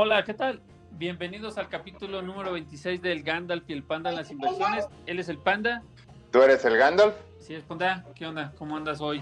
Hola, 0.00 0.22
¿qué 0.22 0.32
tal? 0.32 0.62
Bienvenidos 0.92 1.58
al 1.58 1.68
capítulo 1.68 2.22
número 2.22 2.52
26 2.52 3.02
del 3.02 3.24
Gandalf 3.24 3.68
y 3.68 3.72
el 3.72 3.82
Panda 3.82 4.10
en 4.10 4.14
las 4.16 4.30
inversiones. 4.30 4.86
Él 5.06 5.18
es 5.18 5.28
el 5.28 5.38
Panda. 5.38 5.82
¿Tú 6.30 6.40
eres 6.40 6.64
el 6.64 6.76
Gandalf? 6.76 7.16
Sí, 7.40 7.56
es 7.56 7.64
Panda. 7.64 8.04
¿Qué 8.14 8.24
onda? 8.24 8.52
¿Cómo 8.58 8.76
andas 8.76 9.00
hoy? 9.00 9.20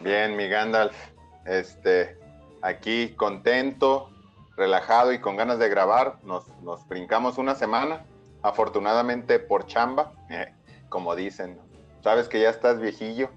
Bien, 0.00 0.34
mi 0.36 0.48
Gandalf. 0.48 0.96
Este, 1.44 2.18
aquí 2.60 3.10
contento, 3.10 4.10
relajado 4.56 5.12
y 5.12 5.20
con 5.20 5.36
ganas 5.36 5.60
de 5.60 5.68
grabar. 5.68 6.16
Nos, 6.24 6.48
nos 6.60 6.88
brincamos 6.88 7.38
una 7.38 7.54
semana, 7.54 8.04
afortunadamente 8.42 9.38
por 9.38 9.68
chamba, 9.68 10.10
eh, 10.28 10.52
como 10.88 11.14
dicen. 11.14 11.56
Sabes 12.02 12.28
que 12.28 12.40
ya 12.40 12.50
estás 12.50 12.80
viejillo 12.80 13.30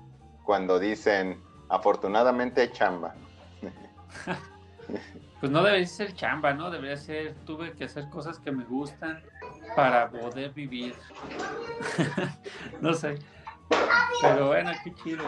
cuando 0.44 0.80
dicen 0.80 1.40
afortunadamente 1.70 2.72
chamba. 2.72 3.14
Pues 5.40 5.52
no 5.52 5.64
debería 5.64 5.88
ser 5.88 6.14
chamba, 6.14 6.54
¿no? 6.54 6.70
Debería 6.70 6.98
ser, 6.98 7.34
tuve 7.46 7.72
que 7.74 7.86
hacer 7.86 8.10
cosas 8.10 8.40
que 8.40 8.52
me 8.52 8.66
gustan 8.66 9.24
para 9.76 10.10
poder 10.10 10.52
vivir. 10.52 10.96
no 12.82 12.94
sé. 12.94 13.20
Pero 14.22 14.48
bueno, 14.48 14.72
qué 14.84 14.94
chido. 14.96 15.24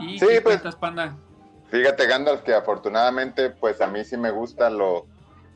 ¿Y 0.00 0.18
Sí, 0.18 0.26
qué 0.26 0.40
pues- 0.40 0.42
cuentas, 0.42 0.76
panda? 0.76 1.16
Fíjate, 1.70 2.06
Gandalf, 2.06 2.42
que 2.42 2.54
afortunadamente, 2.54 3.50
pues 3.50 3.80
a 3.80 3.86
mí 3.86 4.04
sí 4.04 4.16
me 4.16 4.30
gusta 4.30 4.70
lo, 4.70 5.06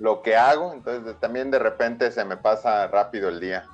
lo 0.00 0.22
que 0.22 0.36
hago, 0.36 0.72
entonces 0.72 1.19
también 1.20 1.50
de 1.50 1.58
repente 1.60 2.10
se 2.10 2.24
me 2.24 2.36
pasa 2.36 2.86
rápido 2.88 3.28
el 3.28 3.38
día. 3.41 3.64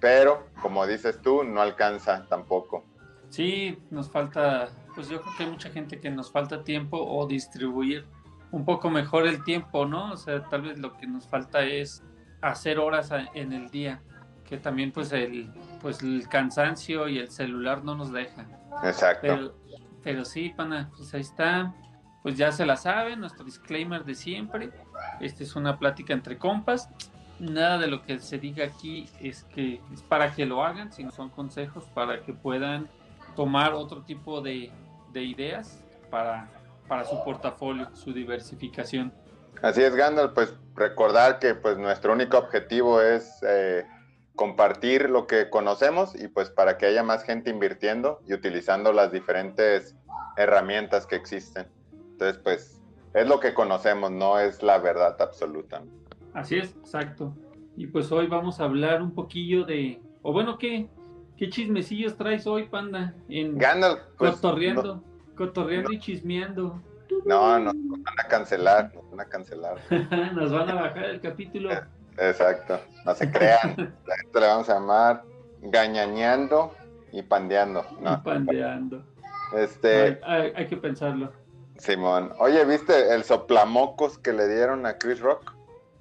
Pero, 0.00 0.46
como 0.62 0.86
dices 0.86 1.20
tú, 1.22 1.44
no 1.44 1.60
alcanza 1.60 2.26
tampoco. 2.28 2.84
Sí, 3.28 3.78
nos 3.90 4.10
falta, 4.10 4.68
pues 4.94 5.08
yo 5.08 5.20
creo 5.20 5.34
que 5.36 5.44
hay 5.44 5.50
mucha 5.50 5.70
gente 5.70 6.00
que 6.00 6.10
nos 6.10 6.30
falta 6.30 6.64
tiempo 6.64 6.98
o 6.98 7.26
distribuir 7.26 8.04
un 8.52 8.66
poco 8.66 8.90
mejor 8.90 9.26
el 9.26 9.42
tiempo, 9.42 9.86
¿no? 9.86 10.12
O 10.12 10.16
sea, 10.16 10.44
tal 10.44 10.62
vez 10.62 10.78
lo 10.78 10.96
que 10.96 11.06
nos 11.06 11.26
falta 11.26 11.62
es 11.62 12.04
hacer 12.42 12.78
horas 12.78 13.10
en 13.34 13.52
el 13.52 13.70
día, 13.70 14.02
que 14.44 14.58
también 14.58 14.92
pues 14.92 15.10
el, 15.12 15.50
pues 15.80 16.02
el 16.02 16.28
cansancio 16.28 17.08
y 17.08 17.18
el 17.18 17.30
celular 17.30 17.82
no 17.82 17.94
nos 17.94 18.12
dejan. 18.12 18.46
Exacto. 18.84 19.22
Pero, 19.22 19.54
pero 20.02 20.24
sí, 20.24 20.52
pana, 20.54 20.90
pues 20.96 21.12
ahí 21.14 21.22
está. 21.22 21.74
Pues 22.22 22.36
ya 22.36 22.52
se 22.52 22.64
la 22.66 22.76
saben, 22.76 23.20
nuestro 23.20 23.42
disclaimer 23.42 24.04
de 24.04 24.14
siempre. 24.14 24.70
Esta 25.18 25.42
es 25.42 25.56
una 25.56 25.78
plática 25.78 26.12
entre 26.12 26.38
compas. 26.38 26.88
Nada 27.40 27.78
de 27.78 27.88
lo 27.88 28.02
que 28.02 28.20
se 28.20 28.38
diga 28.38 28.64
aquí 28.64 29.08
es 29.18 29.44
que 29.44 29.80
es 29.92 30.02
para 30.02 30.32
que 30.32 30.46
lo 30.46 30.62
hagan, 30.62 30.92
sino 30.92 31.10
son 31.10 31.30
consejos 31.30 31.84
para 31.94 32.20
que 32.20 32.32
puedan 32.32 32.86
tomar 33.34 33.72
otro 33.72 34.02
tipo 34.02 34.40
de, 34.40 34.70
de 35.12 35.24
ideas 35.24 35.82
para, 36.10 36.48
para 36.92 37.06
su 37.06 37.24
portafolio, 37.24 37.88
su 37.94 38.12
diversificación. 38.12 39.14
Así 39.62 39.82
es, 39.82 39.96
Gandalf, 39.96 40.34
pues 40.34 40.54
recordar 40.74 41.38
que 41.38 41.54
pues 41.54 41.78
nuestro 41.78 42.12
único 42.12 42.36
objetivo 42.36 43.00
es 43.00 43.42
eh, 43.48 43.86
compartir 44.36 45.08
lo 45.08 45.26
que 45.26 45.48
conocemos 45.48 46.14
y 46.14 46.28
pues 46.28 46.50
para 46.50 46.76
que 46.76 46.84
haya 46.84 47.02
más 47.02 47.24
gente 47.24 47.48
invirtiendo 47.48 48.20
y 48.28 48.34
utilizando 48.34 48.92
las 48.92 49.10
diferentes 49.10 49.96
herramientas 50.36 51.06
que 51.06 51.16
existen. 51.16 51.66
Entonces, 52.10 52.36
pues 52.44 52.82
es 53.14 53.26
lo 53.26 53.40
que 53.40 53.54
conocemos, 53.54 54.10
no 54.10 54.38
es 54.38 54.62
la 54.62 54.76
verdad 54.76 55.16
absoluta. 55.18 55.82
Así 56.34 56.58
es, 56.58 56.76
exacto. 56.76 57.34
Y 57.74 57.86
pues 57.86 58.12
hoy 58.12 58.26
vamos 58.26 58.60
a 58.60 58.64
hablar 58.64 59.00
un 59.00 59.14
poquillo 59.14 59.64
de, 59.64 59.98
o 60.20 60.34
bueno, 60.34 60.58
¿qué, 60.58 60.90
qué 61.38 61.48
chismecillos 61.48 62.18
traes 62.18 62.46
hoy, 62.46 62.64
panda? 62.68 63.14
En, 63.30 63.56
Gandalf, 63.56 63.98
pues 64.18 64.42
cotorreando, 65.36 65.92
y 65.92 65.98
chismeando. 65.98 66.80
no, 67.26 67.58
no, 67.58 67.72
nos 67.72 68.02
van 68.02 68.20
a 68.24 68.28
cancelar, 68.28 68.94
nos 68.94 69.10
van 69.10 69.20
a 69.20 69.24
cancelar. 69.26 69.76
Nos 70.34 70.52
van 70.52 70.68
a 70.70 70.74
bajar 70.74 71.04
el 71.06 71.20
capítulo. 71.20 71.70
Exacto, 72.18 72.80
no 73.04 73.14
se 73.14 73.30
crean. 73.30 73.94
A 74.08 74.14
esto 74.24 74.40
le 74.40 74.46
vamos 74.46 74.68
a 74.68 74.74
llamar 74.74 75.24
gañañando 75.62 76.74
y 77.12 77.22
pandeando. 77.22 77.84
y 78.00 78.16
pandeando. 78.24 79.02
Este, 79.56 80.02
Hay, 80.02 80.18
hay- 80.22 80.52
hay 80.56 80.66
que 80.66 80.76
pensarlo. 80.76 81.32
Simón, 81.78 82.32
oye, 82.38 82.64
¿viste 82.64 83.14
el 83.14 83.24
soplamocos 83.24 84.18
que 84.18 84.32
le 84.32 84.46
dieron 84.48 84.86
a 84.86 84.98
Chris 84.98 85.20
Rock? 85.20 85.54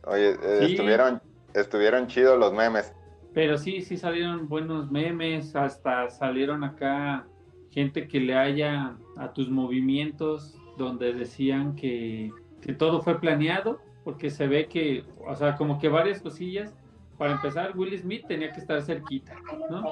Oye, 0.06 0.32
eh, 0.44 0.60
Sí. 0.66 0.72
estuvieron, 0.74 1.22
estuvieron 1.54 2.08
chidos 2.08 2.38
los 2.38 2.54
memes. 2.54 2.94
Pero 3.34 3.58
sí, 3.58 3.82
sí 3.82 3.96
salieron 3.98 4.48
buenos 4.50 4.92
memes, 4.92 5.56
hasta 5.56 6.10
salieron 6.10 6.64
acá 6.64 7.26
gente 7.72 8.08
que 8.08 8.20
le 8.20 8.36
haya 8.36 8.96
a 9.18 9.34
tus 9.34 9.50
movimientos, 9.50 10.58
donde 10.78 11.14
decían 11.14 11.76
que, 11.76 12.32
que 12.62 12.74
todo 12.74 13.02
fue 13.02 13.20
planeado, 13.20 13.80
porque 14.04 14.30
se 14.30 14.48
ve 14.48 14.68
que, 14.68 15.06
o 15.26 15.36
sea, 15.36 15.56
como 15.56 15.80
que 15.80 15.90
varias 15.90 16.22
cosillas. 16.22 16.76
Para 17.18 17.34
empezar, 17.34 17.78
Will 17.78 17.98
Smith 18.00 18.26
tenía 18.28 18.52
que 18.52 18.60
estar 18.60 18.82
cerquita, 18.82 19.36
¿no? 19.70 19.84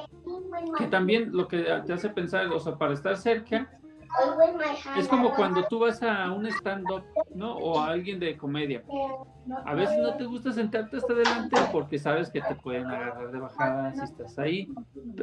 Que 0.79 0.88
también 0.88 1.29
lo 1.31 1.47
que 1.47 1.59
te 1.85 1.94
hace 1.94 2.09
pensar, 2.09 2.47
o 2.47 2.59
sea, 2.59 2.75
para 2.75 2.94
estar 2.94 3.17
cerca, 3.17 3.69
es 4.97 5.07
como 5.07 5.31
cuando 5.35 5.63
tú 5.66 5.79
vas 5.79 6.01
a 6.01 6.31
un 6.31 6.46
stand-up, 6.47 7.03
¿no? 7.35 7.56
O 7.57 7.79
a 7.79 7.88
alguien 7.88 8.19
de 8.19 8.38
comedia. 8.38 8.84
A 9.66 9.73
veces 9.73 9.97
no 10.00 10.16
te 10.16 10.25
gusta 10.25 10.51
sentarte 10.51 10.97
hasta 10.97 11.13
adelante 11.13 11.59
porque 11.72 11.97
sabes 11.97 12.29
que 12.29 12.41
te 12.41 12.56
pueden 12.56 12.85
agarrar 12.85 13.31
de 13.31 13.40
bajada 13.40 13.94
si 13.94 14.03
estás 14.03 14.38
ahí. 14.38 14.69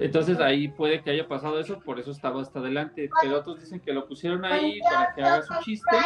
Entonces 0.00 0.40
ahí 0.40 0.68
puede 0.68 1.02
que 1.02 1.10
haya 1.10 1.28
pasado 1.28 1.60
eso, 1.60 1.78
por 1.80 2.00
eso 2.00 2.10
estaba 2.10 2.40
hasta 2.42 2.58
adelante. 2.58 3.08
Pero 3.22 3.38
otros 3.38 3.60
dicen 3.60 3.80
que 3.80 3.92
lo 3.92 4.06
pusieron 4.08 4.44
ahí 4.44 4.80
para 4.80 5.14
que 5.14 5.22
haga 5.22 5.42
su 5.42 5.54
chiste. 5.62 5.96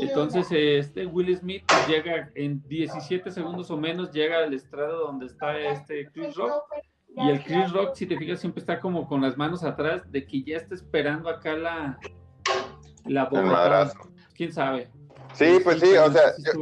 Entonces 0.00 0.46
este 0.50 1.06
Will 1.06 1.36
Smith 1.36 1.64
llega 1.88 2.30
en 2.34 2.62
17 2.66 3.30
segundos 3.30 3.70
o 3.70 3.76
menos, 3.76 4.12
llega 4.12 4.38
al 4.38 4.54
estrado 4.54 5.06
donde 5.06 5.26
está 5.26 5.58
este 5.58 6.10
Chris 6.12 6.34
Rock. 6.34 6.64
Y 7.16 7.30
el 7.30 7.42
Chris 7.42 7.72
Rock, 7.72 7.94
si 7.94 8.06
te 8.06 8.16
fijas, 8.16 8.38
siempre 8.38 8.60
está 8.60 8.78
como 8.78 9.08
con 9.08 9.20
las 9.20 9.36
manos 9.36 9.64
atrás 9.64 10.10
de 10.10 10.24
que 10.24 10.42
ya 10.42 10.56
está 10.56 10.74
esperando 10.74 11.28
acá 11.28 11.56
la, 11.56 11.98
la 13.06 13.28
madrazo. 13.28 13.98
¿Quién 14.34 14.52
sabe? 14.52 14.88
Sí, 15.38 15.60
pues 15.62 15.78
sí, 15.78 15.96
o 15.96 16.10
sea, 16.10 16.34
yo, 16.38 16.52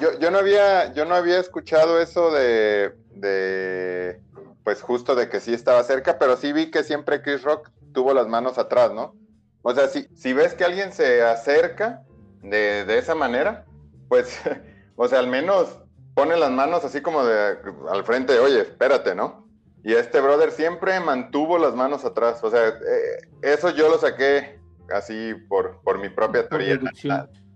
yo, 0.00 0.18
yo 0.20 0.30
no 0.30 0.38
había, 0.38 0.92
yo 0.92 1.04
no 1.04 1.16
había 1.16 1.40
escuchado 1.40 2.00
eso 2.00 2.30
de, 2.30 2.94
de, 3.16 4.20
pues 4.62 4.80
justo 4.80 5.16
de 5.16 5.28
que 5.28 5.40
sí 5.40 5.52
estaba 5.52 5.82
cerca, 5.82 6.16
pero 6.16 6.36
sí 6.36 6.52
vi 6.52 6.70
que 6.70 6.84
siempre 6.84 7.20
Chris 7.20 7.42
Rock 7.42 7.68
tuvo 7.92 8.14
las 8.14 8.28
manos 8.28 8.58
atrás, 8.58 8.92
¿no? 8.92 9.16
O 9.62 9.74
sea, 9.74 9.88
si, 9.88 10.06
si 10.14 10.32
ves 10.32 10.54
que 10.54 10.64
alguien 10.64 10.92
se 10.92 11.22
acerca 11.22 12.04
de, 12.42 12.84
de 12.84 12.98
esa 12.98 13.16
manera, 13.16 13.66
pues, 14.08 14.40
o 14.96 15.08
sea, 15.08 15.18
al 15.18 15.26
menos 15.26 15.80
pone 16.14 16.36
las 16.36 16.52
manos 16.52 16.84
así 16.84 17.00
como 17.00 17.24
de 17.24 17.58
al 17.90 18.04
frente, 18.04 18.38
oye, 18.38 18.60
espérate, 18.60 19.16
¿no? 19.16 19.48
Y 19.82 19.94
este 19.94 20.20
brother 20.20 20.52
siempre 20.52 21.00
mantuvo 21.00 21.58
las 21.58 21.74
manos 21.74 22.04
atrás, 22.04 22.38
o 22.44 22.50
sea, 22.50 22.68
eh, 22.68 23.28
eso 23.42 23.70
yo 23.70 23.88
lo 23.88 23.98
saqué 23.98 24.60
así 24.94 25.34
por, 25.48 25.80
por 25.82 25.98
mi 25.98 26.08
propia 26.08 26.48
teoría. 26.48 26.78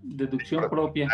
Deducción, 0.05 0.69
propia. 0.69 1.07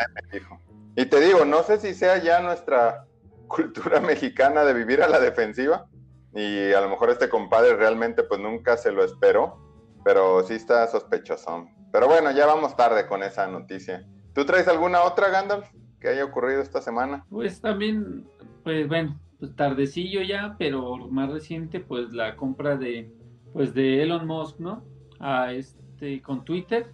Y 0.95 1.05
te 1.05 1.19
digo, 1.19 1.45
no 1.45 1.63
sé 1.63 1.79
si 1.79 1.93
sea 1.93 2.17
ya 2.17 2.41
nuestra 2.41 3.05
cultura 3.47 3.99
mexicana 3.99 4.63
de 4.63 4.73
vivir 4.73 5.01
a 5.01 5.07
la 5.07 5.19
defensiva 5.19 5.87
y 6.33 6.71
a 6.71 6.81
lo 6.81 6.89
mejor 6.89 7.09
este 7.09 7.29
compadre 7.29 7.75
realmente 7.75 8.23
pues 8.23 8.39
nunca 8.39 8.77
se 8.77 8.91
lo 8.91 9.03
esperó, 9.03 9.57
pero 10.03 10.43
sí 10.43 10.53
está 10.53 10.87
sospechoso. 10.87 11.67
Pero 11.91 12.07
bueno, 12.07 12.31
ya 12.31 12.45
vamos 12.45 12.75
tarde 12.77 13.07
con 13.07 13.21
esa 13.23 13.47
noticia. 13.47 14.07
¿Tú 14.33 14.45
traes 14.45 14.67
alguna 14.67 15.03
otra, 15.03 15.29
Gandalf, 15.29 15.67
que 15.99 16.07
haya 16.07 16.23
ocurrido 16.23 16.61
esta 16.61 16.81
semana? 16.81 17.25
Pues 17.29 17.59
también, 17.59 18.25
pues 18.63 18.87
bueno, 18.87 19.19
pues 19.39 19.53
tardecillo 19.55 20.21
ya, 20.21 20.55
pero 20.57 20.97
más 21.09 21.29
reciente, 21.29 21.81
pues 21.81 22.13
la 22.13 22.37
compra 22.37 22.77
de, 22.77 23.11
pues 23.51 23.73
de 23.73 24.03
Elon 24.03 24.25
Musk, 24.25 24.59
¿no? 24.59 24.85
A 25.19 25.51
este, 25.51 26.21
con 26.21 26.45
Twitter, 26.45 26.87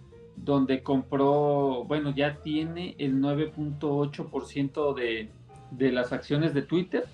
donde 0.44 0.82
compró, 0.82 1.84
bueno, 1.84 2.14
ya 2.14 2.40
tiene 2.42 2.94
el 2.98 3.20
9.8% 3.20 4.94
de, 4.94 5.30
de 5.70 5.92
las 5.92 6.12
acciones 6.12 6.54
de 6.54 6.62
Twitter. 6.62 7.04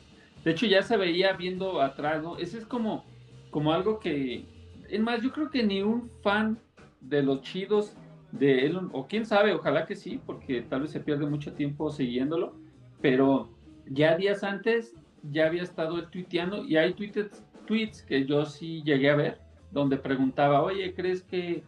De 0.44 0.53
hecho, 0.53 0.67
ya 0.67 0.82
se 0.82 0.97
veía 0.97 1.32
viendo 1.32 1.81
atrás, 1.81 2.23
¿no? 2.23 2.37
Ese 2.37 2.59
es 2.59 2.67
como, 2.67 3.05
como 3.50 3.73
algo 3.73 3.99
que, 3.99 4.44
es 4.88 5.00
más, 5.00 5.23
yo 5.23 5.32
creo 5.32 5.50
que 5.50 5.62
ni 5.62 5.82
un 5.82 6.11
fan 6.23 6.59
de 7.00 7.23
los 7.23 7.43
chidos 7.43 7.97
de 8.32 8.67
Elon, 8.67 8.91
o 8.93 9.06
quién 9.06 9.26
sabe, 9.26 9.53
ojalá 9.53 9.87
que 9.87 9.94
sí, 9.94 10.21
porque 10.25 10.62
tal 10.62 10.82
vez 10.82 10.91
se 10.91 11.00
pierde 11.00 11.26
mucho 11.26 11.53
tiempo 11.53 11.91
siguiéndolo, 11.91 12.55
pero 13.00 13.49
ya 13.87 14.17
días 14.17 14.43
antes 14.43 14.94
ya 15.23 15.47
había 15.47 15.62
estado 15.62 15.99
él 15.99 16.09
tuiteando 16.11 16.65
y 16.65 16.76
hay 16.76 16.94
tweets, 16.94 17.44
tweets 17.67 18.03
que 18.03 18.26
yo 18.26 18.44
sí 18.44 18.82
llegué 18.82 19.11
a 19.11 19.17
ver, 19.17 19.38
donde 19.71 19.97
preguntaba, 19.97 20.62
oye, 20.62 20.94
¿crees 20.94 21.23
que 21.23 21.62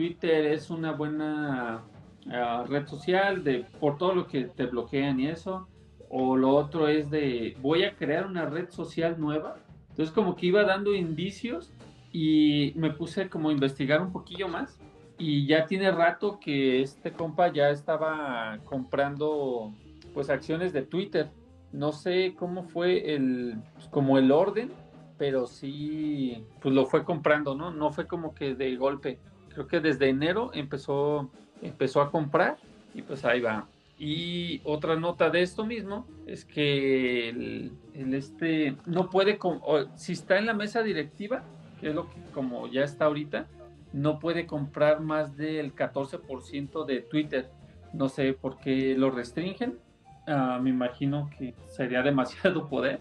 Twitter 0.00 0.46
es 0.46 0.70
una 0.70 0.92
buena 0.92 1.82
ah, 2.32 2.64
red 2.66 2.86
social 2.86 3.44
de, 3.44 3.66
por 3.78 3.98
todo 3.98 4.14
lo 4.14 4.26
que 4.26 4.44
te 4.44 4.64
bloquean 4.64 5.20
y 5.20 5.26
eso? 5.26 5.68
O 6.08 6.38
lo 6.38 6.56
otro 6.56 6.88
es 6.88 7.10
de, 7.10 7.54
voy 7.60 7.84
a 7.84 7.94
crear 7.94 8.26
una 8.26 8.46
red 8.46 8.70
social 8.70 9.20
nueva. 9.20 9.58
Entonces 9.90 10.10
como 10.14 10.36
que 10.36 10.46
iba 10.46 10.62
dando 10.62 10.94
indicios 10.94 11.74
y 12.14 12.72
me 12.76 12.90
puse 12.92 13.28
como 13.28 13.50
a 13.50 13.52
investigar 13.52 14.00
un 14.00 14.10
poquillo 14.10 14.48
más 14.48 14.78
y 15.18 15.46
ya 15.46 15.66
tiene 15.66 15.90
rato 15.90 16.40
que 16.40 16.80
este 16.80 17.12
compa 17.12 17.52
ya 17.52 17.68
estaba 17.68 18.58
comprando 18.64 19.74
pues 20.14 20.30
acciones 20.30 20.72
de 20.72 20.80
Twitter. 20.80 21.28
No 21.72 21.92
sé 21.92 22.34
cómo 22.38 22.62
fue 22.62 23.14
el 23.14 23.58
pues, 23.74 23.86
como 23.88 24.16
el 24.16 24.32
orden, 24.32 24.72
pero 25.18 25.46
sí 25.46 26.42
pues 26.62 26.74
lo 26.74 26.86
fue 26.86 27.04
comprando, 27.04 27.54
¿no? 27.54 27.70
No 27.70 27.92
fue 27.92 28.06
como 28.06 28.34
que 28.34 28.54
de 28.54 28.76
golpe. 28.76 29.18
Creo 29.52 29.66
que 29.66 29.80
desde 29.80 30.08
enero 30.08 30.50
empezó 30.54 31.30
empezó 31.62 32.00
a 32.00 32.10
comprar 32.10 32.58
y 32.94 33.02
pues 33.02 33.24
ahí 33.24 33.40
va. 33.40 33.66
Y 33.98 34.62
otra 34.64 34.96
nota 34.96 35.28
de 35.28 35.42
esto 35.42 35.66
mismo 35.66 36.06
es 36.26 36.44
que 36.44 37.28
el, 37.28 37.72
este 37.94 38.76
no 38.86 39.10
puede, 39.10 39.38
si 39.94 40.12
está 40.12 40.38
en 40.38 40.46
la 40.46 40.54
mesa 40.54 40.82
directiva, 40.82 41.42
que 41.80 41.90
es 41.90 41.94
lo 41.94 42.08
que 42.08 42.16
como 42.32 42.66
ya 42.68 42.82
está 42.82 43.06
ahorita, 43.06 43.46
no 43.92 44.18
puede 44.18 44.46
comprar 44.46 45.00
más 45.00 45.36
del 45.36 45.74
14% 45.74 46.86
de 46.86 47.00
Twitter. 47.02 47.50
No 47.92 48.08
sé 48.08 48.32
por 48.32 48.58
qué 48.58 48.94
lo 48.96 49.10
restringen. 49.10 49.78
Ah, 50.26 50.58
me 50.62 50.70
imagino 50.70 51.28
que 51.36 51.54
sería 51.68 52.02
demasiado 52.02 52.68
poder, 52.68 53.00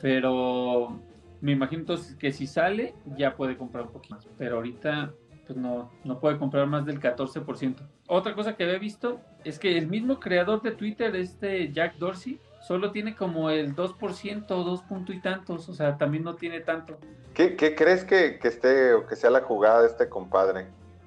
pero 0.00 0.98
me 1.42 1.52
imagino 1.52 1.80
entonces 1.80 2.14
que 2.16 2.32
si 2.32 2.46
sale 2.46 2.94
ya 3.18 3.36
puede 3.36 3.58
comprar 3.58 3.84
un 3.84 3.92
poquito. 3.92 4.30
Pero 4.38 4.56
ahorita 4.56 5.12
pues 5.48 5.58
no, 5.58 5.90
no 6.04 6.20
puede 6.20 6.38
comprar 6.38 6.66
más 6.66 6.84
del 6.84 7.00
14%. 7.00 7.76
Otra 8.06 8.34
cosa 8.34 8.54
que 8.54 8.64
había 8.64 8.78
visto 8.78 9.18
es 9.44 9.58
que 9.58 9.78
el 9.78 9.88
mismo 9.88 10.20
creador 10.20 10.60
de 10.60 10.72
Twitter, 10.72 11.16
este 11.16 11.72
Jack 11.72 11.96
Dorsey, 11.96 12.38
solo 12.60 12.92
tiene 12.92 13.16
como 13.16 13.48
el 13.48 13.74
2%, 13.74 14.46
dos 14.46 14.82
puntos 14.82 15.16
y 15.16 15.20
tantos, 15.20 15.66
o 15.70 15.72
sea, 15.72 15.96
también 15.96 16.22
no 16.22 16.34
tiene 16.34 16.60
tanto. 16.60 16.98
¿Qué, 17.32 17.56
crees 17.56 18.04
que, 18.04 18.38
que, 18.38 18.48
esté 18.48 18.92
o 18.92 19.06
que 19.06 19.16
sea 19.16 19.30
la 19.30 19.40
jugada 19.40 19.80
de 19.80 19.86
este 19.86 20.10
compadre? 20.10 20.66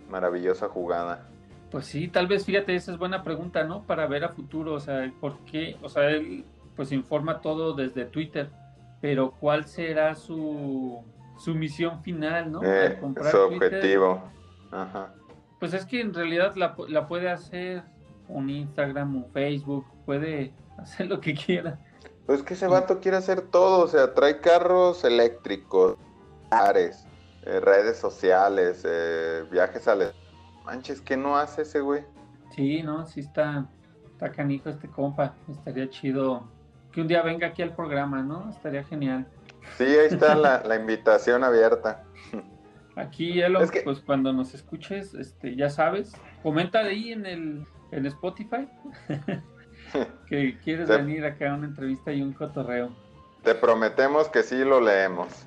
Maravillosa 0.09 0.67
jugada. 0.67 1.29
Pues 1.69 1.85
sí, 1.85 2.07
tal 2.07 2.25
vez, 2.25 2.43
fíjate, 2.43 2.73
esa 2.75 2.93
es 2.93 2.97
buena 2.97 3.23
pregunta, 3.23 3.63
¿no? 3.63 3.83
Para 3.83 4.07
ver 4.07 4.23
a 4.23 4.29
futuro, 4.29 4.73
o 4.73 4.79
sea, 4.79 5.13
¿por 5.19 5.38
qué? 5.45 5.77
O 5.83 5.89
sea, 5.89 6.09
él 6.09 6.45
pues 6.75 6.91
informa 6.91 7.41
todo 7.41 7.73
desde 7.73 8.05
Twitter, 8.05 8.49
pero 9.01 9.35
¿cuál 9.39 9.65
será 9.65 10.15
su, 10.15 11.03
su 11.41 11.55
misión 11.55 12.03
final, 12.03 12.51
¿no? 12.51 12.61
Eh, 12.63 12.99
su 13.31 13.38
objetivo. 13.38 14.21
Ajá. 14.71 15.13
Pues 15.59 15.73
es 15.73 15.85
que 15.85 16.01
en 16.01 16.13
realidad 16.13 16.55
la, 16.55 16.75
la 16.88 17.07
puede 17.07 17.29
hacer 17.29 17.83
un 18.27 18.49
Instagram, 18.49 19.15
un 19.15 19.25
Facebook, 19.31 19.85
puede 20.05 20.53
hacer 20.77 21.07
lo 21.07 21.19
que 21.19 21.33
quiera. 21.33 21.79
Pues 22.27 22.43
que 22.43 22.53
ese 22.53 22.67
vato 22.67 22.99
quiere 22.99 23.17
hacer 23.17 23.41
todo, 23.41 23.83
o 23.83 23.88
sea, 23.88 24.13
trae 24.13 24.39
carros 24.39 25.03
eléctricos, 25.03 25.97
ares, 26.51 27.05
eh, 27.43 27.59
redes 27.59 27.97
sociales, 27.97 28.83
eh, 28.88 29.43
viajes 29.51 29.88
a... 29.88 29.97
Manches, 30.63 31.01
¿qué 31.01 31.17
no 31.17 31.38
hace 31.38 31.63
ese 31.63 31.81
güey? 31.81 32.03
Sí, 32.55 32.83
no, 32.83 33.07
sí 33.07 33.21
está, 33.21 33.65
está 34.11 34.31
canijo 34.31 34.69
este 34.69 34.88
compa, 34.88 35.33
estaría 35.49 35.89
chido 35.89 36.47
que 36.91 37.01
un 37.01 37.07
día 37.07 37.21
venga 37.21 37.47
aquí 37.47 37.61
al 37.61 37.73
programa, 37.73 38.21
¿no? 38.21 38.49
Estaría 38.49 38.83
genial. 38.83 39.25
Sí, 39.77 39.83
ahí 39.83 40.07
está 40.07 40.35
la, 40.35 40.63
la 40.63 40.75
invitación 40.75 41.43
abierta. 41.43 42.03
Aquí, 42.95 43.41
Elo, 43.41 43.61
pues 43.83 43.99
cuando 43.99 44.33
nos 44.33 44.53
escuches, 44.53 45.13
este, 45.13 45.55
ya 45.55 45.69
sabes, 45.69 46.13
comenta 46.43 46.79
ahí 46.79 47.13
en 47.13 47.25
el 47.25 47.65
en 47.91 48.05
Spotify 48.05 48.67
que 50.27 50.57
quieres 50.63 50.87
venir 50.87 51.25
acá 51.25 51.51
a 51.51 51.55
una 51.55 51.67
entrevista 51.67 52.11
y 52.11 52.21
un 52.21 52.33
cotorreo. 52.33 52.89
Te 53.43 53.55
prometemos 53.55 54.29
que 54.29 54.43
sí 54.43 54.63
lo 54.63 54.79
leemos. 54.79 55.45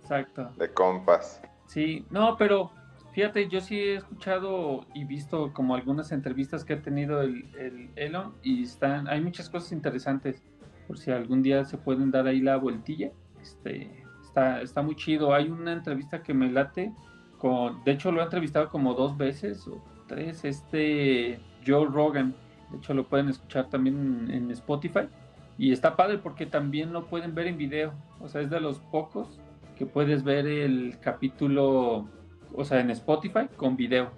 Exacto. 0.00 0.50
De 0.56 0.72
compas. 0.72 1.42
Sí, 1.66 2.06
no, 2.10 2.36
pero 2.36 2.70
fíjate, 3.12 3.48
yo 3.48 3.60
sí 3.60 3.78
he 3.78 3.96
escuchado 3.96 4.86
y 4.94 5.04
visto 5.04 5.52
como 5.52 5.74
algunas 5.74 6.12
entrevistas 6.12 6.64
que 6.64 6.74
ha 6.74 6.82
tenido 6.82 7.22
el, 7.22 7.54
el 7.56 7.90
Elon 7.96 8.34
y 8.42 8.64
están, 8.64 9.08
hay 9.08 9.20
muchas 9.20 9.50
cosas 9.50 9.72
interesantes. 9.72 10.42
Por 10.90 10.98
si 10.98 11.12
algún 11.12 11.40
día 11.40 11.64
se 11.64 11.78
pueden 11.78 12.10
dar 12.10 12.26
ahí 12.26 12.40
la 12.40 12.56
vueltilla. 12.56 13.12
Este, 13.40 14.02
está, 14.24 14.60
está 14.60 14.82
muy 14.82 14.96
chido. 14.96 15.32
Hay 15.32 15.48
una 15.48 15.72
entrevista 15.72 16.20
que 16.20 16.34
me 16.34 16.50
late 16.50 16.92
con, 17.38 17.84
de 17.84 17.92
hecho 17.92 18.10
lo 18.10 18.20
he 18.20 18.24
entrevistado 18.24 18.68
como 18.70 18.94
dos 18.94 19.16
veces 19.16 19.70
es 20.18 20.44
este 20.44 21.38
Joe 21.64 21.86
Rogan. 21.86 22.34
De 22.72 22.78
hecho, 22.78 22.92
lo 22.92 23.04
pueden 23.04 23.28
escuchar 23.28 23.68
también 23.68 24.28
en, 24.32 24.50
Spotify. 24.50 25.08
Y 25.56 25.70
está 25.70 25.94
padre 25.94 26.18
porque 26.18 26.44
también 26.44 26.92
lo 26.92 27.06
pueden 27.06 27.36
ver 27.36 27.46
en 27.46 27.56
video. 27.56 27.92
O 28.18 28.26
sea, 28.26 28.40
es 28.40 28.50
de 28.50 28.58
los 28.58 28.80
pocos 28.80 29.38
que 29.78 29.86
puedes 29.86 30.24
ver 30.24 30.48
el 30.48 30.98
capítulo, 31.00 32.08
o 32.52 32.64
sea, 32.64 32.80
en 32.80 32.90
Spotify 32.90 33.46
con 33.56 33.76
video. 33.76 34.10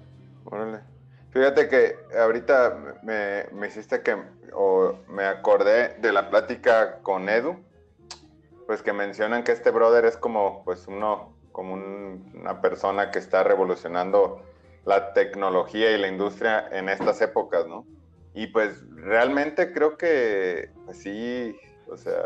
Órale. 0.47 0.92
Fíjate 1.33 1.69
que 1.69 1.97
ahorita 2.19 2.99
me, 3.03 3.47
me 3.53 3.69
hiciste 3.69 4.03
que, 4.03 4.17
o 4.53 4.99
me 5.09 5.25
acordé 5.25 5.97
de 6.01 6.13
la 6.13 6.29
plática 6.29 6.99
con 7.03 7.29
Edu, 7.29 7.57
pues 8.67 8.83
que 8.83 8.93
mencionan 8.93 9.43
que 9.43 9.53
este 9.53 9.71
brother 9.71 10.05
es 10.05 10.19
como, 10.19 10.63
pues 10.65 10.87
uno, 10.89 11.35
como 11.51 11.75
una 11.75 12.61
persona 12.61 13.11
que 13.11 13.19
está 13.19 13.45
revolucionando 13.45 14.43
la 14.85 15.15
tecnología 15.15 15.93
y 15.93 15.99
la 15.99 16.09
industria 16.09 16.69
en 16.71 16.91
estas 16.91 17.23
épocas, 17.23 17.67
¿no? 17.67 17.87
Y 18.35 18.49
pues 18.49 18.83
realmente 18.95 19.73
creo 19.73 19.97
que, 19.97 20.71
pues 20.85 20.99
sí, 20.99 21.57
o 21.89 21.97
sea, 21.97 22.25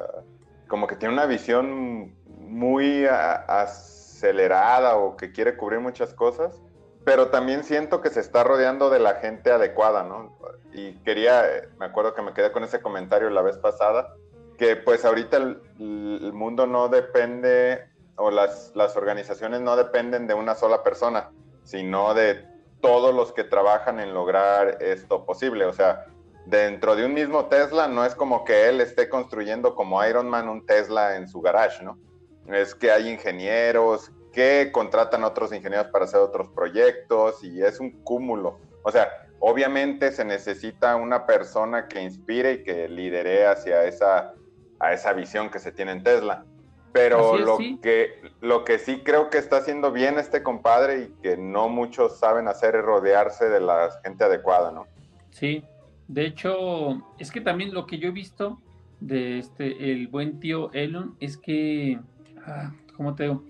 como 0.67 0.87
que 0.87 0.97
tiene 0.97 1.15
una 1.15 1.27
visión 1.27 2.13
muy 2.27 3.07
acelerada 3.07 4.97
o 4.97 5.17
que 5.17 5.33
quiere 5.33 5.57
cubrir 5.57 5.81
muchas 5.81 6.15
cosas, 6.15 6.61
pero 7.07 7.29
también 7.29 7.63
siento 7.63 8.01
que 8.01 8.11
se 8.11 8.19
está 8.19 8.43
rodeando 8.43 8.91
de 8.91 8.99
la 8.99 9.15
gente 9.15 9.53
adecuada, 9.53 10.03
¿no? 10.03 10.37
Y 10.73 10.95
quería, 11.05 11.45
me 11.79 11.87
acuerdo 11.87 12.15
que 12.15 12.23
me 12.23 12.33
quedé 12.35 12.51
con 12.51 12.65
ese 12.65 12.83
comentario 12.83 13.31
la 13.31 13.43
vez 13.43 13.59
pasada, 13.59 14.13
que 14.59 14.75
pues 14.75 15.05
ahorita 15.05 15.37
el, 15.37 15.63
el 15.79 16.33
mundo 16.33 16.67
no 16.67 16.89
depende, 16.89 17.89
o 18.17 18.33
las, 18.33 18.73
las 18.75 18.97
organizaciones 18.97 19.61
no 19.61 19.77
dependen 19.77 20.27
de 20.27 20.35
una 20.35 20.57
sola 20.57 20.83
persona, 20.83 21.31
sino 21.63 22.13
de 22.13 22.45
todos 22.81 23.15
los 23.15 23.33
que 23.33 23.45
trabajan 23.45 24.01
en 24.01 24.13
lograr 24.13 24.83
esto 24.83 25.25
posible. 25.25 25.65
O 25.67 25.73
sea, 25.73 26.07
dentro 26.45 26.97
de 26.97 27.07
un 27.07 27.15
mismo 27.15 27.47
Tesla 27.47 27.87
no 27.87 28.05
es 28.05 28.17
como 28.17 28.45
que 28.45 28.69
él 28.69 28.81
esté 28.81 29.09
construyendo 29.09 29.77
como 29.77 30.05
Iron 30.05 30.29
Man 30.29 30.49
un 30.49 30.67
Tesla 30.67 31.15
en 31.15 31.29
su 31.29 31.41
garage, 31.41 31.85
¿no? 31.85 32.01
Es 32.49 32.75
que 32.75 32.91
hay 32.91 33.09
ingenieros 33.09 34.11
que 34.37 34.71
contratan 34.71 35.25
a 35.25 35.29
otros 35.29 35.51
ingenieros 35.51 35.87
para 35.87 36.05
hacer 36.05 36.21
otros 36.21 36.49
proyectos 36.49 37.43
y 37.43 37.63
es 37.63 37.81
un 37.81 37.91
cúmulo. 38.03 38.61
O 38.83 38.93
sea, 38.93 39.09
obviamente 39.39 40.13
se 40.13 40.27
necesita 40.27 40.95
una 40.97 41.25
persona 41.25 41.89
que 41.89 42.03
inspire 42.03 42.53
y 42.53 42.63
que 42.63 42.87
lidere 42.87 43.47
hacia 43.47 43.85
esa, 43.85 44.35
a 44.79 44.93
esa 44.93 45.15
visión 45.15 45.49
que 45.49 45.59
se 45.59 45.73
tiene 45.73 45.93
en 45.93 46.03
Tesla. 46.03 46.45
Pero 46.93 47.39
lo, 47.39 47.57
que, 47.81 48.21
lo 48.43 48.65
que 48.65 48.79
sí 48.79 49.01
creo 49.03 49.31
que 49.31 49.39
está 49.39 49.57
haciendo 49.57 49.91
bien 49.91 50.19
este 50.19 50.43
compadre 50.43 51.05
y 51.05 51.23
que 51.23 51.39
no 51.39 51.71
muchos 51.71 52.19
saben 52.19 52.47
hacer 52.47 52.77
es 52.77 52.83
rodearse 52.83 53.49
de 53.49 53.61
la 53.61 53.89
gente 54.05 54.25
adecuada, 54.25 54.71
¿no? 54.71 54.87
Sí, 55.31 55.65
de 56.09 56.27
hecho, 56.27 57.03
es 57.19 57.31
que 57.31 57.41
también 57.41 57.73
lo 57.73 57.87
que 57.87 57.99
yo 57.99 58.09
he 58.09 58.13
visto 58.13 58.61
de 59.01 59.39
este, 59.39 59.93
el 59.93 60.09
buen 60.09 60.41
tío 60.41 60.71
Elon 60.75 61.17
es 61.21 61.39
que, 61.39 61.99
ah, 62.47 62.75
¿cómo 62.97 63.15
te 63.15 63.23
digo? 63.23 63.43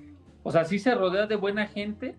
O 0.47 0.53
sea, 0.53 0.65
sí 0.65 0.79
se 0.79 0.95
rodea 0.95 1.27
de 1.27 1.35
buena 1.35 1.67
gente, 1.67 2.15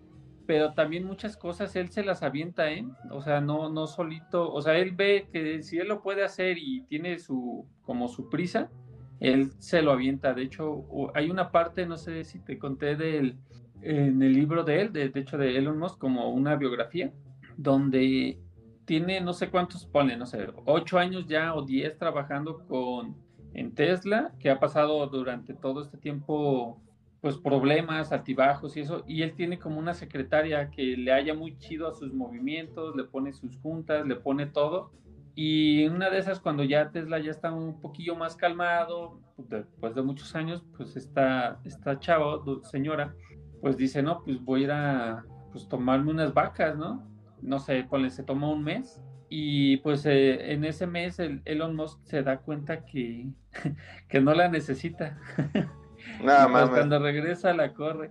pero 0.46 0.74
también 0.74 1.06
muchas 1.06 1.34
cosas 1.34 1.74
él 1.76 1.88
se 1.88 2.04
las 2.04 2.22
avienta, 2.22 2.70
¿eh? 2.70 2.86
O 3.10 3.22
sea, 3.22 3.40
no, 3.40 3.70
no 3.70 3.86
solito, 3.86 4.52
o 4.52 4.60
sea, 4.60 4.76
él 4.76 4.92
ve 4.92 5.30
que 5.32 5.62
si 5.62 5.78
él 5.78 5.88
lo 5.88 6.02
puede 6.02 6.22
hacer 6.22 6.58
y 6.58 6.82
tiene 6.82 7.18
su, 7.18 7.66
como 7.80 8.06
su 8.06 8.28
prisa, 8.28 8.70
él 9.18 9.52
se 9.60 9.80
lo 9.80 9.92
avienta. 9.92 10.34
De 10.34 10.42
hecho, 10.42 10.84
hay 11.14 11.30
una 11.30 11.50
parte, 11.50 11.86
no 11.86 11.96
sé 11.96 12.22
si 12.24 12.38
te 12.40 12.58
conté 12.58 12.96
del, 12.96 13.38
en 13.80 14.22
el 14.22 14.34
libro 14.34 14.62
de 14.62 14.82
él, 14.82 14.92
de, 14.92 15.10
hecho 15.14 15.38
de 15.38 15.56
Elon 15.56 15.78
Musk, 15.78 15.96
como 15.96 16.28
una 16.30 16.54
biografía, 16.56 17.10
donde 17.56 18.38
tiene 18.84 19.22
no 19.22 19.32
sé 19.32 19.48
cuántos, 19.48 19.86
pone, 19.86 20.18
no 20.18 20.26
sé, 20.26 20.48
ocho 20.66 20.98
años 20.98 21.26
ya 21.26 21.54
o 21.54 21.62
diez 21.62 21.96
trabajando 21.96 22.66
con 22.66 23.16
en 23.54 23.74
Tesla, 23.74 24.34
que 24.38 24.50
ha 24.50 24.60
pasado 24.60 25.06
durante 25.06 25.54
todo 25.54 25.80
este 25.80 25.96
tiempo 25.96 26.82
pues 27.20 27.36
problemas, 27.36 28.12
altibajos 28.12 28.76
y 28.76 28.80
eso, 28.80 29.04
y 29.06 29.22
él 29.22 29.34
tiene 29.34 29.58
como 29.58 29.78
una 29.78 29.94
secretaria 29.94 30.70
que 30.70 30.96
le 30.96 31.12
haya 31.12 31.34
muy 31.34 31.58
chido 31.58 31.88
a 31.88 31.94
sus 31.94 32.12
movimientos, 32.12 32.94
le 32.94 33.04
pone 33.04 33.32
sus 33.32 33.56
juntas, 33.56 34.06
le 34.06 34.16
pone 34.16 34.46
todo, 34.46 34.92
y 35.40 35.86
una 35.86 36.10
de 36.10 36.18
esas, 36.18 36.40
cuando 36.40 36.64
ya 36.64 36.90
Tesla 36.90 37.20
ya 37.20 37.30
está 37.30 37.52
un 37.52 37.80
poquillo 37.80 38.16
más 38.16 38.34
calmado, 38.34 39.20
después 39.36 39.94
de 39.94 40.02
muchos 40.02 40.34
años, 40.34 40.64
pues 40.76 40.96
esta, 40.96 41.60
esta 41.64 42.00
chava, 42.00 42.40
señora, 42.64 43.14
pues 43.60 43.76
dice, 43.76 44.02
no, 44.02 44.24
pues 44.24 44.42
voy 44.42 44.62
a 44.62 44.64
ir 44.64 44.70
a 44.72 45.24
pues, 45.52 45.68
tomarme 45.68 46.10
unas 46.10 46.34
vacas, 46.34 46.76
¿no? 46.76 47.08
No 47.40 47.60
sé, 47.60 47.86
pues 47.88 48.14
se 48.14 48.24
tomó 48.24 48.52
un 48.52 48.64
mes. 48.64 49.00
Y 49.28 49.76
pues 49.76 50.06
eh, 50.06 50.52
en 50.52 50.64
ese 50.64 50.88
mes 50.88 51.20
el 51.20 51.40
Elon 51.44 51.76
Musk 51.76 52.00
se 52.02 52.24
da 52.24 52.38
cuenta 52.38 52.84
que, 52.84 53.28
que 54.08 54.20
no 54.20 54.34
la 54.34 54.48
necesita. 54.48 55.20
Nada 56.22 56.44
pues, 56.44 56.52
más. 56.52 56.70
cuando 56.70 56.98
regresa 56.98 57.52
la 57.54 57.72
corre. 57.74 58.10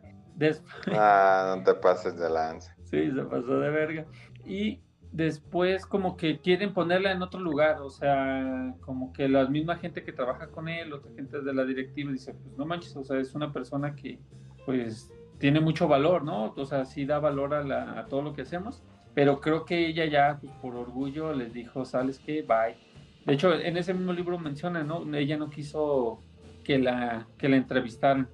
Ah, 0.94 1.56
no 1.58 1.63
te 1.63 1.74
pases 1.74 2.18
de 2.18 2.30
lance. 2.30 2.72
Sí, 2.88 3.12
se 3.12 3.22
pasó 3.24 3.60
de 3.60 3.70
verga. 3.70 4.06
Y 4.46 4.80
después 5.12 5.86
como 5.86 6.16
que 6.16 6.39
quieren 6.39 6.74
ponerla 6.74 7.12
en 7.12 7.22
otro 7.22 7.38
lugar, 7.38 7.82
o 7.82 7.89
sea, 7.89 8.74
como 8.80 9.12
que 9.12 9.27
la 9.27 9.46
misma 9.48 9.75
gente 9.75 10.06
que 10.06 10.13
trabaja 10.13 10.48
con 10.48 10.70
él, 10.70 10.94
otra 10.94 11.12
gente 11.13 11.42
de 11.42 11.54
la 11.54 11.66
directiva 11.66 12.13
dice, 12.13 12.34
pues 12.34 12.58
no 12.58 12.66
manches, 12.66 12.96
o 12.96 13.04
sea, 13.04 13.20
es 13.20 13.36
una 13.36 13.51
persona 13.51 13.94
que 13.94 14.20
pues 14.66 15.12
tiene 15.38 15.60
mucho 15.60 15.89
valor, 15.89 16.24
¿no? 16.24 16.54
O 16.56 16.66
sea, 16.66 16.86
sí 16.86 17.06
da 17.06 17.20
valor 17.20 17.54
a, 17.54 18.00
a 18.00 18.06
todo 18.06 18.22
lo 18.22 18.34
que 18.34 18.44
hacemos, 18.44 18.82
pero 19.13 19.42
creo 19.42 19.66
que 19.66 19.88
ella 19.88 20.06
ya, 20.06 20.38
pues, 20.39 20.54
por 20.62 20.75
orgullo, 20.75 21.34
les 21.34 21.51
dijo, 21.51 21.84
¿sabes 21.84 22.20
qué? 22.20 22.42
Bye. 22.42 22.77
De 23.25 23.34
hecho, 23.34 23.54
en 23.54 23.75
ese 23.75 23.94
mismo 23.94 24.13
libro 24.13 24.39
menciona, 24.39 24.84
¿no? 24.84 25.04
Ella 25.13 25.36
no 25.36 25.50
quiso 25.50 26.24
que 26.68 26.78
la, 26.78 27.26
que 27.38 27.48
la 27.48 27.56
entrevistaran 27.56 28.28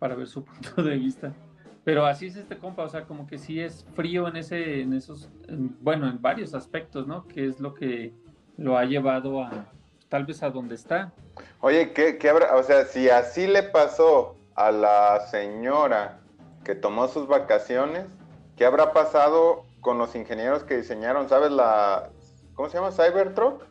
para 0.00 0.16
ver 0.16 0.26
su 0.26 0.44
punto 0.44 0.82
de 0.82 0.96
vista. 0.96 1.32
Pero 1.84 2.04
así 2.04 2.26
es 2.26 2.34
este 2.34 2.58
compa, 2.58 2.82
o 2.82 2.88
sea, 2.88 3.04
como 3.04 3.28
que 3.28 3.38
sí 3.38 3.60
es 3.60 3.86
frío 3.94 4.26
en 4.26 4.36
ese, 4.36 4.80
en 4.80 4.92
esos, 4.92 5.30
bueno, 5.80 6.08
en 6.08 6.20
varios 6.20 6.52
aspectos, 6.52 7.06
¿no? 7.06 7.28
Que 7.28 7.46
es 7.46 7.60
lo 7.60 7.74
que 7.74 8.12
lo 8.56 8.76
ha 8.76 8.84
llevado 8.84 9.40
a, 9.40 9.66
tal 10.08 10.26
vez 10.26 10.42
a 10.42 10.50
donde 10.50 10.74
está. 10.74 11.12
Oye, 11.60 11.92
¿qué, 11.92 12.18
qué 12.18 12.28
habrá? 12.28 12.56
O 12.56 12.64
sea, 12.64 12.86
si 12.86 13.08
así 13.08 13.46
le 13.46 13.62
pasó 13.62 14.34
a 14.56 14.72
la 14.72 15.20
señora 15.30 16.18
que 16.64 16.74
tomó 16.74 17.06
sus 17.06 17.28
vacaciones, 17.28 18.06
¿qué 18.56 18.64
habrá 18.64 18.92
pasado 18.92 19.64
con 19.80 19.96
los 19.96 20.16
ingenieros 20.16 20.64
que 20.64 20.78
diseñaron, 20.78 21.28
sabes, 21.28 21.52
la, 21.52 22.10
¿cómo 22.54 22.68
se 22.68 22.78
llama? 22.78 22.90
Cybertruck. 22.90 23.62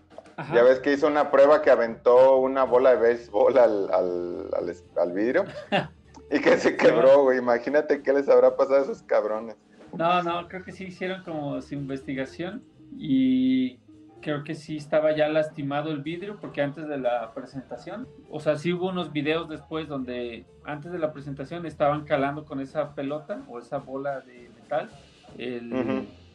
Ya 0.53 0.63
ves 0.63 0.79
que 0.79 0.93
hizo 0.93 1.07
una 1.07 1.31
prueba 1.31 1.61
que 1.61 1.71
aventó 1.71 2.37
una 2.37 2.63
bola 2.63 2.91
de 2.91 2.97
béisbol 2.97 3.57
al, 3.57 3.89
al, 3.93 4.49
al, 4.97 5.11
vidrio 5.13 5.45
y 6.31 6.39
que 6.39 6.57
se 6.57 6.75
quebró, 6.75 7.23
güey. 7.23 7.37
Imagínate 7.37 8.01
qué 8.03 8.11
les 8.11 8.27
habrá 8.27 8.57
pasado 8.57 8.79
a 8.79 8.83
esos 8.83 9.01
cabrones. 9.03 9.55
No, 9.93 10.21
no, 10.23 10.47
creo 10.49 10.63
que 10.63 10.73
sí 10.73 10.85
hicieron 10.85 11.23
como 11.23 11.61
su 11.61 11.73
investigación 11.75 12.63
y 12.97 13.79
creo 14.21 14.43
que 14.43 14.55
sí 14.55 14.75
estaba 14.75 15.15
ya 15.15 15.29
lastimado 15.29 15.91
el 15.91 16.01
vidrio 16.01 16.37
porque 16.41 16.61
antes 16.61 16.87
de 16.87 16.97
la 16.97 17.31
presentación, 17.33 18.07
o 18.29 18.39
sea, 18.39 18.57
sí 18.57 18.73
hubo 18.73 18.89
unos 18.89 19.13
videos 19.13 19.47
después 19.47 19.87
donde 19.87 20.45
antes 20.65 20.91
de 20.91 20.99
la 20.99 21.13
presentación 21.13 21.65
estaban 21.65 22.03
calando 22.03 22.43
con 22.43 22.59
esa 22.59 22.93
pelota 22.93 23.43
o 23.47 23.59
esa 23.59 23.77
bola 23.77 24.19
de 24.21 24.49
metal 24.49 24.89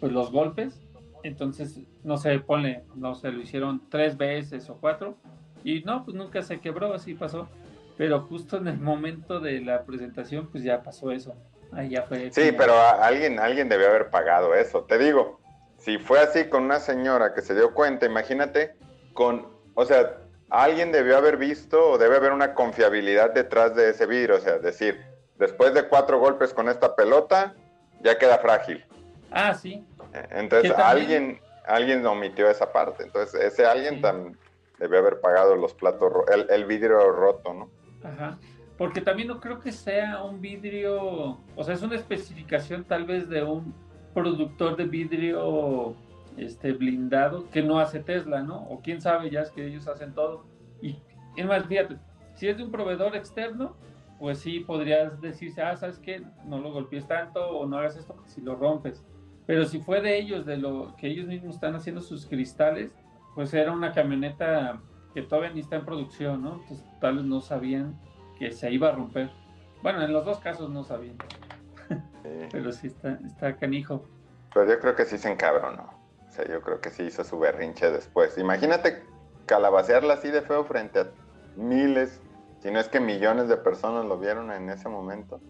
pues 0.01 0.13
los 0.13 0.31
golpes. 0.31 0.81
Entonces, 1.23 1.81
no 2.05 2.17
sé, 2.17 2.39
pone, 2.39 2.85
no 2.95 3.15
sé, 3.15 3.31
lo 3.31 3.41
hicieron 3.41 3.89
tres 3.89 4.17
veces 4.17 4.69
o 4.71 4.77
cuatro. 4.77 5.17
Y 5.65 5.83
no, 5.83 6.05
pues 6.05 6.17
nunca 6.17 6.43
se 6.43 6.61
quebró, 6.61 6.95
así 6.95 7.15
pasó. 7.15 7.49
Pero 7.97 8.23
justo 8.23 8.57
en 8.57 8.69
el 8.69 8.79
momento 8.79 9.41
de 9.41 9.61
la 9.61 9.85
presentación, 9.85 10.49
pues 10.51 10.65
ya 10.65 10.83
pasó 10.83 11.13
eso. 11.13 11.35
Ahí 11.73 11.91
ya 11.91 12.03
fue. 12.03 12.31
Sí, 12.33 12.53
pero 12.57 12.75
alguien, 12.81 13.39
alguien 13.39 13.69
debió 13.69 13.89
haber 13.89 14.11
pagado 14.11 14.55
eso. 14.55 14.85
Te 14.85 14.99
digo, 14.99 15.41
si 15.79 15.99
fue 15.99 16.21
así 16.21 16.45
con 16.45 16.65
una 16.65 16.81
señora 16.81 17.35
que 17.35 17.43
se 17.43 17.55
dio 17.55 17.75
cuenta, 17.75 18.07
imagínate 18.07 18.75
con, 19.13 19.49
o 19.75 19.85
sea, 19.85 20.17
alguien 20.49 20.93
debió 20.93 21.17
haber 21.17 21.37
visto 21.37 21.91
o 21.91 21.99
debe 21.99 22.17
haber 22.17 22.33
una 22.33 22.55
confiabilidad 22.55 23.33
detrás 23.33 23.75
de 23.75 23.91
ese 23.91 24.07
vidrio. 24.07 24.37
O 24.37 24.41
sea, 24.41 24.59
decir, 24.59 24.99
después 25.39 25.75
de 25.75 25.87
cuatro 25.89 26.19
golpes 26.19 26.53
con 26.53 26.69
esta 26.69 26.97
pelota, 26.97 27.55
ya 28.03 28.19
queda 28.19 28.39
frágil. 28.39 28.85
Ah, 29.31 29.55
sí. 29.55 29.85
Entonces 30.31 30.73
alguien, 30.73 31.41
alguien 31.67 32.05
omitió 32.07 32.49
esa 32.49 32.73
parte. 32.73 33.05
Entonces 33.05 33.41
ese 33.41 33.67
alguien 33.67 34.01
también 34.01 34.37
debe 34.79 34.99
haber 34.99 35.21
pagado 35.21 35.57
los 35.57 35.75
platos, 35.75 36.13
el, 36.33 36.47
el 36.51 36.65
vidrio 36.65 36.99
roto, 37.13 37.53
¿no? 37.53 37.71
Ajá. 38.03 38.39
Porque 38.79 39.03
también 39.03 39.29
no 39.29 39.41
creo 39.41 39.61
que 39.61 39.73
sea 39.73 40.23
un 40.23 40.41
vidrio, 40.41 41.39
o 41.55 41.65
sea, 41.65 41.75
es 41.75 41.83
una 41.83 41.97
especificación 41.97 42.85
tal 42.85 43.05
vez 43.05 43.29
de 43.29 43.43
un 43.43 43.75
productor 44.15 44.77
de 44.77 44.85
vidrio 44.85 45.95
este 46.37 46.73
blindado 46.73 47.49
que 47.51 47.63
no 47.63 47.79
hace 47.79 48.01
Tesla, 48.01 48.43
¿no? 48.43 48.63
O 48.63 48.81
quién 48.81 49.01
sabe, 49.01 49.31
ya 49.31 49.43
es 49.43 49.51
que 49.51 49.67
ellos 49.67 49.87
hacen 49.87 50.15
todo. 50.15 50.47
Y 50.81 50.99
es 51.37 51.45
más, 51.45 51.67
fíjate, 51.67 51.99
si 52.35 52.49
es 52.49 52.57
de 52.57 52.65
un 52.65 52.71
proveedor 52.71 53.15
externo, 53.15 53.77
pues 54.19 54.39
sí 54.39 54.61
podrías 54.61 55.21
decirse, 55.21 55.63
ah, 55.63 55.77
¿sabes 55.77 55.99
qué? 55.99 56.23
No 56.47 56.59
lo 56.59 56.73
golpees 56.73 57.07
tanto 57.07 57.47
o 57.51 57.67
no 57.67 57.79
hagas 57.79 57.97
esto 57.97 58.15
porque 58.15 58.31
si 58.31 58.41
lo 58.41 58.57
rompes. 58.57 59.05
Pero 59.51 59.65
si 59.65 59.81
fue 59.81 60.01
de 60.01 60.17
ellos, 60.17 60.47
de 60.47 60.57
lo 60.57 60.95
que 60.97 61.09
ellos 61.09 61.27
mismos 61.27 61.57
están 61.57 61.75
haciendo 61.75 62.03
sus 62.03 62.25
cristales, 62.25 62.93
pues 63.35 63.53
era 63.53 63.73
una 63.73 63.93
camioneta 63.93 64.81
que 65.13 65.23
todavía 65.23 65.51
ni 65.51 65.59
está 65.59 65.75
en 65.75 65.85
producción, 65.85 66.41
¿no? 66.41 66.61
Entonces 66.61 66.87
tal 67.01 67.17
vez 67.17 67.25
no 67.25 67.41
sabían 67.41 68.01
que 68.39 68.53
se 68.53 68.71
iba 68.71 68.91
a 68.91 68.93
romper. 68.93 69.29
Bueno, 69.83 70.03
en 70.03 70.13
los 70.13 70.25
dos 70.25 70.39
casos 70.39 70.71
no 70.71 70.85
sabían. 70.85 71.17
Pero 72.53 72.71
sí 72.71 72.87
está, 72.87 73.19
está 73.27 73.57
canijo. 73.57 74.05
Pero 74.55 74.71
yo 74.71 74.79
creo 74.79 74.95
que 74.95 75.05
sí 75.05 75.19
se 75.19 75.33
encabronó. 75.33 75.99
O 76.29 76.31
sea, 76.31 76.47
yo 76.47 76.63
creo 76.63 76.81
que 76.81 76.91
sí 76.91 77.03
hizo 77.03 77.25
su 77.25 77.37
berrinche 77.41 77.91
después. 77.91 78.39
Imagínate 78.39 79.03
calabacearla 79.47 80.15
así 80.15 80.31
de 80.31 80.43
feo 80.43 80.63
frente 80.63 81.01
a 81.01 81.11
miles, 81.57 82.21
si 82.61 82.71
no 82.71 82.79
es 82.79 82.89
que 82.89 83.01
millones 83.01 83.49
de 83.49 83.57
personas 83.57 84.05
lo 84.05 84.17
vieron 84.17 84.53
en 84.53 84.71
ese 84.71 84.89
momento. 84.89 85.41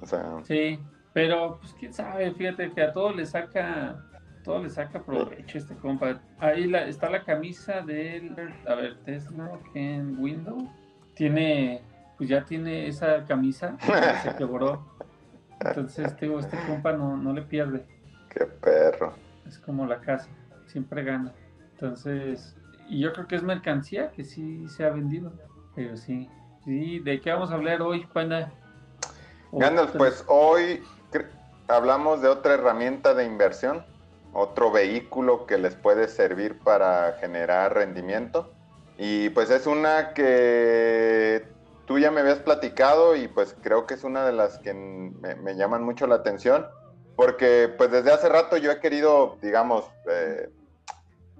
O 0.00 0.06
sea, 0.06 0.38
sí, 0.44 0.78
pero, 1.12 1.58
pues 1.60 1.74
quién 1.78 1.92
sabe, 1.92 2.32
fíjate 2.32 2.70
que 2.72 2.82
a 2.82 2.92
todo 2.92 3.12
le 3.12 3.26
saca, 3.26 4.02
todo 4.44 4.62
le 4.62 4.70
saca 4.70 5.02
provecho 5.02 5.58
este 5.58 5.74
compa. 5.76 6.20
Ahí 6.38 6.66
la, 6.66 6.86
está 6.86 7.10
la 7.10 7.24
camisa 7.24 7.82
del, 7.82 8.34
a 8.66 8.74
ver, 8.74 8.98
Tesla 9.04 9.58
en 9.74 10.18
Windows. 10.18 10.64
Tiene, 11.14 11.82
pues 12.16 12.30
ya 12.30 12.44
tiene 12.44 12.88
esa 12.88 13.24
camisa, 13.24 13.76
se 14.22 14.34
quebró. 14.36 14.86
Entonces, 15.60 16.18
digo, 16.18 16.40
este 16.40 16.56
compa 16.66 16.92
no, 16.92 17.16
no 17.16 17.32
le 17.34 17.42
pierde. 17.42 17.84
Qué 18.30 18.46
perro. 18.46 19.14
Es 19.46 19.58
como 19.58 19.86
la 19.86 20.00
casa, 20.00 20.30
siempre 20.66 21.04
gana. 21.04 21.32
Entonces, 21.72 22.56
y 22.88 23.00
yo 23.00 23.12
creo 23.12 23.26
que 23.26 23.36
es 23.36 23.42
mercancía 23.42 24.10
que 24.12 24.24
sí 24.24 24.66
se 24.68 24.84
ha 24.84 24.90
vendido, 24.90 25.32
pero 25.74 25.96
sí. 25.96 26.28
Sí, 26.64 27.00
¿de 27.00 27.20
qué 27.20 27.30
vamos 27.32 27.50
a 27.50 27.54
hablar 27.54 27.82
hoy, 27.82 28.06
Panda? 28.12 28.52
Gandalf, 29.52 29.94
pues 29.96 30.24
hoy 30.28 30.80
hablamos 31.68 32.22
de 32.22 32.28
otra 32.28 32.54
herramienta 32.54 33.14
de 33.14 33.24
inversión, 33.24 33.84
otro 34.32 34.70
vehículo 34.70 35.46
que 35.46 35.58
les 35.58 35.74
puede 35.74 36.08
servir 36.08 36.58
para 36.58 37.16
generar 37.20 37.74
rendimiento. 37.74 38.50
Y 38.98 39.30
pues 39.30 39.50
es 39.50 39.66
una 39.66 40.14
que 40.14 41.44
tú 41.86 41.98
ya 41.98 42.10
me 42.10 42.20
habías 42.20 42.38
platicado 42.38 43.16
y 43.16 43.28
pues 43.28 43.56
creo 43.62 43.86
que 43.86 43.94
es 43.94 44.04
una 44.04 44.24
de 44.24 44.32
las 44.32 44.58
que 44.58 44.72
me, 44.74 45.56
llaman 45.56 45.82
mucho 45.82 46.06
la 46.06 46.16
atención, 46.16 46.66
porque 47.16 47.72
pues 47.76 47.90
desde 47.90 48.12
hace 48.12 48.28
rato 48.28 48.56
yo 48.56 48.70
he 48.70 48.80
querido, 48.80 49.38
digamos, 49.42 49.84
eh, 50.10 50.50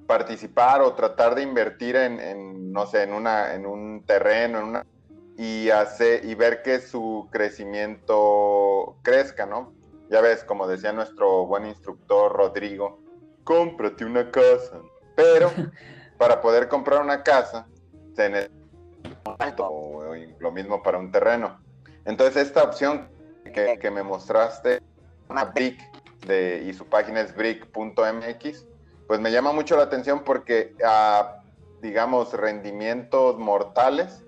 participar 0.07 0.83
o 0.83 0.95
tratar 0.95 1.35
de 1.35 1.43
invertir 1.43 1.97
en, 1.97 2.21
en, 2.21 2.73
no 2.73 2.87
sé, 2.87 3.05
en, 3.05 3.13
una, 3.13 3.55
en 3.55 3.67
un 3.67 4.05
terreno, 4.05 4.59
en 4.59 4.65
una, 4.65 4.87
y, 5.37 5.71
hace, 5.71 6.21
y 6.25 6.35
ver 6.35 6.63
que 6.63 6.81
su 6.81 7.29
crecimiento 7.31 8.97
crezca, 9.03 9.47
¿no? 9.47 9.73
Ya 10.11 10.21
ves, 10.21 10.45
como 10.45 10.67
decía 10.67 10.93
nuestro 10.93 11.47
buen 11.47 11.67
instructor 11.67 12.33
Rodrigo, 12.33 13.01
cómprate 13.45 14.05
una 14.05 14.31
casa. 14.31 14.81
Pero 15.17 15.51
para 16.19 16.41
poder 16.41 16.69
comprar 16.69 17.01
una 17.01 17.23
casa, 17.23 17.67
se 18.15 18.29
necesita 18.29 19.69
lo 20.39 20.53
mismo 20.53 20.83
para 20.83 20.99
un 20.99 21.11
terreno. 21.11 21.61
Entonces, 22.05 22.49
esta 22.49 22.63
opción 22.63 23.09
que, 23.53 23.91
me 23.91 24.03
mostraste, 24.03 24.83
una 25.29 25.47
Brick, 25.47 25.81
de, 26.27 26.63
y 26.67 26.73
su 26.73 26.87
página 26.87 27.21
es 27.21 27.35
brick.mx, 27.35 28.67
pues 29.07 29.21
me 29.21 29.31
llama 29.31 29.53
mucho 29.53 29.77
la 29.77 29.85
atención 29.85 30.23
porque 30.25 30.75
a, 30.85 31.43
digamos, 31.81 32.33
rendimientos 32.33 33.39
mortales, 33.39 34.25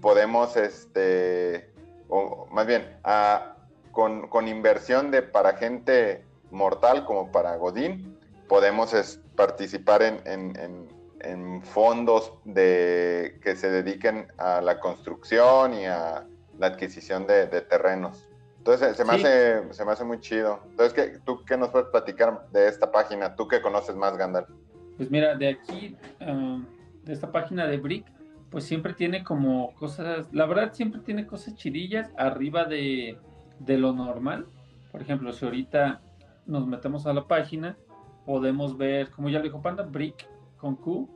podemos, 0.00 0.56
este, 0.56 1.70
o 2.08 2.46
más 2.50 2.66
bien, 2.66 2.96
a 3.04 3.54
con, 3.92 4.46
inversión 4.46 5.10
de 5.10 5.22
para 5.22 5.54
gente 5.54 6.24
mortal 6.50 7.04
como 7.04 7.32
para 7.32 7.56
Godín, 7.56 8.16
podemos 8.48 8.94
participar 9.34 10.02
en, 10.02 11.62
fondos 11.64 12.32
de, 12.44 13.40
que 13.42 13.56
se 13.56 13.70
dediquen 13.70 14.28
a 14.38 14.60
la 14.60 14.78
construcción 14.78 15.74
y 15.74 15.86
a 15.86 16.24
la 16.58 16.66
adquisición 16.68 17.26
de, 17.26 17.46
terrenos. 17.62 18.28
Entonces 18.58 18.96
se 18.96 19.04
me, 19.04 19.14
hace, 19.14 19.72
se 19.72 19.84
me 19.84 19.92
hace 19.92 20.04
muy 20.04 20.20
chido. 20.20 20.60
Entonces, 20.70 20.92
¿qué, 20.92 21.18
¿tú 21.24 21.44
qué 21.44 21.56
nos 21.56 21.70
puedes 21.70 21.88
platicar 21.88 22.46
de 22.52 22.68
esta 22.68 22.92
página? 22.92 23.34
Tú 23.34 23.48
que 23.48 23.60
conoces 23.60 23.96
más, 23.96 24.16
Gandalf. 24.16 24.48
Pues 24.96 25.10
mira, 25.10 25.34
de 25.36 25.48
aquí, 25.48 25.96
ah, 26.20 26.60
de 27.04 27.12
esta 27.12 27.32
página 27.32 27.66
de 27.66 27.78
Brick, 27.78 28.04
pues 28.50 28.64
siempre 28.64 28.94
tiene 28.94 29.24
como 29.24 29.74
cosas, 29.74 30.26
la 30.32 30.46
verdad 30.46 30.72
siempre 30.72 31.00
tiene 31.00 31.26
cosas 31.26 31.54
chidillas 31.54 32.10
arriba 32.16 32.64
de, 32.64 33.18
de 33.58 33.78
lo 33.78 33.92
normal. 33.92 34.46
Por 34.90 35.02
ejemplo, 35.02 35.32
si 35.32 35.44
ahorita 35.44 36.00
nos 36.46 36.66
metemos 36.66 37.06
a 37.06 37.12
la 37.12 37.26
página, 37.26 37.76
podemos 38.24 38.76
ver, 38.76 39.10
como 39.10 39.28
ya 39.28 39.38
lo 39.38 39.44
dijo 39.44 39.62
Panda, 39.62 39.84
brick 39.84 40.28
con 40.56 40.76
Q, 40.76 41.08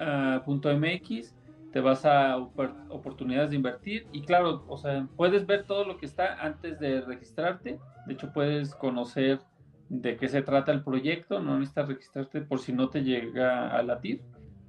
ah, 0.00 0.42
MX, 0.46 1.34
te 1.72 1.80
vas 1.80 2.06
a 2.06 2.38
oportunidades 2.38 3.50
de 3.50 3.56
invertir 3.56 4.06
y 4.12 4.22
claro, 4.22 4.64
o 4.68 4.78
sea, 4.78 5.06
puedes 5.16 5.46
ver 5.46 5.64
todo 5.64 5.84
lo 5.84 5.98
que 5.98 6.06
está 6.06 6.40
antes 6.40 6.78
de 6.80 7.02
registrarte. 7.02 7.78
De 8.06 8.14
hecho, 8.14 8.32
puedes 8.32 8.74
conocer 8.74 9.40
de 9.88 10.16
qué 10.16 10.28
se 10.28 10.42
trata 10.42 10.72
el 10.72 10.82
proyecto, 10.82 11.40
no 11.40 11.58
necesitas 11.58 11.88
registrarte 11.88 12.40
por 12.40 12.60
si 12.60 12.72
no 12.72 12.88
te 12.88 13.02
llega 13.02 13.68
a 13.68 13.82
latir, 13.82 14.22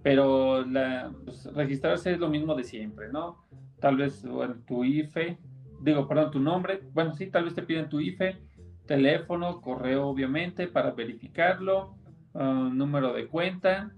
pero 0.03 0.65
la, 0.65 1.11
pues, 1.25 1.45
registrarse 1.53 2.13
es 2.13 2.19
lo 2.19 2.29
mismo 2.29 2.55
de 2.55 2.63
siempre, 2.63 3.11
¿no? 3.11 3.43
Tal 3.79 3.97
vez 3.97 4.25
tu 4.65 4.83
IFE, 4.83 5.37
digo, 5.81 6.07
perdón, 6.07 6.31
tu 6.31 6.39
nombre, 6.39 6.81
bueno, 6.93 7.13
sí, 7.13 7.27
tal 7.27 7.45
vez 7.45 7.53
te 7.53 7.63
piden 7.63 7.89
tu 7.89 7.99
IFE, 7.99 8.37
teléfono, 8.85 9.61
correo, 9.61 10.07
obviamente, 10.07 10.67
para 10.67 10.91
verificarlo, 10.91 11.95
ah, 12.33 12.69
número 12.73 13.13
de 13.13 13.27
cuenta 13.27 13.91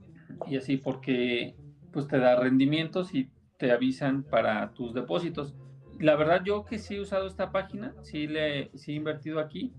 y 0.47 0.57
así, 0.57 0.77
porque 0.77 1.55
pues 1.91 2.07
te 2.07 2.19
da 2.19 2.35
rendimientos 2.35 3.13
y 3.15 3.29
te 3.57 3.71
avisan 3.71 4.23
para 4.23 4.71
tus 4.73 4.93
depósitos. 4.93 5.55
La 5.99 6.15
verdad, 6.15 6.41
yo 6.43 6.65
que 6.65 6.79
sí 6.79 6.95
he 6.95 7.01
usado 7.01 7.27
esta 7.27 7.51
página, 7.51 7.93
sí, 8.03 8.27
le, 8.27 8.71
sí 8.75 8.93
he 8.93 8.95
invertido 8.95 9.39
aquí. 9.39 9.73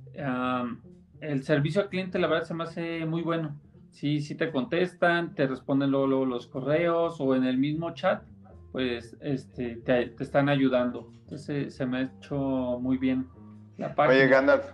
el 1.20 1.42
servicio 1.42 1.82
al 1.82 1.88
cliente, 1.88 2.18
la 2.18 2.26
verdad, 2.26 2.46
se 2.46 2.54
me 2.54 2.64
hace 2.64 3.06
muy 3.06 3.22
bueno. 3.22 3.58
Sí, 3.90 4.20
sí 4.20 4.34
te 4.34 4.50
contestan, 4.50 5.34
te 5.34 5.46
responden 5.46 5.90
luego, 5.90 6.24
los 6.24 6.46
correos 6.46 7.20
o 7.20 7.34
en 7.34 7.44
el 7.44 7.58
mismo 7.58 7.92
chat, 7.92 8.22
pues 8.72 9.16
este, 9.20 9.76
te, 9.76 10.14
están 10.20 10.48
ayudando. 10.48 11.12
Entonces 11.22 11.74
se 11.74 11.86
me 11.86 11.98
ha 11.98 12.02
hecho 12.02 12.36
muy 12.80 12.98
bien 12.98 13.28
la 13.76 13.94
página. 13.94 14.16
Oye, 14.16 14.28
Gandalf, 14.28 14.64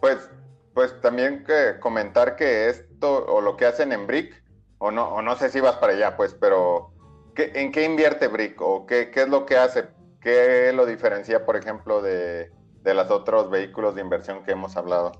pues, 0.00 0.30
pues 0.74 1.00
también 1.00 1.44
que 1.44 1.78
comentar 1.80 2.36
que 2.36 2.68
esto 2.68 3.24
o 3.26 3.40
lo 3.40 3.56
que 3.56 3.66
hacen 3.66 3.92
en 3.92 4.06
Brick, 4.06 4.42
o 4.78 4.90
no, 4.90 5.08
o 5.08 5.22
no 5.22 5.36
sé 5.36 5.48
si 5.48 5.60
vas 5.60 5.76
para 5.76 5.92
allá, 5.92 6.16
pues, 6.16 6.34
pero 6.34 6.92
¿en 7.36 7.72
qué 7.72 7.84
invierte 7.84 8.28
Brick 8.28 8.60
o 8.60 8.86
qué, 8.86 9.10
qué 9.10 9.22
es 9.22 9.28
lo 9.28 9.46
que 9.46 9.56
hace? 9.56 9.88
¿Qué 10.20 10.72
lo 10.74 10.86
diferencia, 10.86 11.44
por 11.44 11.56
ejemplo, 11.56 12.02
de, 12.02 12.50
de 12.82 12.94
los 12.94 13.10
otros 13.10 13.50
vehículos 13.50 13.94
de 13.94 14.00
inversión 14.00 14.42
que 14.42 14.52
hemos 14.52 14.76
hablado? 14.76 15.12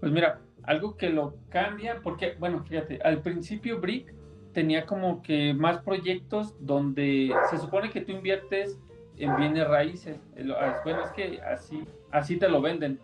Pues 0.00 0.12
mira, 0.12 0.40
algo 0.68 0.98
que 0.98 1.08
lo 1.08 1.34
cambia, 1.48 2.00
porque, 2.02 2.36
bueno, 2.38 2.62
fíjate, 2.62 3.00
al 3.02 3.22
principio 3.22 3.80
Brick 3.80 4.12
tenía 4.52 4.84
como 4.84 5.22
que 5.22 5.54
más 5.54 5.78
proyectos 5.78 6.54
donde 6.60 7.34
se 7.48 7.56
supone 7.56 7.88
que 7.88 8.02
tú 8.02 8.12
inviertes 8.12 8.78
en 9.16 9.34
bienes 9.36 9.66
raíces. 9.66 10.18
Ah, 10.60 10.80
bueno, 10.84 11.04
es 11.04 11.10
que 11.12 11.40
así, 11.40 11.84
así 12.10 12.36
te 12.36 12.50
lo 12.50 12.60
venden. 12.60 13.00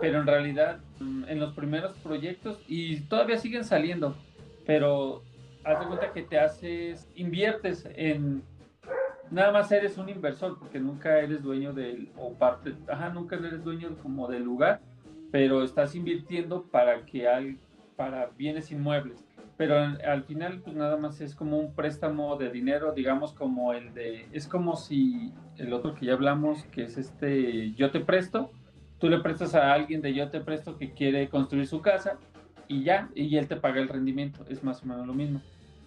Pero 0.00 0.20
en 0.20 0.26
realidad, 0.26 0.80
mm, 0.98 1.24
en 1.28 1.38
los 1.38 1.54
primeros 1.54 1.96
proyectos, 1.98 2.60
y 2.66 3.02
todavía 3.02 3.38
siguen 3.38 3.64
saliendo, 3.64 4.16
pero 4.66 5.22
haz 5.62 5.78
de 5.78 5.86
cuenta 5.86 6.12
que 6.12 6.22
te 6.22 6.36
haces, 6.40 7.08
inviertes 7.14 7.88
en 7.94 8.42
nada 9.30 9.52
más 9.52 9.70
eres 9.70 9.96
un 9.98 10.08
inversor 10.08 10.58
porque 10.58 10.80
nunca 10.80 11.20
eres 11.20 11.44
dueño 11.44 11.72
del, 11.72 12.10
o 12.16 12.34
parte, 12.34 12.74
ajá, 12.88 13.10
nunca 13.10 13.36
eres 13.36 13.62
dueño 13.62 13.96
como 14.02 14.26
del 14.26 14.42
lugar, 14.42 14.80
pero 15.32 15.64
estás 15.64 15.96
invirtiendo 15.96 16.62
para 16.70 17.04
que 17.06 17.26
hay, 17.26 17.58
para 17.96 18.26
bienes 18.36 18.70
inmuebles. 18.70 19.24
Pero 19.56 19.76
al 19.76 20.24
final, 20.24 20.60
pues 20.60 20.76
nada 20.76 20.96
más 20.96 21.20
es 21.20 21.34
como 21.34 21.58
un 21.58 21.74
préstamo 21.74 22.36
de 22.36 22.50
dinero, 22.50 22.92
digamos 22.92 23.32
como 23.32 23.72
el 23.72 23.94
de, 23.94 24.26
es 24.32 24.46
como 24.46 24.76
si 24.76 25.32
el 25.56 25.72
otro 25.72 25.94
que 25.94 26.06
ya 26.06 26.12
hablamos, 26.12 26.64
que 26.64 26.84
es 26.84 26.98
este, 26.98 27.72
yo 27.72 27.90
te 27.90 28.00
presto, 28.00 28.50
tú 28.98 29.08
le 29.08 29.20
prestas 29.20 29.54
a 29.54 29.72
alguien 29.72 30.02
de 30.02 30.14
yo 30.14 30.28
te 30.30 30.40
presto 30.40 30.76
que 30.76 30.92
quiere 30.92 31.28
construir 31.28 31.66
su 31.66 31.80
casa 31.80 32.18
y 32.68 32.82
ya, 32.82 33.08
y 33.14 33.36
él 33.36 33.48
te 33.48 33.56
paga 33.56 33.80
el 33.80 33.88
rendimiento, 33.88 34.44
es 34.48 34.62
más 34.62 34.82
o 34.82 34.86
menos 34.86 35.06
lo 35.06 35.14
mismo. 35.14 35.40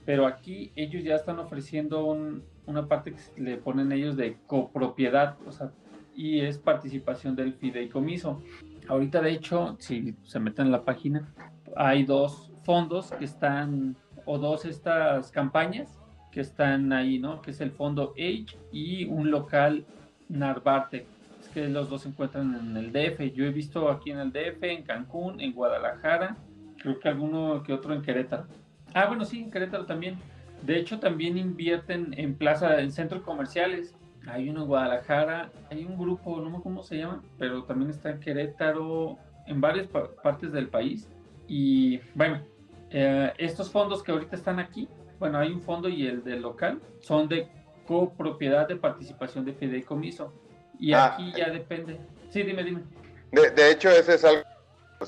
Pero 0.06 0.26
aquí 0.26 0.72
ellos 0.76 1.04
ya 1.04 1.16
están 1.16 1.40
ofreciendo 1.40 2.06
un, 2.06 2.44
una 2.66 2.88
parte 2.88 3.14
que 3.14 3.42
le 3.42 3.58
ponen 3.58 3.92
ellos 3.92 4.16
de 4.16 4.38
copropiedad, 4.48 5.38
o 5.46 5.52
sea, 5.52 5.72
y 6.16 6.42
es 6.42 6.58
participación 6.58 7.36
del 7.36 7.54
fideicomiso. 7.54 8.42
Ahorita, 8.88 9.22
de 9.22 9.32
hecho, 9.32 9.76
si 9.80 10.16
se 10.24 10.40
meten 10.40 10.68
en 10.68 10.72
la 10.72 10.84
página, 10.84 11.28
hay 11.76 12.04
dos 12.04 12.52
fondos 12.64 13.12
que 13.12 13.26
están, 13.26 13.96
o 14.26 14.38
dos 14.38 14.66
estas 14.66 15.32
campañas 15.32 16.00
que 16.32 16.42
están 16.42 16.92
ahí, 16.92 17.20
¿no? 17.20 17.42
Que 17.42 17.52
es 17.52 17.62
el 17.62 17.72
fondo 17.72 18.14
Age 18.18 18.58
y 18.72 19.06
un 19.06 19.32
local 19.32 19.86
Narvarte. 20.28 21.06
Es 21.40 21.50
que 21.50 21.68
los 21.70 21.90
dos 21.90 22.02
se 22.02 22.10
encuentran 22.10 22.56
en 22.56 22.78
el 22.78 22.92
DF. 22.92 23.34
Yo 23.34 23.46
he 23.46 23.52
visto 23.52 23.90
aquí 23.90 24.12
en 24.12 24.20
el 24.20 24.32
DF, 24.32 24.64
en 24.64 24.84
Cancún, 24.84 25.40
en 25.40 25.54
Guadalajara, 25.54 26.36
creo 26.78 27.00
que 27.00 27.10
alguno 27.10 27.64
que 27.64 27.74
otro 27.74 27.94
en 27.94 28.02
Querétaro. 28.02 28.46
Ah, 28.94 29.08
bueno, 29.08 29.26
sí, 29.26 29.40
en 29.40 29.52
Querétaro 29.52 29.86
también. 29.86 30.18
De 30.62 30.78
hecho, 30.78 31.00
también 31.00 31.38
invierten 31.38 32.14
en 32.18 32.36
plaza, 32.36 32.82
en 32.82 32.92
centros 32.92 33.24
comerciales. 33.24 33.96
Hay 34.28 34.50
uno 34.50 34.62
en 34.62 34.68
Guadalajara, 34.68 35.52
hay 35.70 35.86
un 35.86 35.98
grupo, 35.98 36.40
no 36.42 36.56
sé 36.56 36.64
cómo 36.64 36.84
se 36.84 36.98
llama, 36.98 37.24
pero 37.38 37.64
también 37.64 37.92
está 37.92 38.10
en 38.10 38.20
Querétaro, 38.20 39.18
en 39.46 39.62
varias 39.62 39.88
partes 39.88 40.52
del 40.52 40.68
país. 40.70 41.08
Y 41.48 42.00
bueno, 42.16 42.42
eh, 42.90 43.32
estos 43.38 43.72
fondos 43.72 44.02
que 44.02 44.12
ahorita 44.12 44.36
están 44.36 44.60
aquí, 44.60 44.88
bueno, 45.20 45.38
hay 45.38 45.52
un 45.52 45.62
fondo 45.62 45.88
y 45.88 46.08
el 46.08 46.24
del 46.24 46.42
local, 46.42 46.82
son 47.00 47.28
de 47.28 47.48
copropiedad 47.88 48.68
de 48.68 48.76
participación 48.76 49.46
de 49.46 49.54
fideicomiso. 49.54 50.34
Y 50.80 50.94
ah, 50.94 51.14
aquí 51.14 51.32
ya 51.36 51.50
depende. 51.50 52.00
Sí, 52.30 52.44
dime, 52.44 52.64
dime. 52.64 52.82
De, 53.32 53.52
de 53.52 53.72
hecho, 53.72 53.90
ese 53.90 54.16
es 54.16 54.26
algo 54.26 54.44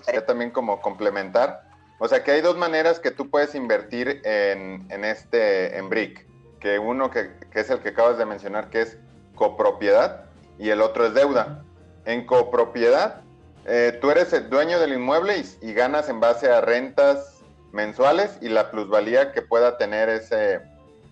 que 0.06 0.22
también 0.22 0.52
como 0.52 0.80
complementar 0.80 1.68
o 2.00 2.08
sea 2.08 2.24
que 2.24 2.32
hay 2.32 2.42
dos 2.42 2.58
maneras 2.58 3.00
que 3.00 3.12
tú 3.12 3.30
puedes 3.30 3.56
invertir 3.56 4.22
en, 4.24 5.04
este, 5.04 5.78
en 5.78 5.90
BRIC, 5.90 6.28
que 6.60 6.78
uno 6.78 7.10
que, 7.10 7.32
es 7.54 7.70
el 7.70 7.80
que 7.80 7.90
acabas 7.90 8.18
de 8.18 8.26
mencionar, 8.26 8.70
que 8.70 8.82
es 8.82 8.98
copropiedad, 9.38 10.26
y 10.60 10.70
el 10.70 10.82
otro 10.82 11.06
es 11.06 11.14
deuda. 11.14 11.64
En 12.04 12.26
copropiedad, 12.26 13.22
eh, 13.66 13.98
tú 14.02 14.12
eres 14.12 14.34
el 14.34 14.50
dueño 14.50 14.80
del 14.80 14.94
inmueble 14.94 15.42
y, 15.62 15.74
ganas 15.74 16.10
en 16.10 16.20
base 16.20 16.52
a 16.52 16.60
rentas 16.60 17.42
mensuales 17.72 18.38
y 18.42 18.50
la 18.50 18.72
plusvalía 18.72 19.32
que 19.32 19.42
pueda 19.42 19.78
tener 19.78 20.10
eh, 20.10 20.60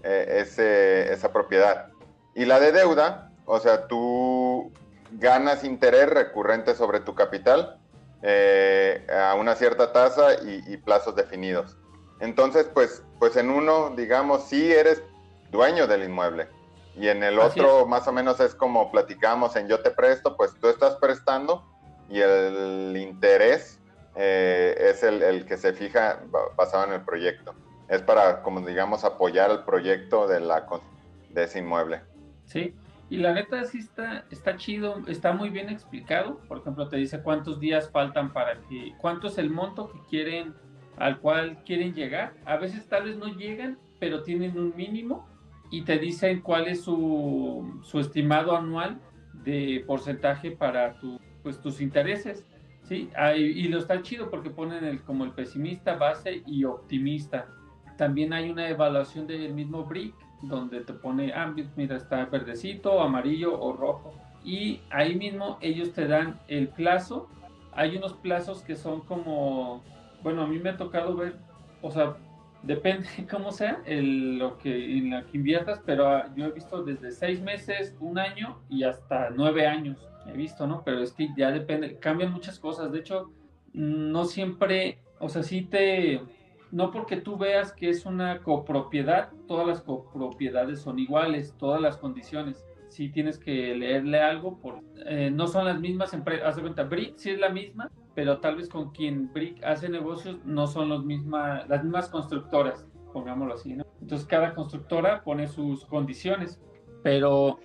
ese, 0.04 1.14
esa 1.14 1.32
propiedad. 1.32 1.88
Y 2.34 2.46
la 2.46 2.60
de 2.60 2.74
deuda, 2.74 3.32
o 3.46 3.60
sea, 3.60 3.88
tú 3.88 4.72
ganas 5.12 5.64
interés 5.64 6.10
recurrente 6.10 6.76
sobre 6.76 7.00
tu 7.00 7.16
capital 7.16 7.78
eh, 8.22 9.06
a 9.14 9.36
una 9.36 9.56
cierta 9.56 9.92
tasa 9.94 10.34
y, 10.44 10.78
plazos 10.78 11.16
definidos. 11.16 11.78
Entonces, 12.20 12.68
pues, 12.74 13.04
pues 13.20 13.36
en 13.36 13.50
uno, 13.50 13.94
digamos, 13.96 14.48
sí 14.48 14.72
eres 14.72 15.04
dueño 15.52 15.88
del 15.88 16.04
inmueble. 16.04 16.48
Y 16.98 17.10
en 17.10 17.24
el 17.24 17.40
otro, 17.40 17.86
más 17.86 18.08
o 18.08 18.14
menos 18.14 18.40
es 18.40 18.56
como 18.56 18.90
platicamos 18.90 19.56
en 19.56 19.68
yo 19.68 19.82
te 19.82 19.92
presto, 19.92 20.38
pues 20.38 20.54
tú 20.60 20.70
estás 20.70 20.96
prestando 20.96 21.66
y 22.10 22.20
el 22.20 22.96
interés 22.96 23.80
eh, 24.16 24.76
es 24.80 25.04
el, 25.04 25.22
el, 25.22 25.46
que 25.46 25.58
se 25.58 25.74
fija 25.74 26.22
basado 26.56 26.86
en 26.86 26.94
el 26.94 27.02
proyecto. 27.02 27.54
Es 27.90 28.02
para, 28.02 28.42
como 28.42 28.62
digamos, 28.62 29.04
apoyar 29.04 29.52
el 29.52 29.64
proyecto 29.64 30.28
de, 30.28 30.40
la, 30.40 30.66
de 31.30 31.44
ese 31.44 31.60
inmueble. 31.60 32.02
Sí, 32.46 32.74
y 33.10 33.18
la 33.18 33.34
neta 33.34 33.64
sí 33.66 33.80
está, 33.80 34.26
está 34.32 34.56
chido, 34.56 35.02
está 35.08 35.34
muy 35.34 35.50
bien 35.50 35.70
explicado. 35.70 36.40
Por 36.48 36.60
ejemplo, 36.60 36.88
te 36.88 36.98
dice 36.98 37.22
cuántos 37.22 37.60
días 37.60 37.90
faltan 37.92 38.32
para 38.32 38.56
que, 38.70 38.94
cuánto 39.00 39.28
es 39.28 39.38
el 39.38 39.50
monto 39.50 39.92
que 39.92 40.00
quieren, 40.10 40.56
al 40.98 41.20
cual 41.20 41.62
quieren 41.66 41.94
llegar. 41.94 42.34
A 42.46 42.56
veces 42.56 42.88
tal 42.88 43.04
vez 43.04 43.18
no 43.18 43.28
llegan, 43.28 43.78
pero 44.00 44.24
tienen 44.24 44.58
un 44.58 44.74
mínimo 44.76 45.28
y 45.70 45.82
te 45.84 45.98
dicen 45.98 46.42
cuál 46.42 46.68
es 46.68 46.82
su, 46.82 47.80
su 47.84 48.00
estimado 48.00 48.56
anual 48.56 49.00
de 49.44 49.84
porcentaje 49.86 50.52
para 50.52 51.00
tu, 51.00 51.20
pues, 51.44 51.60
tus 51.60 51.82
intereses. 51.82 52.46
Sí, 52.84 53.10
y 53.36 53.68
lo 53.68 53.80
está 53.80 54.02
chido 54.04 54.30
porque 54.30 54.52
ponen 54.52 54.84
el, 54.84 55.02
como 55.02 55.24
el 55.24 55.32
pesimista, 55.32 55.96
base 55.96 56.44
y 56.46 56.66
optimista. 56.66 57.48
También 57.98 58.32
hay 58.32 58.52
una 58.52 58.70
evaluación 58.70 59.26
del 59.26 59.54
mismo 59.54 59.86
BRIC 59.86 60.14
donde 60.44 60.82
te 60.82 60.94
pone, 60.94 61.34
ah, 61.34 61.52
mira, 61.76 61.96
está 61.96 62.26
verdecito, 62.26 63.02
amarillo 63.02 63.60
o 63.60 63.74
rojo. 63.74 64.14
Y 64.44 64.82
ahí 64.92 65.16
mismo 65.16 65.58
ellos 65.62 65.94
te 65.94 66.08
dan 66.08 66.40
el 66.48 66.68
plazo. 66.68 67.28
Hay 67.74 67.98
unos 67.98 68.14
plazos 68.14 68.62
que 68.62 68.76
son 68.76 69.02
como, 69.02 69.84
bueno, 70.22 70.44
a 70.44 70.48
mí 70.48 70.60
me 70.60 70.70
ha 70.70 70.78
tocado 70.78 71.16
ver, 71.16 71.38
o 71.82 71.90
sea, 71.90 72.18
depende 72.66 73.08
cómo 73.30 73.52
sea 73.52 73.82
el, 73.86 74.38
lo 74.38 74.58
que 74.58 74.98
en 74.98 75.12
la 75.12 75.24
que 75.24 75.38
inviertas, 75.38 75.82
pero 75.86 76.08
ah, 76.08 76.30
yo 76.36 76.46
he 76.46 76.52
visto 76.52 76.84
desde 76.84 77.12
seis 77.12 77.42
meses, 77.42 77.96
un 78.00 78.20
año 78.20 78.60
y 78.70 78.84
hasta 78.84 79.30
nueve 79.30 79.68
años. 79.68 80.08
He 80.28 80.36
visto, 80.36 80.66
¿no? 80.66 80.84
Pero 80.84 81.02
es 81.02 81.14
que 81.14 81.30
ya 81.38 81.52
depende, 81.52 81.98
cambian 82.00 82.32
muchas 82.32 82.60
cosas. 82.60 82.92
De 82.92 83.00
hecho, 83.00 83.32
no 83.74 84.26
siempre, 84.26 85.00
o 85.20 85.30
sea, 85.30 85.44
sí 85.44 85.62
te, 85.62 86.22
no 86.72 86.92
porque 86.92 87.18
tú 87.18 87.38
veas 87.38 87.72
que 87.72 87.90
es 87.90 88.06
una 88.06 88.40
copropiedad, 88.40 89.30
todas 89.48 89.68
las 89.68 89.82
copropiedades 89.82 90.82
son 90.82 90.98
iguales, 90.98 91.54
todas 91.58 91.80
las 91.80 91.98
condiciones. 91.98 92.66
Sí 92.90 93.10
tienes 93.10 93.38
que 93.38 93.76
leerle 93.76 94.20
algo, 94.20 94.58
por, 94.60 94.80
eh, 95.06 95.30
no 95.32 95.48
son 95.48 95.66
las 95.66 95.80
mismas 95.80 96.14
empresas. 96.14 96.48
Haz 96.48 96.56
de 96.56 96.62
cuenta, 96.64 96.84
Brick 96.84 97.18
sí 97.18 97.30
es 97.30 97.40
la 97.40 97.50
misma, 97.50 97.92
pero 98.16 98.40
tal 98.40 98.56
vez 98.56 98.70
con 98.70 98.92
quien 98.92 99.32
Brick 99.32 99.62
hace 99.64 99.90
negocios 99.90 100.38
no 100.46 100.68
son 100.68 100.90
los 100.90 101.04
misma, 101.04 101.66
las 101.68 101.84
mismas 101.84 102.08
constructoras, 102.08 102.88
pongámoslo 103.12 103.54
así, 103.54 103.74
¿no? 103.74 103.86
Entonces 104.02 104.26
cada 104.26 104.56
constructora 104.56 105.22
pone 105.24 105.48
sus 105.48 105.86
condiciones, 105.86 106.62
pero, 107.04 107.60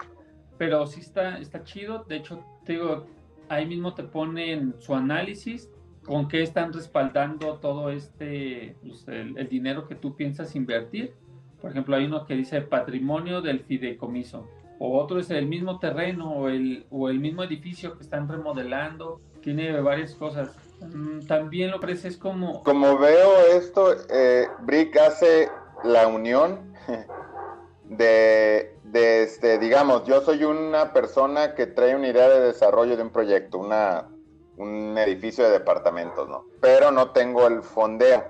pero 0.59 0.87
sí 0.87 1.01
está, 1.01 1.39
está 1.39 1.63
chido. 1.63 2.05
De 2.05 2.17
hecho, 2.17 2.45
te 2.65 2.73
digo, 2.73 3.07
ahí 3.49 3.67
mismo 3.67 3.95
te 3.95 4.03
ponen 4.03 4.75
su 4.81 4.95
análisis 4.95 5.71
con 6.05 6.29
qué 6.29 6.43
están 6.43 6.73
respaldando 6.73 7.59
todo 7.59 7.91
este, 7.91 8.77
pues, 8.83 9.07
el, 9.07 9.49
dinero 9.49 9.87
que 9.87 9.95
tú 9.95 10.17
piensas 10.17 10.57
invertir. 10.57 11.15
Por 11.61 11.71
ejemplo, 11.71 11.95
hay 11.95 12.07
uno 12.07 12.25
que 12.25 12.35
dice 12.35 12.63
patrimonio 12.63 13.43
del 13.43 13.61
fideicomiso, 13.61 14.49
o 14.79 14.99
otro 14.99 15.21
es 15.21 15.31
el 15.31 15.47
mismo 15.47 15.79
terreno 15.79 16.33
o 16.33 16.49
el, 16.49 16.87
o 16.91 17.11
el 17.11 17.21
mismo 17.21 17.45
edificio 17.45 17.97
que 17.97 18.03
están 18.03 18.29
remodelando, 18.29 19.21
tiene 19.41 19.81
varias 19.81 20.15
cosas. 20.15 20.51
Mm, 20.81 21.27
también 21.27 21.71
lo 21.71 21.81
parece 21.81 22.09
es 22.09 22.17
como... 22.17 22.63
Como 22.63 22.99
veo 22.99 23.39
esto, 23.53 23.95
eh, 24.09 24.49
Brick 24.61 24.97
hace 24.97 25.51
la 25.85 26.07
unión 26.07 26.75
de, 27.85 28.77
de, 28.85 29.23
este, 29.23 29.59
digamos, 29.59 30.05
yo 30.05 30.23
soy 30.23 30.45
una 30.45 30.93
persona 30.93 31.55
que 31.55 31.67
trae 31.67 31.95
una 31.95 32.09
idea 32.09 32.29
de 32.29 32.41
desarrollo 32.41 32.97
de 32.97 33.03
un 33.03 33.11
proyecto, 33.11 33.59
una, 33.59 34.09
un 34.57 34.97
edificio 34.99 35.45
de 35.45 35.51
departamentos, 35.51 36.29
¿no? 36.29 36.45
Pero 36.61 36.91
no 36.91 37.11
tengo 37.11 37.47
el 37.47 37.63
fondeo. 37.63 38.25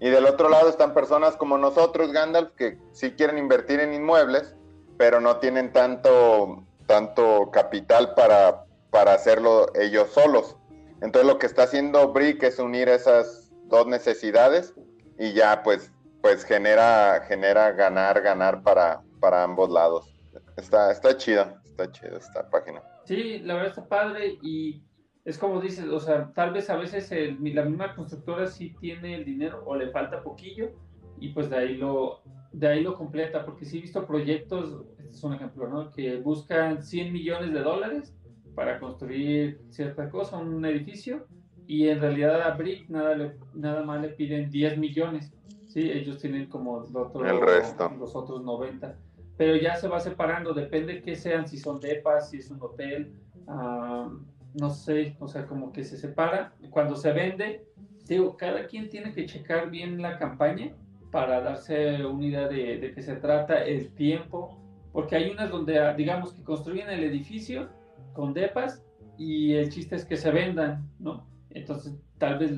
Y 0.00 0.10
del 0.10 0.26
otro 0.26 0.48
lado 0.48 0.68
están 0.68 0.94
personas 0.94 1.36
como 1.36 1.58
nosotros, 1.58 2.12
Gandalf, 2.12 2.50
que 2.56 2.78
sí 2.92 3.12
quieren 3.12 3.38
invertir 3.38 3.80
en 3.80 3.94
inmuebles, 3.94 4.56
pero 4.98 5.20
no 5.20 5.36
tienen 5.36 5.72
tanto, 5.72 6.64
tanto 6.86 7.50
capital 7.52 8.14
para, 8.14 8.61
para 8.92 9.14
hacerlo 9.14 9.66
ellos 9.74 10.10
solos. 10.10 10.56
Entonces 11.00 11.26
lo 11.26 11.38
que 11.38 11.46
está 11.46 11.64
haciendo 11.64 12.12
Brick 12.12 12.42
es 12.44 12.60
unir 12.60 12.88
esas 12.88 13.50
dos 13.64 13.86
necesidades 13.88 14.74
y 15.18 15.32
ya 15.32 15.62
pues, 15.64 15.90
pues 16.20 16.44
genera, 16.44 17.24
genera 17.26 17.72
ganar, 17.72 18.20
ganar 18.20 18.62
para, 18.62 19.02
para 19.18 19.42
ambos 19.42 19.70
lados. 19.70 20.14
Está, 20.56 20.92
está 20.92 21.16
chido, 21.16 21.46
está 21.64 21.90
chido 21.90 22.18
esta 22.18 22.48
página. 22.50 22.82
Sí, 23.06 23.40
la 23.40 23.54
verdad 23.54 23.70
está 23.70 23.88
padre 23.88 24.38
y 24.42 24.84
es 25.24 25.38
como 25.38 25.60
dices, 25.60 25.86
o 25.86 25.98
sea, 25.98 26.30
tal 26.34 26.52
vez 26.52 26.68
a 26.68 26.76
veces 26.76 27.10
la 27.10 27.64
misma 27.64 27.96
constructora 27.96 28.46
sí 28.46 28.76
tiene 28.78 29.16
el 29.16 29.24
dinero 29.24 29.62
o 29.64 29.74
le 29.74 29.90
falta 29.90 30.22
poquillo 30.22 30.70
y 31.18 31.30
pues 31.30 31.48
de 31.48 31.56
ahí 31.56 31.76
lo, 31.76 32.22
de 32.52 32.68
ahí 32.68 32.82
lo 32.82 32.94
completa, 32.94 33.46
porque 33.46 33.64
sí 33.64 33.78
he 33.78 33.80
visto 33.80 34.06
proyectos, 34.06 34.84
este 34.98 35.10
es 35.10 35.24
un 35.24 35.32
ejemplo, 35.32 35.66
¿no? 35.66 35.90
Que 35.90 36.18
buscan 36.18 36.82
100 36.82 37.12
millones 37.12 37.54
de 37.54 37.60
dólares 37.60 38.14
para 38.54 38.78
construir 38.78 39.60
cierta 39.70 40.08
cosa, 40.10 40.38
un 40.38 40.64
edificio, 40.64 41.26
y 41.66 41.88
en 41.88 42.00
realidad 42.00 42.42
a 42.42 42.50
Brick 42.54 42.88
nada, 42.88 43.34
nada 43.54 43.82
más 43.82 44.00
le 44.02 44.08
piden 44.08 44.50
10 44.50 44.78
millones, 44.78 45.32
¿sí? 45.68 45.90
Ellos 45.90 46.18
tienen 46.18 46.46
como 46.46 46.84
el 47.24 47.40
resto. 47.40 47.90
los 47.98 48.14
otros 48.14 48.42
90, 48.42 48.96
pero 49.36 49.56
ya 49.56 49.76
se 49.76 49.88
va 49.88 50.00
separando, 50.00 50.52
depende 50.52 51.00
qué 51.02 51.16
sean, 51.16 51.46
si 51.48 51.56
son 51.56 51.80
depas, 51.80 52.30
si 52.30 52.38
es 52.38 52.50
un 52.50 52.60
hotel, 52.60 53.14
uh, 53.46 54.10
no 54.54 54.70
sé, 54.70 55.16
o 55.18 55.28
sea, 55.28 55.46
como 55.46 55.72
que 55.72 55.84
se 55.84 55.96
separa. 55.96 56.52
Cuando 56.70 56.96
se 56.96 57.12
vende, 57.12 57.64
digo, 58.06 58.36
cada 58.36 58.66
quien 58.66 58.88
tiene 58.90 59.14
que 59.14 59.26
checar 59.26 59.70
bien 59.70 60.02
la 60.02 60.18
campaña 60.18 60.74
para 61.10 61.40
darse 61.40 62.04
una 62.04 62.26
idea 62.26 62.48
de, 62.48 62.78
de 62.78 62.92
qué 62.92 63.02
se 63.02 63.16
trata, 63.16 63.64
el 63.64 63.94
tiempo, 63.94 64.58
porque 64.92 65.16
hay 65.16 65.30
unas 65.30 65.50
donde, 65.50 65.94
digamos, 65.94 66.32
que 66.34 66.42
construyen 66.42 66.90
el 66.90 67.04
edificio 67.04 67.68
con 68.12 68.32
depas 68.34 68.84
y 69.18 69.54
el 69.54 69.70
chiste 69.70 69.96
es 69.96 70.04
que 70.04 70.16
se 70.16 70.30
vendan, 70.30 70.88
¿no? 70.98 71.26
Entonces, 71.50 71.94
tal 72.18 72.38
vez, 72.38 72.52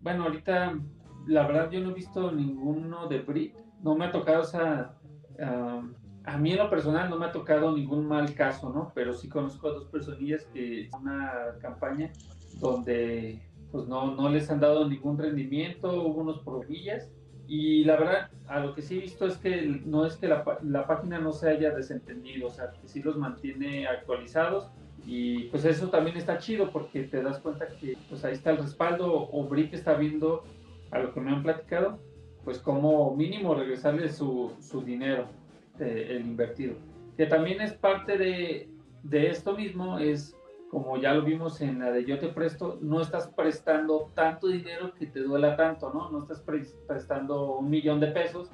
bueno, 0.00 0.24
ahorita, 0.24 0.78
la 1.26 1.46
verdad, 1.46 1.70
yo 1.70 1.80
no 1.80 1.90
he 1.90 1.94
visto 1.94 2.32
ninguno 2.32 3.06
de 3.08 3.20
Brit, 3.20 3.56
no 3.82 3.94
me 3.94 4.06
ha 4.06 4.12
tocado 4.12 4.42
esa... 4.42 4.96
Uh, 5.38 5.92
a 6.24 6.36
mí 6.36 6.52
en 6.52 6.58
lo 6.58 6.68
personal 6.68 7.08
no 7.08 7.18
me 7.18 7.26
ha 7.26 7.32
tocado 7.32 7.74
ningún 7.74 8.06
mal 8.06 8.34
caso, 8.34 8.70
¿no? 8.70 8.92
Pero 8.94 9.14
sí 9.14 9.28
conozco 9.28 9.68
a 9.68 9.72
dos 9.72 9.86
personillas 9.86 10.44
que 10.52 10.90
una 10.98 11.54
campaña 11.60 12.12
donde 12.60 13.40
pues 13.72 13.86
no, 13.86 14.14
no 14.14 14.28
les 14.28 14.50
han 14.50 14.60
dado 14.60 14.88
ningún 14.88 15.16
rendimiento, 15.16 15.90
hubo 16.02 16.20
unos 16.20 16.40
problemillas 16.40 17.10
y 17.46 17.84
la 17.84 17.96
verdad, 17.96 18.30
a 18.46 18.60
lo 18.60 18.74
que 18.74 18.82
sí 18.82 18.98
he 18.98 19.00
visto 19.00 19.26
es 19.26 19.36
que 19.38 19.62
no 19.84 20.06
es 20.06 20.16
que 20.16 20.28
la, 20.28 20.44
la, 20.62 20.86
página 20.86 21.18
no 21.18 21.32
se 21.32 21.50
haya 21.50 21.70
desentendido, 21.70 22.46
o 22.46 22.50
sea, 22.50 22.70
que 22.70 22.86
sí 22.86 23.02
los 23.02 23.16
mantiene 23.16 23.88
actualizados 23.88 24.70
y 25.12 25.44
pues 25.46 25.64
eso 25.64 25.88
también 25.88 26.16
está 26.16 26.38
chido 26.38 26.70
porque 26.70 27.02
te 27.02 27.20
das 27.20 27.40
cuenta 27.40 27.66
que 27.66 27.96
pues 28.08 28.24
ahí 28.24 28.34
está 28.34 28.50
el 28.50 28.58
respaldo 28.58 29.28
o 29.32 29.44
Brick 29.48 29.74
está 29.74 29.94
viendo 29.94 30.44
a 30.92 31.00
lo 31.00 31.12
que 31.12 31.20
me 31.20 31.32
han 31.32 31.42
platicado, 31.42 31.98
pues 32.44 32.60
como 32.60 33.16
mínimo 33.16 33.56
regresarle 33.56 34.08
su, 34.08 34.52
su 34.60 34.82
dinero 34.82 35.26
este, 35.72 36.14
el 36.14 36.22
invertido. 36.26 36.74
Que 37.16 37.26
también 37.26 37.60
es 37.60 37.72
parte 37.72 38.16
de, 38.18 38.68
de 39.02 39.30
esto 39.30 39.56
mismo, 39.56 39.98
es 39.98 40.36
como 40.70 40.96
ya 40.96 41.12
lo 41.12 41.22
vimos 41.22 41.60
en 41.60 41.80
la 41.80 41.90
de 41.90 42.04
yo 42.04 42.20
te 42.20 42.28
presto, 42.28 42.78
no 42.80 43.00
estás 43.00 43.26
prestando 43.26 44.12
tanto 44.14 44.46
dinero 44.46 44.94
que 44.94 45.06
te 45.06 45.18
duela 45.18 45.56
tanto, 45.56 45.92
¿no? 45.92 46.08
No 46.12 46.20
estás 46.20 46.40
prestando 46.86 47.56
un 47.56 47.68
millón 47.68 47.98
de 47.98 48.06
pesos, 48.08 48.52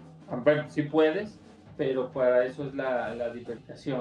sí 0.68 0.82
puedes, 0.84 1.38
pero 1.76 2.10
para 2.10 2.44
eso 2.44 2.64
es 2.64 2.74
la, 2.74 3.14
la 3.14 3.32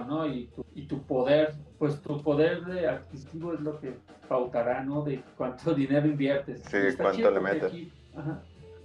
¿no? 0.08 0.28
Y 0.28 0.48
tu, 0.48 0.66
y 0.74 0.88
tu 0.88 1.02
poder, 1.04 1.54
pues 1.78 2.02
tu 2.02 2.22
poder 2.22 2.64
de 2.66 2.88
adquisitivo 2.88 3.54
es 3.54 3.60
lo 3.60 3.80
que 3.80 3.94
pautará, 4.28 4.84
¿no? 4.84 5.04
De 5.04 5.22
cuánto 5.38 5.74
dinero 5.76 6.08
inviertes. 6.08 6.62
Sí, 6.70 6.78
cuánto 6.98 7.32
le 7.32 7.40
metes. 7.40 7.72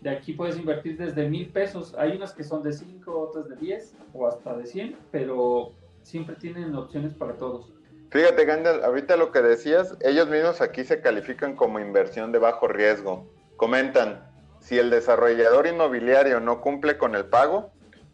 De 0.00 0.08
aquí 0.10 0.32
puedes 0.32 0.56
invertir 0.56 0.96
desde 0.96 1.28
mil 1.28 1.50
pesos. 1.50 1.94
Hay 1.98 2.16
unas 2.16 2.32
que 2.32 2.42
son 2.42 2.62
de 2.62 2.72
5, 2.72 3.20
otras 3.20 3.48
de 3.48 3.56
10 3.56 3.94
o 4.14 4.26
hasta 4.26 4.56
de 4.56 4.64
100, 4.64 4.96
pero 5.10 5.72
siempre 6.02 6.36
tienen 6.36 6.74
opciones 6.74 7.12
para 7.12 7.34
todos. 7.34 7.70
Fíjate, 8.10 8.44
Gandalf, 8.44 8.82
ahorita 8.82 9.16
lo 9.16 9.30
que 9.30 9.42
decías, 9.42 9.96
ellos 10.00 10.28
mismos 10.28 10.62
aquí 10.62 10.84
se 10.84 11.00
califican 11.00 11.54
como 11.54 11.78
inversión 11.78 12.32
de 12.32 12.38
bajo 12.38 12.66
riesgo. 12.66 13.30
Comentan, 13.56 14.26
si 14.58 14.78
el 14.78 14.90
desarrollador 14.90 15.66
inmobiliario 15.66 16.40
no 16.40 16.60
cumple 16.60 16.96
con 16.98 17.14
el 17.14 17.26
pago 17.26 17.70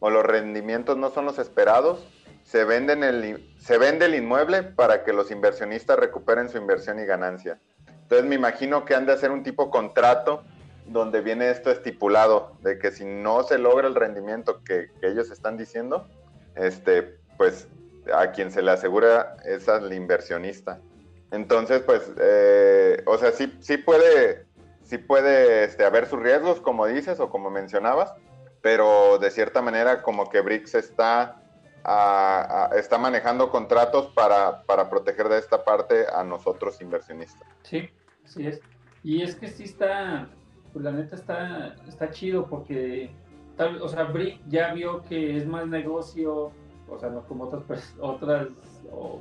o 0.06 0.10
los 0.10 0.24
rendimientos 0.24 0.96
no 0.96 1.10
son 1.10 1.24
los 1.24 1.40
esperados, 1.40 2.06
se, 2.44 2.64
venden 2.64 3.02
el, 3.02 3.52
se 3.58 3.76
vende 3.76 4.06
el 4.06 4.14
inmueble 4.14 4.62
para 4.62 5.02
que 5.02 5.12
los 5.12 5.32
inversionistas 5.32 5.98
recuperen 5.98 6.48
su 6.48 6.58
inversión 6.58 7.00
y 7.00 7.04
ganancia. 7.04 7.58
Entonces 8.02 8.24
me 8.24 8.36
imagino 8.36 8.84
que 8.84 8.94
han 8.94 9.04
de 9.04 9.12
hacer 9.14 9.32
un 9.32 9.42
tipo 9.42 9.68
contrato 9.68 10.44
donde 10.86 11.22
viene 11.22 11.50
esto 11.50 11.72
estipulado, 11.72 12.52
de 12.60 12.78
que 12.78 12.92
si 12.92 13.04
no 13.04 13.42
se 13.42 13.58
logra 13.58 13.88
el 13.88 13.96
rendimiento 13.96 14.62
que, 14.62 14.92
ellos 15.02 15.32
están 15.32 15.56
diciendo, 15.56 16.06
este, 16.54 17.18
pues 17.36 17.66
a 18.14 18.30
quien 18.30 18.52
se 18.52 18.62
le 18.62 18.70
asegura 18.70 19.38
es 19.44 19.68
al 19.68 19.92
inversionista. 19.92 20.78
Entonces, 21.32 21.80
pues, 21.80 22.12
eh, 22.20 23.02
o 23.06 23.18
sea, 23.18 23.32
sí, 23.32 23.52
sí 23.58 23.76
puede, 23.76 24.46
sí 24.84 24.98
puede 24.98 25.64
este, 25.64 25.84
haber 25.84 26.06
sus 26.06 26.22
riesgos, 26.22 26.60
como 26.60 26.86
dices 26.86 27.18
o 27.18 27.28
como 27.28 27.50
mencionabas, 27.50 28.14
pero 28.66 29.16
de 29.18 29.30
cierta 29.30 29.62
manera 29.62 30.02
como 30.02 30.28
que 30.28 30.40
BRICS 30.40 30.74
está, 30.74 31.40
está 32.76 32.98
manejando 32.98 33.48
contratos 33.48 34.08
para, 34.08 34.64
para 34.64 34.90
proteger 34.90 35.28
de 35.28 35.38
esta 35.38 35.64
parte 35.64 36.04
a 36.12 36.24
nosotros 36.24 36.80
inversionistas. 36.80 37.46
Sí, 37.62 37.88
sí 38.24 38.48
es. 38.48 38.60
Y 39.04 39.22
es 39.22 39.36
que 39.36 39.46
sí 39.46 39.62
está, 39.62 40.28
pues 40.72 40.84
la 40.84 40.90
neta 40.90 41.14
está, 41.14 41.76
está 41.86 42.10
chido 42.10 42.48
porque, 42.48 43.12
tal, 43.56 43.80
o 43.80 43.88
sea, 43.88 44.02
Brick 44.02 44.40
ya 44.48 44.74
vio 44.74 45.04
que 45.04 45.36
es 45.36 45.46
más 45.46 45.68
negocio, 45.68 46.50
o 46.88 46.98
sea, 46.98 47.08
no 47.10 47.22
como 47.28 47.44
otras, 47.44 47.94
otras 48.00 48.48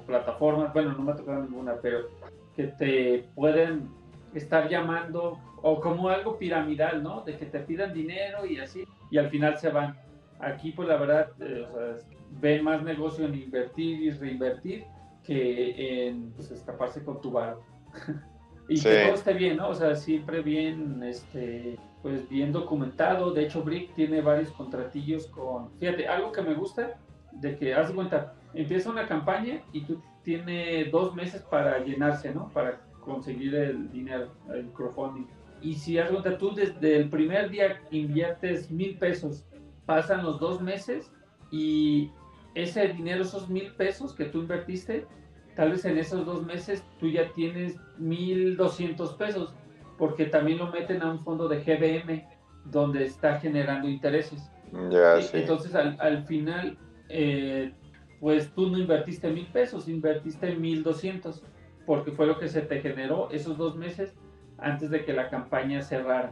plataformas, 0.08 0.74
bueno, 0.74 0.94
no 0.94 1.04
me 1.04 1.12
ha 1.12 1.16
tocado 1.18 1.44
ninguna, 1.44 1.76
pero 1.84 2.08
que 2.56 2.64
te 2.64 3.30
pueden 3.36 3.92
estar 4.34 4.68
llamando 4.70 5.38
o 5.62 5.80
como 5.80 6.10
algo 6.10 6.40
piramidal, 6.40 7.04
¿no? 7.04 7.22
De 7.22 7.38
que 7.38 7.46
te 7.46 7.60
pidan 7.60 7.94
dinero 7.94 8.44
y 8.46 8.60
así, 8.60 8.88
y 9.16 9.18
al 9.18 9.30
final 9.30 9.58
se 9.58 9.70
van. 9.70 9.96
Aquí, 10.40 10.72
pues 10.72 10.90
la 10.90 10.98
verdad, 10.98 11.30
eh, 11.40 11.66
o 11.72 11.74
sea, 11.74 12.08
ven 12.42 12.66
más 12.66 12.84
negocio 12.84 13.26
en 13.26 13.36
invertir 13.36 14.02
y 14.02 14.12
reinvertir 14.12 14.84
que 15.24 16.08
en 16.08 16.32
pues, 16.34 16.52
escaparse 16.52 17.02
con 17.02 17.22
tu 17.22 17.32
bar. 17.32 17.56
y 18.68 18.82
que 18.82 19.06
todo 19.06 19.14
esté 19.16 19.34
bien, 19.34 19.56
¿no? 19.56 19.70
O 19.70 19.74
sea, 19.74 19.96
siempre 19.96 20.42
bien, 20.42 21.02
este, 21.02 21.80
pues 22.02 22.28
bien 22.28 22.52
documentado. 22.52 23.32
De 23.32 23.46
hecho, 23.46 23.64
Brick 23.64 23.94
tiene 23.94 24.20
varios 24.20 24.52
contratillos 24.52 25.28
con, 25.28 25.72
fíjate, 25.80 26.10
algo 26.10 26.34
que 26.34 26.42
me 26.42 26.54
gusta, 26.54 27.00
de 27.32 27.56
que, 27.56 27.74
haz 27.74 27.92
cuenta, 27.92 28.34
empieza 28.54 28.90
una 28.90 29.08
campaña 29.08 29.62
y 29.72 29.86
tú 29.86 30.02
tienes 30.24 30.92
dos 30.92 31.16
meses 31.16 31.42
para 31.44 31.80
llenarse, 31.80 32.34
¿no? 32.34 32.50
Para 32.50 32.82
conseguir 33.00 33.56
el 33.56 33.90
dinero, 33.94 34.34
el 34.54 34.68
crowdfunding. 34.74 35.28
Y 35.66 35.74
si 35.74 35.98
haz 35.98 36.12
de 36.24 36.32
tú 36.34 36.54
desde 36.54 36.96
el 36.96 37.10
primer 37.10 37.50
día 37.50 37.82
inviertes 37.90 38.70
mil 38.70 39.00
pesos, 39.00 39.44
pasan 39.88 40.24
los 40.24 40.40
dos 40.40 40.62
meses 40.62 41.12
y 41.52 42.12
ese 42.54 42.90
dinero, 42.90 43.24
esos 43.24 43.50
mil 43.50 43.72
pesos 43.72 44.14
que 44.14 44.26
tú 44.26 44.42
invertiste, 44.42 45.08
tal 45.56 45.72
vez 45.72 45.84
en 45.86 45.98
esos 45.98 46.24
dos 46.24 46.46
meses 46.46 46.84
tú 47.00 47.10
ya 47.10 47.34
tienes 47.34 47.78
1.200 48.00 49.18
pesos, 49.18 49.56
porque 49.98 50.26
también 50.26 50.60
lo 50.60 50.72
meten 50.72 51.02
a 51.02 51.10
un 51.10 51.24
fondo 51.24 51.48
de 51.48 51.64
GBM 51.64 52.24
donde 52.66 53.04
está 53.04 53.40
generando 53.40 53.90
intereses. 53.90 54.52
Ya, 54.92 55.20
sí. 55.20 55.38
Entonces 55.38 55.74
al, 55.74 56.26
final, 56.26 56.78
eh, 57.10 57.74
pues 58.20 58.54
tú 58.54 58.70
no 58.70 58.78
invertiste 58.78 59.32
mil 59.32 59.48
pesos, 59.48 59.88
invertiste 59.88 60.56
1.200, 60.56 61.42
porque 61.88 62.12
fue 62.12 62.28
lo 62.28 62.38
que 62.38 62.50
se 62.50 62.62
te 62.62 62.82
generó 62.82 63.32
esos 63.32 63.58
dos 63.58 63.76
meses 63.76 64.16
antes 64.58 64.90
de 64.90 65.06
que 65.06 65.14
la 65.14 65.30
campaña 65.30 65.82
cerrara. 65.82 66.32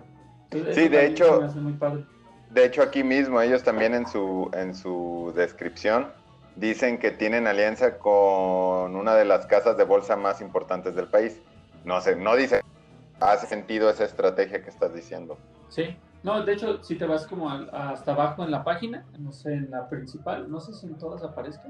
sí, 0.51 0.87
de 0.87 1.05
hecho, 1.05 1.41
de 2.49 2.65
hecho 2.65 2.81
aquí 2.81 3.03
mismo 3.03 3.41
ellos 3.41 3.63
también 3.63 3.93
en 3.93 4.07
su, 4.07 4.49
en 4.53 4.75
su 4.75 5.33
descripción 5.35 6.07
dicen 6.55 6.99
que 6.99 7.11
tienen 7.11 7.47
alianza 7.47 7.97
con 7.97 8.95
una 8.95 9.15
de 9.15 9.25
las 9.25 9.45
casas 9.47 9.77
de 9.77 9.83
bolsa 9.83 10.15
más 10.15 10.41
importantes 10.41 10.95
del 10.95 11.07
país. 11.07 11.39
No 11.83 11.99
sé, 12.01 12.15
no 12.15 12.35
dice, 12.35 12.61
hace 13.19 13.47
sentido 13.47 13.89
esa 13.89 14.05
estrategia 14.05 14.61
que 14.63 14.69
estás 14.69 14.93
diciendo. 14.93 15.37
Sí, 15.69 15.97
no, 16.21 16.45
de 16.45 16.53
hecho, 16.53 16.81
si 16.83 16.95
te 16.95 17.05
vas 17.05 17.27
como 17.27 17.49
hasta 17.49 18.13
abajo 18.13 18.43
en 18.43 18.51
la 18.51 18.63
página, 18.63 19.05
no 19.19 19.31
sé, 19.31 19.53
en 19.53 19.71
la 19.71 19.89
principal, 19.89 20.49
no 20.49 20.59
sé 20.59 20.73
si 20.73 20.87
en 20.87 20.97
todas 20.97 21.23
aparezca. 21.23 21.67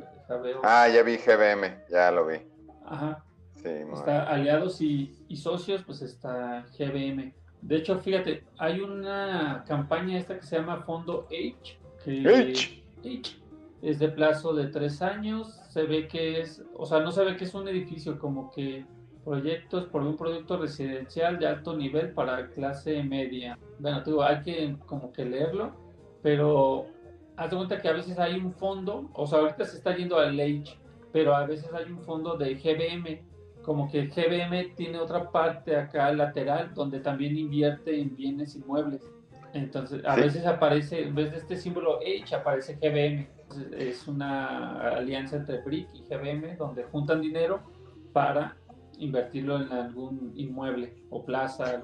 Ah, 0.64 0.88
ya 0.88 1.02
vi 1.02 1.18
GBM, 1.18 1.86
ya 1.90 2.12
lo 2.12 2.28
vi. 2.28 2.38
Ajá. 2.86 3.24
Sí, 3.64 3.70
está 3.94 4.24
aliados 4.24 4.82
y, 4.82 5.16
y, 5.28 5.38
socios, 5.38 5.84
pues 5.84 6.02
está 6.02 6.66
GBM. 6.78 7.34
De 7.62 7.78
hecho, 7.78 7.98
fíjate, 8.00 8.44
hay 8.58 8.82
una 8.82 9.64
campaña 9.66 10.18
esta 10.18 10.38
que 10.38 10.46
se 10.46 10.58
llama 10.58 10.82
Fondo 10.82 11.28
H. 11.32 11.80
Que 12.04 12.28
H. 12.28 12.84
H 13.00 13.44
es 13.82 14.00
de 14.00 14.10
plazo 14.10 14.54
de 14.54 14.68
tres 14.68 15.02
años. 15.02 15.62
Se 15.70 15.84
ve 15.84 16.08
que 16.08 16.42
es, 16.42 16.64
o 16.76 16.86
sea, 16.86 17.00
no 17.00 17.12
se 17.12 17.24
ve 17.24 17.36
que 17.36 17.44
es 17.44 17.54
un 17.54 17.68
edificio, 17.68 18.18
como 18.18 18.50
que 18.52 18.86
proyectos 19.24 19.86
por 19.86 20.02
un 20.02 20.18
producto 20.18 20.58
residencial 20.58 21.40
de 21.40 21.48
alto 21.48 21.76
nivel 21.76 22.12
para 22.12 22.50
clase 22.50 23.04
media. 23.04 23.58
Bueno, 23.80 24.02
digo, 24.02 24.24
hay 24.24 24.42
que 24.42 24.76
como 24.86 25.12
que 25.12 25.26
leerlo, 25.26 25.74
pero 26.22 26.88
hazte 27.36 27.56
cuenta 27.56 27.82
que 27.82 27.90
a 27.90 27.94
veces 27.94 28.20
hay 28.20 28.36
un 28.36 28.54
fondo, 28.54 29.10
o 29.14 29.28
sea, 29.28 29.40
ahorita 29.40 29.66
se 29.66 29.78
está 29.78 29.96
yendo 29.96 30.18
al 30.18 30.40
H, 30.40 30.78
pero 31.12 31.36
a 31.36 31.46
veces 31.46 31.70
hay 31.74 31.92
un 31.92 32.02
fondo 32.04 32.38
de 32.38 32.56
GBM, 32.56 33.22
como 33.64 33.90
que 33.90 34.08
GBM 34.08 34.76
tiene 34.76 35.00
otra 35.00 35.32
parte 35.32 35.76
acá 35.76 36.12
lateral 36.12 36.74
donde 36.74 37.00
también 37.00 37.38
invierte 37.38 38.00
en 38.00 38.16
bienes 38.16 38.56
inmuebles. 38.56 39.02
Entonces, 39.54 40.04
a 40.06 40.16
veces 40.16 40.46
aparece, 40.46 41.04
en 41.04 41.16
vez 41.16 41.32
de 41.32 41.38
este 41.38 41.58
símbolo 41.58 42.00
H, 42.00 42.36
aparece 42.36 42.76
GBM. 42.76 43.28
es 43.78 44.08
una 44.08 44.96
alianza 44.96 45.38
entre 45.38 45.62
BRIC 45.62 45.88
y 45.94 46.04
GBM 46.04 46.58
donde 46.58 46.84
juntan 46.84 47.22
dinero 47.22 47.62
para 48.14 48.58
invertirlo 48.98 49.62
en 49.62 49.72
algún 49.72 50.34
inmueble 50.36 50.94
o 51.10 51.24
plaza. 51.24 51.82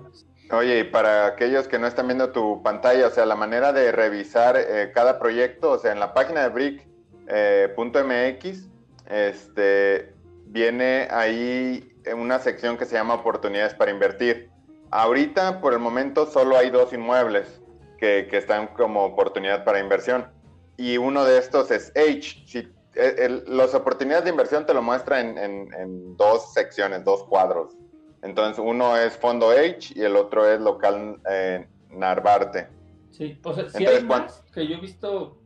Oye, 0.52 0.80
y 0.80 0.84
para 0.84 1.28
aquellos 1.28 1.68
que 1.68 1.78
no 1.78 1.86
están 1.86 2.08
viendo 2.08 2.32
tu 2.32 2.64
pantalla, 2.64 3.08
o 3.08 3.12
sea, 3.12 3.26
la 3.26 3.36
manera 3.36 3.72
de 3.72 3.92
revisar 3.92 4.58
eh, 4.58 4.92
cada 4.94 5.20
proyecto, 5.20 5.72
o 5.72 5.78
sea, 5.78 5.92
en 5.92 6.00
la 6.00 6.14
página 6.14 6.42
de 6.42 6.50
brick.mx, 6.50 8.46
eh, 8.46 9.30
este, 9.30 10.14
viene 10.50 11.08
ahí 11.12 11.94
una 12.16 12.40
sección 12.40 12.78
que 12.78 12.86
se 12.86 12.96
llama 12.96 13.16
oportunidades 13.16 13.74
para 13.74 13.92
invertir. 13.92 14.50
Ahorita, 14.92 15.62
por 15.62 15.74
el 15.74 15.80
momento, 15.80 16.26
solo 16.26 16.58
hay 16.58 16.70
dos 16.70 16.92
inmuebles 16.94 17.62
que, 17.98 18.28
que 18.30 18.38
están 18.38 18.68
como 18.68 19.06
oportunidad 19.06 19.64
para 19.64 19.80
inversión. 19.80 20.28
Y 20.78 20.98
uno 20.98 21.26
de 21.26 21.38
estos 21.38 21.72
es 21.72 21.92
H. 21.96 22.44
Si 22.46 22.68
las 23.48 23.74
oportunidades 23.76 24.26
de 24.26 24.32
inversión 24.32 24.66
te 24.66 24.74
lo 24.74 24.82
muestra 24.82 25.22
en, 25.22 26.18
dos 26.18 26.54
secciones, 26.54 27.04
dos 27.04 27.24
cuadros. 27.26 27.76
Entonces, 28.22 28.64
uno 28.66 28.98
es 28.98 29.16
Fondo 29.16 29.52
H 29.52 29.94
y 29.96 30.02
el 30.02 30.16
otro 30.16 30.48
es 30.48 30.60
local 30.60 31.22
eh, 31.30 31.68
Narvarte. 31.90 32.68
Sí, 33.12 33.40
o 33.44 33.54
sea, 33.54 33.70
si 33.70 33.86
hay 33.86 34.04
más 34.04 34.44
que 34.54 34.68
yo 34.68 34.76
he 34.76 34.80
visto, 34.82 35.38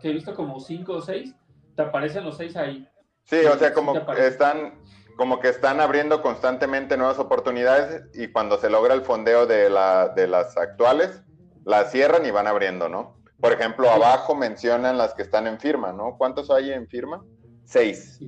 que 0.00 0.10
he 0.10 0.12
visto 0.12 0.34
como 0.34 0.60
cinco 0.60 0.94
o 0.94 1.00
seis, 1.00 1.34
te 1.74 1.82
aparecen 1.82 2.24
los 2.24 2.36
seis 2.36 2.56
ahí. 2.56 2.88
Sí, 3.28 3.44
o 3.44 3.58
sea, 3.58 3.74
como 3.74 3.94
están, 4.16 4.74
como 5.16 5.38
que 5.38 5.48
están 5.48 5.80
abriendo 5.80 6.22
constantemente 6.22 6.96
nuevas 6.96 7.18
oportunidades 7.18 8.04
y 8.14 8.28
cuando 8.28 8.56
se 8.58 8.70
logra 8.70 8.94
el 8.94 9.02
fondeo 9.02 9.46
de, 9.46 9.68
la, 9.68 10.08
de 10.08 10.26
las 10.26 10.56
actuales, 10.56 11.22
las 11.64 11.90
cierran 11.90 12.24
y 12.24 12.30
van 12.30 12.46
abriendo, 12.46 12.88
¿no? 12.88 13.18
Por 13.38 13.52
ejemplo, 13.52 13.90
abajo 13.90 14.34
mencionan 14.34 14.96
las 14.96 15.12
que 15.12 15.22
están 15.22 15.46
en 15.46 15.60
firma, 15.60 15.92
¿no? 15.92 16.16
¿Cuántos 16.16 16.50
hay 16.50 16.72
en 16.72 16.88
firma? 16.88 17.22
Seis. 17.64 18.18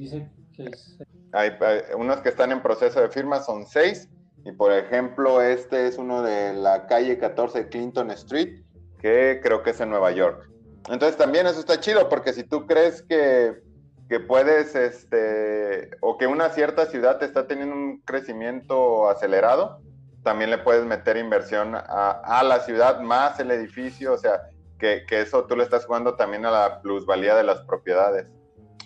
Hay, 1.32 1.52
unos 1.96 2.20
que 2.20 2.28
están 2.28 2.52
en 2.52 2.60
proceso 2.60 3.00
de 3.00 3.08
firma 3.08 3.40
son 3.40 3.66
seis. 3.66 4.08
Y 4.44 4.52
por 4.52 4.72
ejemplo, 4.72 5.40
este 5.40 5.86
es 5.86 5.96
uno 5.96 6.22
de 6.22 6.52
la 6.52 6.86
calle 6.86 7.18
14 7.18 7.68
Clinton 7.68 8.10
Street, 8.10 8.62
que 9.00 9.40
creo 9.42 9.62
que 9.62 9.70
es 9.70 9.80
en 9.80 9.90
Nueva 9.90 10.10
York. 10.12 10.48
Entonces 10.88 11.16
también 11.16 11.46
eso 11.46 11.60
está 11.60 11.80
chido, 11.80 12.08
porque 12.08 12.32
si 12.32 12.44
tú 12.44 12.66
crees 12.66 13.02
que, 13.02 13.62
que 14.10 14.18
puedes, 14.18 14.74
este, 14.74 15.88
o 16.00 16.18
que 16.18 16.26
una 16.26 16.48
cierta 16.48 16.86
ciudad 16.86 17.22
está 17.22 17.46
teniendo 17.46 17.76
un 17.76 18.00
crecimiento 18.00 19.08
acelerado, 19.08 19.82
también 20.24 20.50
le 20.50 20.58
puedes 20.58 20.84
meter 20.84 21.16
inversión 21.16 21.76
a, 21.76 22.42
la 22.42 22.58
ciudad 22.58 22.98
más 23.02 23.38
el 23.38 23.52
edificio, 23.52 24.12
o 24.12 24.18
sea, 24.18 24.50
que, 24.80 25.04
eso 25.10 25.44
tú 25.44 25.56
le 25.56 25.62
estás 25.62 25.86
jugando 25.86 26.16
también 26.16 26.44
a 26.44 26.50
la 26.50 26.82
plusvalía 26.82 27.36
de 27.36 27.44
las 27.44 27.60
propiedades. 27.60 28.26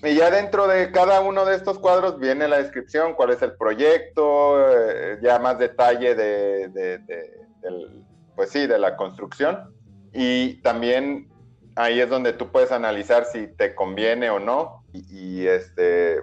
Y 0.02 0.14
ya 0.14 0.30
dentro 0.30 0.66
de 0.66 0.92
cada 0.92 1.22
uno 1.22 1.46
de 1.46 1.56
estos 1.56 1.78
cuadros 1.78 2.20
viene 2.20 2.46
la 2.46 2.58
descripción, 2.58 3.14
cuál 3.14 3.30
es 3.30 3.40
el 3.40 3.56
proyecto, 3.56 4.60
eh, 4.60 5.20
ya 5.22 5.38
más 5.38 5.58
detalle 5.58 6.14
de, 6.14 7.00
pues 8.36 8.50
sí, 8.50 8.66
de 8.66 8.78
la 8.78 8.94
construcción. 8.96 9.74
Y 10.12 10.60
también 10.60 11.32
ahí 11.76 11.98
es 11.98 12.10
donde 12.10 12.34
tú 12.34 12.52
puedes 12.52 12.72
analizar 12.72 13.24
si 13.24 13.46
te 13.46 13.74
conviene 13.74 14.28
o 14.28 14.38
no. 14.38 14.83
Y, 14.94 15.46
este, 15.46 16.22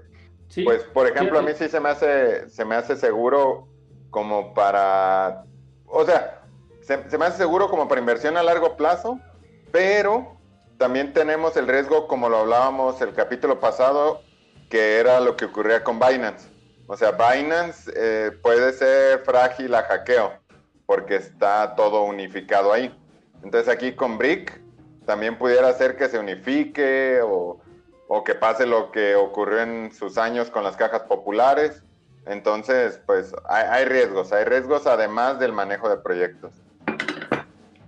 pues 0.63 0.83
por 0.85 1.07
ejemplo, 1.07 1.39
a 1.39 1.41
mí 1.41 1.51
sí 1.55 1.67
se 1.67 1.79
me 1.79 1.89
hace, 1.89 2.49
se 2.49 2.63
me 2.63 2.75
hace 2.75 2.95
seguro 2.95 3.67
como 4.09 4.53
para, 4.53 5.43
o 5.85 6.05
sea, 6.05 6.43
se 6.81 7.17
me 7.17 7.25
hace 7.25 7.37
seguro 7.37 7.69
como 7.69 7.87
para 7.87 7.99
inversión 8.01 8.37
a 8.37 8.43
largo 8.43 8.77
plazo, 8.77 9.19
pero 9.71 10.37
también 10.77 11.13
tenemos 11.13 11.55
el 11.57 11.67
riesgo, 11.67 12.07
como 12.07 12.29
lo 12.29 12.39
hablábamos 12.39 13.01
el 13.01 13.13
capítulo 13.13 13.59
pasado, 13.59 14.21
que 14.69 14.97
era 14.97 15.19
lo 15.19 15.35
que 15.35 15.45
ocurría 15.45 15.83
con 15.83 15.99
Binance. 15.99 16.49
O 16.87 16.97
sea, 16.97 17.11
Binance 17.11 17.91
eh, 17.95 18.31
puede 18.41 18.73
ser 18.73 19.19
frágil 19.19 19.75
a 19.75 19.83
hackeo, 19.83 20.33
porque 20.85 21.15
está 21.15 21.75
todo 21.75 22.03
unificado 22.03 22.73
ahí. 22.73 22.97
Entonces 23.43 23.69
aquí 23.69 23.93
con 23.93 24.17
Brick 24.17 24.61
también 25.05 25.37
pudiera 25.37 25.71
ser 25.73 25.95
que 25.97 26.09
se 26.09 26.19
unifique 26.19 27.19
o, 27.23 27.59
que 28.23 28.35
pase 28.35 28.65
lo 28.65 28.91
que 28.91 29.15
ocurrió 29.15 29.61
en 29.61 29.91
sus 29.91 30.17
años 30.17 30.49
con 30.49 30.63
las 30.63 30.75
cajas 30.75 31.03
populares. 31.03 31.83
Entonces, 32.25 33.01
pues 33.05 33.33
hay 33.49 33.85
riesgos, 33.85 34.31
hay 34.31 34.43
riesgos 34.43 34.85
además 34.85 35.39
del 35.39 35.53
manejo 35.53 35.89
de 35.89 35.97
proyectos. 35.97 36.53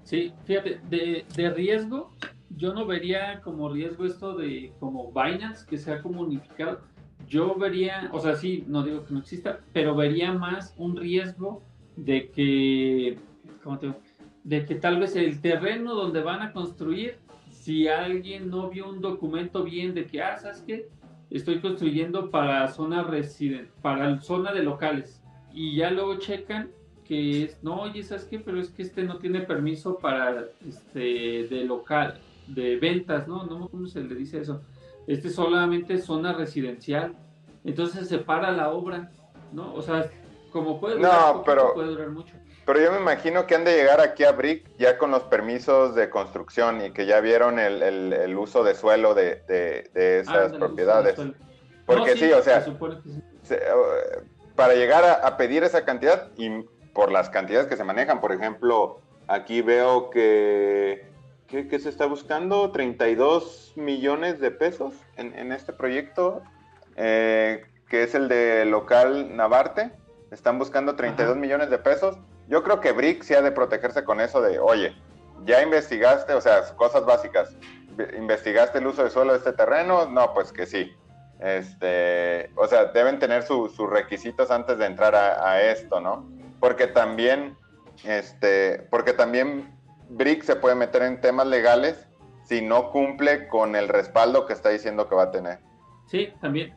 Sí, 0.03 0.33
fíjate, 0.45 0.79
de, 0.89 1.25
de, 1.35 1.49
riesgo, 1.49 2.11
yo 2.49 2.73
no 2.73 2.85
vería 2.85 3.41
como 3.41 3.69
riesgo 3.69 4.05
esto 4.05 4.35
de 4.35 4.73
como 4.79 5.11
Binance 5.11 5.65
que 5.65 5.77
sea 5.77 6.01
como 6.01 6.21
unificado. 6.21 6.81
Yo 7.27 7.55
vería, 7.55 8.09
o 8.11 8.19
sea, 8.19 8.35
sí, 8.35 8.63
no 8.67 8.83
digo 8.83 9.05
que 9.05 9.13
no 9.13 9.19
exista, 9.19 9.59
pero 9.71 9.95
vería 9.95 10.31
más 10.33 10.73
un 10.77 10.97
riesgo 10.97 11.61
de 11.95 12.29
que, 12.31 13.17
¿cómo 13.63 13.79
te 13.79 13.87
digo? 13.87 13.99
De 14.43 14.65
que 14.65 14.75
tal 14.75 14.99
vez 14.99 15.15
el 15.15 15.41
terreno 15.41 15.95
donde 15.95 16.21
van 16.21 16.41
a 16.41 16.53
construir, 16.53 17.17
si 17.63 17.87
alguien 17.87 18.49
no 18.49 18.69
vio 18.69 18.89
un 18.89 18.99
documento 18.99 19.63
bien 19.63 19.93
de 19.93 20.05
que, 20.05 20.21
ah, 20.21 20.37
¿sabes 20.37 20.61
qué? 20.67 20.89
Estoy 21.29 21.61
construyendo 21.61 22.29
para 22.29 22.67
zona 22.67 23.03
resident, 23.03 23.69
para 23.81 24.19
zona 24.19 24.51
de 24.51 24.63
locales. 24.63 25.21
Y 25.53 25.77
ya 25.77 25.89
luego 25.89 26.17
checan 26.17 26.71
que 27.05 27.43
es, 27.43 27.63
no, 27.63 27.83
oye, 27.83 28.03
¿sabes 28.03 28.25
qué? 28.25 28.39
Pero 28.39 28.59
es 28.59 28.69
que 28.69 28.81
este 28.81 29.03
no 29.03 29.17
tiene 29.17 29.39
permiso 29.39 29.97
para, 29.97 30.47
este, 30.67 31.47
de 31.47 31.63
local, 31.63 32.19
de 32.47 32.75
ventas, 32.75 33.29
¿no? 33.29 33.45
No, 33.45 33.69
¿cómo 33.69 33.87
se 33.87 34.03
le 34.03 34.13
dice 34.13 34.41
eso? 34.41 34.61
Este 35.07 35.29
solamente 35.29 35.93
es 35.93 36.03
zona 36.03 36.33
residencial. 36.33 37.15
Entonces 37.63 38.09
se 38.09 38.17
para 38.17 38.51
la 38.51 38.71
obra, 38.71 39.09
¿no? 39.53 39.73
O 39.73 39.81
sea, 39.81 40.11
como 40.51 40.81
puede 40.81 40.97
durar, 40.97 41.35
no, 41.35 41.43
pero, 41.43 41.73
puede 41.73 41.91
durar 41.91 42.09
mucho. 42.09 42.35
Pero 42.65 42.79
yo 42.79 42.91
me 42.91 42.99
imagino 42.99 43.45
que 43.45 43.55
han 43.55 43.65
de 43.65 43.75
llegar 43.75 43.99
aquí 43.99 44.23
a 44.23 44.31
Brick 44.31 44.65
ya 44.77 44.97
con 44.97 45.11
los 45.11 45.23
permisos 45.23 45.95
de 45.95 46.09
construcción 46.09 46.85
y 46.85 46.91
que 46.91 47.05
ya 47.05 47.19
vieron 47.19 47.59
el, 47.59 47.81
el, 47.81 48.37
uso 48.37 48.63
de 48.63 48.73
suelo 48.73 49.13
de, 49.13 49.41
de, 49.47 50.19
esas 50.19 50.53
propiedades. 50.53 51.15
Porque 51.85 52.15
sí, 52.15 52.31
o 52.31 52.41
sea, 52.41 52.65
para 54.55 54.75
llegar 54.75 55.03
a, 55.03 55.13
a, 55.27 55.35
pedir 55.35 55.63
esa 55.63 55.83
cantidad, 55.83 56.29
y 56.37 56.63
por 56.93 57.11
las 57.11 57.29
cantidades 57.29 57.67
que 57.67 57.75
se 57.75 57.83
manejan. 57.83 58.21
Por 58.21 58.31
ejemplo, 58.31 59.01
aquí 59.27 59.61
veo 59.61 60.09
que, 60.09 61.05
¿qué, 61.47 61.79
se 61.79 61.89
está 61.89 62.05
buscando? 62.05 62.71
32 62.71 63.73
millones 63.75 64.39
de 64.39 64.51
pesos 64.51 64.93
en, 65.17 65.51
este 65.51 65.73
proyecto, 65.73 66.41
eh, 66.95 67.65
que 67.89 68.03
es 68.03 68.15
el 68.15 68.27
de 68.27 68.65
local 68.65 69.35
Navarte. 69.35 69.91
Están 70.31 70.57
buscando 70.57 70.95
32 70.95 71.37
millones 71.37 71.69
de 71.69 71.77
pesos. 71.77 72.17
Yo 72.47 72.63
creo 72.63 72.79
que 72.79 72.91
Brick 72.91 73.23
sí 73.23 73.33
ha 73.33 73.41
de 73.41 73.51
protegerse 73.51 74.03
con 74.03 74.19
eso 74.19 74.41
de, 74.41 74.59
oye, 74.59 74.95
ya 75.45 75.61
investigaste, 75.61 76.33
o 76.33 76.41
sea, 76.41 76.63
cosas 76.75 77.05
básicas. 77.05 77.55
¿Investigaste 78.17 78.79
el 78.79 78.87
uso 78.87 79.03
de 79.03 79.09
suelo 79.09 79.33
de 79.33 79.39
este 79.39 79.53
terreno? 79.53 80.05
No, 80.07 80.33
pues 80.33 80.51
que 80.51 80.65
sí. 80.65 80.91
Este, 81.39 82.51
o 82.55 82.67
sea, 82.67 82.85
deben 82.85 83.19
tener 83.19 83.43
sus 83.43 83.77
requisitos 83.89 84.49
antes 84.51 84.77
de 84.77 84.85
entrar 84.85 85.13
a, 85.15 85.49
a 85.49 85.61
esto, 85.61 85.99
¿no? 85.99 86.25
porque 86.63 86.87
también, 86.87 87.57
este, 88.05 88.87
porque 88.89 89.11
también 89.11 89.75
Brick 90.11 90.43
se 90.43 90.55
puede 90.55 90.75
meter 90.75 91.01
en 91.01 91.19
temas 91.19 91.45
legales 91.45 92.07
si 92.45 92.61
no 92.61 92.89
cumple 92.89 93.49
con 93.49 93.75
el 93.75 93.89
respaldo 93.89 94.45
que 94.45 94.53
está 94.53 94.69
diciendo 94.69 95.09
que 95.09 95.15
va 95.15 95.23
a 95.23 95.31
tener. 95.31 95.59
Sí, 96.05 96.29
también. 96.39 96.73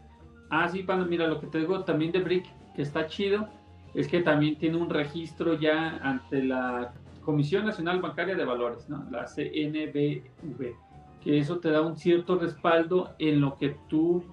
Ah, 0.50 0.68
sí, 0.68 0.82
Panda, 0.82 1.06
mira, 1.06 1.28
lo 1.28 1.38
que 1.38 1.46
te 1.46 1.58
digo 1.58 1.84
también 1.84 2.10
de 2.10 2.18
Brick, 2.18 2.46
que 2.74 2.82
está 2.82 3.06
chido, 3.06 3.48
es 3.94 4.08
que 4.08 4.20
también 4.22 4.56
tiene 4.56 4.76
un 4.76 4.90
registro 4.90 5.58
ya 5.58 5.98
ante 6.02 6.42
la 6.44 6.92
Comisión 7.22 7.64
Nacional 7.64 8.00
Bancaria 8.00 8.36
de 8.36 8.44
Valores, 8.44 8.88
la 8.88 9.24
CNBV, 9.24 10.22
que 11.22 11.38
eso 11.38 11.58
te 11.58 11.70
da 11.70 11.82
un 11.82 11.96
cierto 11.96 12.38
respaldo 12.38 13.14
en 13.18 13.40
lo 13.40 13.56
que 13.56 13.76
tú 13.88 14.24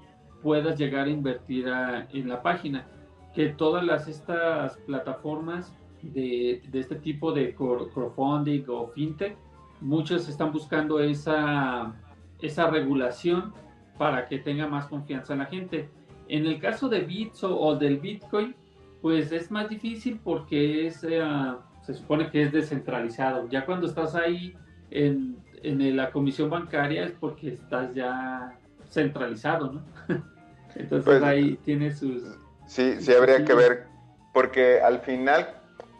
puedas 0.44 0.78
llegar 0.78 1.08
a 1.08 1.10
invertir 1.10 1.66
en 1.68 2.30
la 2.30 2.44
página. 2.44 2.86
Que 3.34 3.50
todas 3.50 3.84
las, 3.84 4.08
estas 4.08 4.78
plataformas 4.86 5.76
de, 6.04 6.62
de 6.70 6.80
este 6.80 6.96
tipo 6.96 7.32
de 7.32 7.56
crowdfunding 7.56 8.66
o 8.68 8.90
fintech, 8.90 9.38
muchos 9.82 10.30
están 10.30 10.52
buscando 10.52 11.00
esa, 11.00 11.96
esa 12.42 12.70
regulación 12.70 13.54
para 13.98 14.28
que 14.28 14.38
tenga 14.38 14.68
más 14.68 14.86
confianza 14.86 15.34
en 15.34 15.40
la 15.40 15.46
gente. 15.46 15.90
En 16.28 16.46
el 16.46 16.60
caso 16.60 16.90
de 16.90 17.02
Bitso 17.02 17.60
o 17.60 17.76
del 17.76 18.00
Bitcoin, 18.00 18.56
pues 19.04 19.34
es 19.34 19.52
más 19.52 19.68
difícil 19.68 20.18
porque 20.24 20.88
es, 20.88 21.04
eh, 21.04 21.22
se 21.86 21.94
supone 21.94 22.32
que 22.32 22.42
es 22.42 22.54
descentralizado. 22.54 23.50
Ya 23.50 23.66
cuando 23.66 23.86
estás 23.86 24.16
ahí 24.16 24.56
en, 24.92 25.36
en 25.62 25.98
la 25.98 26.10
comisión 26.10 26.50
bancaria 26.50 27.04
es 27.04 27.12
porque 27.12 27.50
estás 27.50 27.94
ya 27.94 28.58
centralizado, 28.90 29.74
¿no? 29.74 29.82
Entonces 30.76 31.04
pues, 31.04 31.22
ahí 31.22 31.60
tiene 31.66 31.94
sus... 31.94 32.24
Sí, 32.66 32.96
sí 33.02 33.14
habría 33.14 33.44
que 33.44 33.54
ver, 33.54 33.88
porque 34.34 34.80
al 34.80 35.02
final 35.02 35.50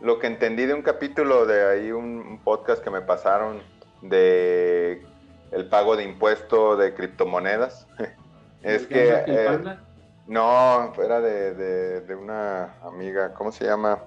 lo 0.02 0.20
que 0.20 0.28
entendí 0.28 0.66
de 0.66 0.74
un 0.74 0.82
capítulo 0.82 1.46
de 1.46 1.72
ahí, 1.72 1.92
un 1.92 2.40
podcast 2.42 2.82
que 2.82 2.90
me 2.90 3.02
pasaron 3.02 3.60
de 4.02 5.06
el 5.52 5.68
pago 5.68 5.98
de 5.98 6.06
impuesto 6.06 6.78
de 6.78 6.94
criptomonedas, 6.94 7.86
es 8.64 8.88
que... 8.88 9.26
Eh, 9.28 9.78
no, 10.28 10.94
era 11.02 11.22
de, 11.22 12.02
de, 12.02 12.16
una 12.16 12.76
amiga, 12.82 13.34
¿cómo 13.34 13.52
se 13.52 13.66
llama? 13.66 14.04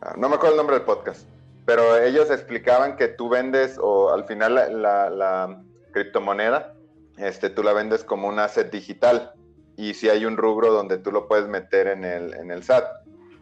Ah, 0.00 0.14
no 0.16 0.28
me 0.28 0.34
acuerdo 0.34 0.54
el 0.54 0.58
nombre 0.58 0.76
del 0.76 0.84
podcast, 0.84 1.26
pero 1.64 1.96
ellos 1.96 2.30
explicaban 2.30 2.96
que 2.96 3.08
tú 3.08 3.28
vendes 3.28 3.78
o 3.80 4.12
al 4.12 4.24
final 4.24 4.54
la, 4.54 5.10
la, 5.10 5.62
criptomoneda, 5.92 6.74
este, 7.18 7.50
tú 7.50 7.62
la 7.62 7.72
vendes 7.72 8.02
como 8.02 8.26
un 8.26 8.38
asset 8.38 8.70
digital 8.70 9.34
y 9.76 9.94
si 9.94 10.08
hay 10.08 10.24
un 10.24 10.36
rubro 10.36 10.72
donde 10.72 10.98
tú 10.98 11.12
lo 11.12 11.28
puedes 11.28 11.46
meter 11.46 11.86
en 11.86 12.04
el, 12.04 12.34
en 12.34 12.50
el 12.50 12.62
SAT 12.62 12.84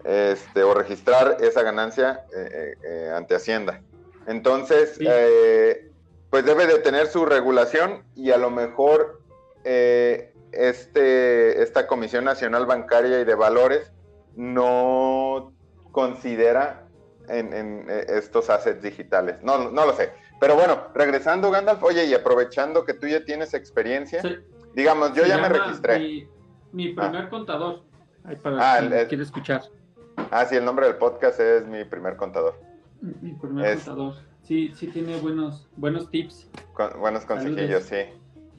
este, 0.04 0.62
o 0.62 0.74
registrar 0.74 1.36
esa 1.40 1.62
ganancia 1.62 2.24
eh, 2.34 2.48
eh, 2.52 2.74
eh, 2.84 3.12
ante 3.14 3.34
Hacienda. 3.34 3.82
Entonces, 4.26 4.98
pues 6.30 6.44
debe 6.44 6.66
de 6.66 6.78
tener 6.78 7.06
su 7.06 7.24
regulación 7.24 8.04
y 8.14 8.30
a 8.30 8.38
lo 8.38 8.50
mejor 8.50 9.20
este, 10.52 11.62
esta 11.62 11.86
Comisión 11.86 12.24
Nacional 12.24 12.66
Bancaria 12.66 13.20
y 13.20 13.24
de 13.24 13.34
Valores 13.34 13.92
no 14.36 15.52
considera 15.92 16.86
en, 17.28 17.86
estos 17.88 18.50
assets 18.50 18.82
digitales. 18.82 19.36
No, 19.42 19.70
no 19.70 19.86
lo 19.86 19.92
sé. 19.92 20.12
Pero 20.40 20.54
bueno, 20.56 20.88
regresando, 20.94 21.50
Gandalf, 21.50 21.82
oye, 21.82 22.06
y 22.06 22.14
aprovechando 22.14 22.84
que 22.84 22.94
tú 22.94 23.06
ya 23.06 23.24
tienes 23.24 23.54
experiencia, 23.54 24.22
digamos, 24.74 25.14
yo 25.14 25.24
ya 25.26 25.38
me 25.38 25.48
registré. 25.48 26.28
Mi, 26.72 26.94
ah. 26.96 27.02
primer 27.02 27.28
contador. 27.28 27.82
para 28.42 28.76
ah, 28.76 29.06
quiere 29.08 29.22
escuchar. 29.22 29.62
Ah, 30.30 30.44
sí, 30.46 30.56
el 30.56 30.64
nombre 30.64 30.86
del 30.86 30.96
podcast 30.96 31.40
es 31.40 31.66
Mi 31.66 31.84
primer 31.84 32.16
contador. 32.16 32.54
Mi 33.00 33.32
primer 33.32 33.76
contador. 33.76 34.14
Sí, 34.42 34.72
sí 34.74 34.88
tiene 34.88 35.16
buenos, 35.18 35.68
buenos 35.76 36.10
tips. 36.10 36.48
buenos 36.98 37.24
consejillos, 37.24 37.84
sí. 37.84 37.96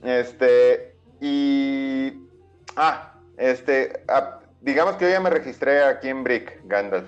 Este, 0.03 0.90
y. 1.21 2.27
Ah, 2.75 3.13
este. 3.37 4.03
Digamos 4.59 4.95
que 4.95 5.05
yo 5.05 5.11
ya 5.11 5.19
me 5.19 5.29
registré 5.29 5.83
aquí 5.83 6.09
en 6.09 6.23
Brick, 6.23 6.61
Gandalf. 6.65 7.07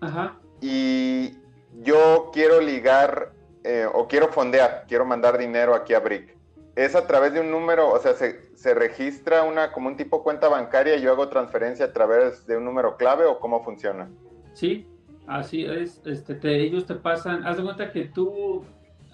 Ajá. 0.00 0.38
Y 0.60 1.36
yo 1.82 2.30
quiero 2.32 2.60
ligar 2.60 3.32
eh, 3.64 3.86
o 3.92 4.06
quiero 4.06 4.28
fondear, 4.28 4.84
quiero 4.86 5.04
mandar 5.04 5.38
dinero 5.38 5.74
aquí 5.74 5.94
a 5.94 6.00
Brick. 6.00 6.36
Es 6.76 6.94
a 6.94 7.06
través 7.06 7.32
de 7.32 7.40
un 7.40 7.50
número, 7.50 7.90
o 7.90 7.98
sea, 7.98 8.14
se, 8.14 8.54
se, 8.56 8.74
registra 8.74 9.42
una 9.44 9.72
como 9.72 9.88
un 9.88 9.96
tipo 9.96 10.22
cuenta 10.22 10.48
bancaria 10.48 10.96
y 10.96 11.02
yo 11.02 11.12
hago 11.12 11.28
transferencia 11.28 11.86
a 11.86 11.92
través 11.92 12.46
de 12.46 12.56
un 12.56 12.64
número 12.64 12.96
clave 12.96 13.24
o 13.24 13.38
cómo 13.38 13.62
funciona. 13.62 14.08
Sí, 14.52 14.86
así 15.26 15.64
es. 15.64 16.02
Este, 16.04 16.34
te, 16.34 16.56
ellos 16.60 16.84
te 16.84 16.94
pasan, 16.94 17.46
haz 17.46 17.56
de 17.56 17.62
cuenta 17.62 17.92
que 17.92 18.04
tú, 18.06 18.64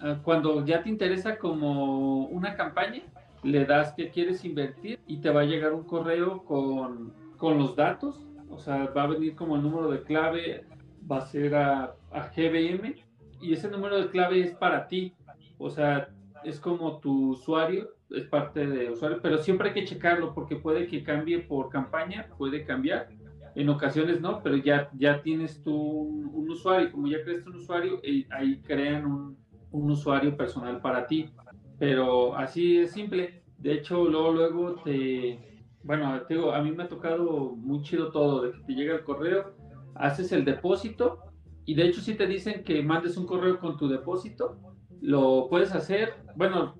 ah, 0.00 0.18
cuando 0.22 0.64
ya 0.64 0.82
te 0.82 0.88
interesa 0.88 1.36
como 1.36 2.26
una 2.26 2.56
campaña, 2.56 3.02
le 3.42 3.64
das 3.64 3.92
que 3.94 4.10
quieres 4.10 4.44
invertir 4.44 4.98
y 5.06 5.18
te 5.18 5.30
va 5.30 5.42
a 5.42 5.44
llegar 5.44 5.72
un 5.72 5.84
correo 5.84 6.44
con, 6.44 7.12
con 7.36 7.58
los 7.58 7.74
datos, 7.76 8.26
o 8.50 8.58
sea, 8.58 8.86
va 8.86 9.04
a 9.04 9.06
venir 9.08 9.34
como 9.34 9.56
el 9.56 9.62
número 9.62 9.90
de 9.90 10.02
clave, 10.02 10.64
va 11.10 11.18
a 11.18 11.26
ser 11.26 11.54
a, 11.54 11.94
a 12.12 12.30
GBM 12.34 12.96
y 13.40 13.52
ese 13.52 13.68
número 13.68 14.00
de 14.00 14.10
clave 14.10 14.40
es 14.40 14.52
para 14.52 14.88
ti, 14.88 15.14
o 15.58 15.70
sea, 15.70 16.10
es 16.44 16.60
como 16.60 16.98
tu 16.98 17.30
usuario, 17.30 17.90
es 18.10 18.24
parte 18.24 18.66
de 18.66 18.90
usuario, 18.90 19.20
pero 19.22 19.38
siempre 19.38 19.68
hay 19.68 19.74
que 19.74 19.84
checarlo 19.84 20.34
porque 20.34 20.56
puede 20.56 20.86
que 20.86 21.02
cambie 21.02 21.38
por 21.38 21.70
campaña, 21.70 22.28
puede 22.36 22.64
cambiar, 22.64 23.08
en 23.54 23.68
ocasiones 23.68 24.20
no, 24.20 24.42
pero 24.42 24.56
ya, 24.56 24.90
ya 24.96 25.22
tienes 25.22 25.62
tú 25.62 25.74
un, 25.74 26.50
usuario, 26.50 26.90
como 26.92 27.08
ya 27.08 27.22
creaste 27.22 27.48
un 27.48 27.56
usuario, 27.56 28.00
eh, 28.02 28.26
ahí 28.30 28.60
crean 28.60 29.06
un, 29.06 29.36
un 29.70 29.90
usuario 29.90 30.36
personal 30.36 30.80
para 30.80 31.06
ti 31.06 31.30
pero 31.80 32.36
así 32.36 32.78
es 32.78 32.92
simple. 32.92 33.42
De 33.58 33.72
hecho, 33.72 34.04
luego, 34.04 34.32
luego 34.32 34.74
te, 34.84 35.64
bueno, 35.82 36.20
te 36.28 36.34
digo, 36.34 36.52
a 36.52 36.62
mí 36.62 36.70
me 36.72 36.84
ha 36.84 36.88
tocado 36.88 37.56
muy 37.56 37.80
chido 37.82 38.12
todo, 38.12 38.42
de 38.42 38.52
que 38.52 38.60
te 38.66 38.74
llega 38.74 38.94
el 38.94 39.02
correo, 39.02 39.54
haces 39.94 40.30
el 40.32 40.44
depósito 40.44 41.20
y 41.64 41.74
de 41.74 41.86
hecho 41.86 42.02
si 42.02 42.14
te 42.14 42.26
dicen 42.26 42.64
que 42.64 42.82
mandes 42.82 43.16
un 43.16 43.26
correo 43.26 43.58
con 43.58 43.78
tu 43.78 43.88
depósito, 43.88 44.58
lo 45.00 45.46
puedes 45.48 45.74
hacer, 45.74 46.16
bueno, 46.36 46.74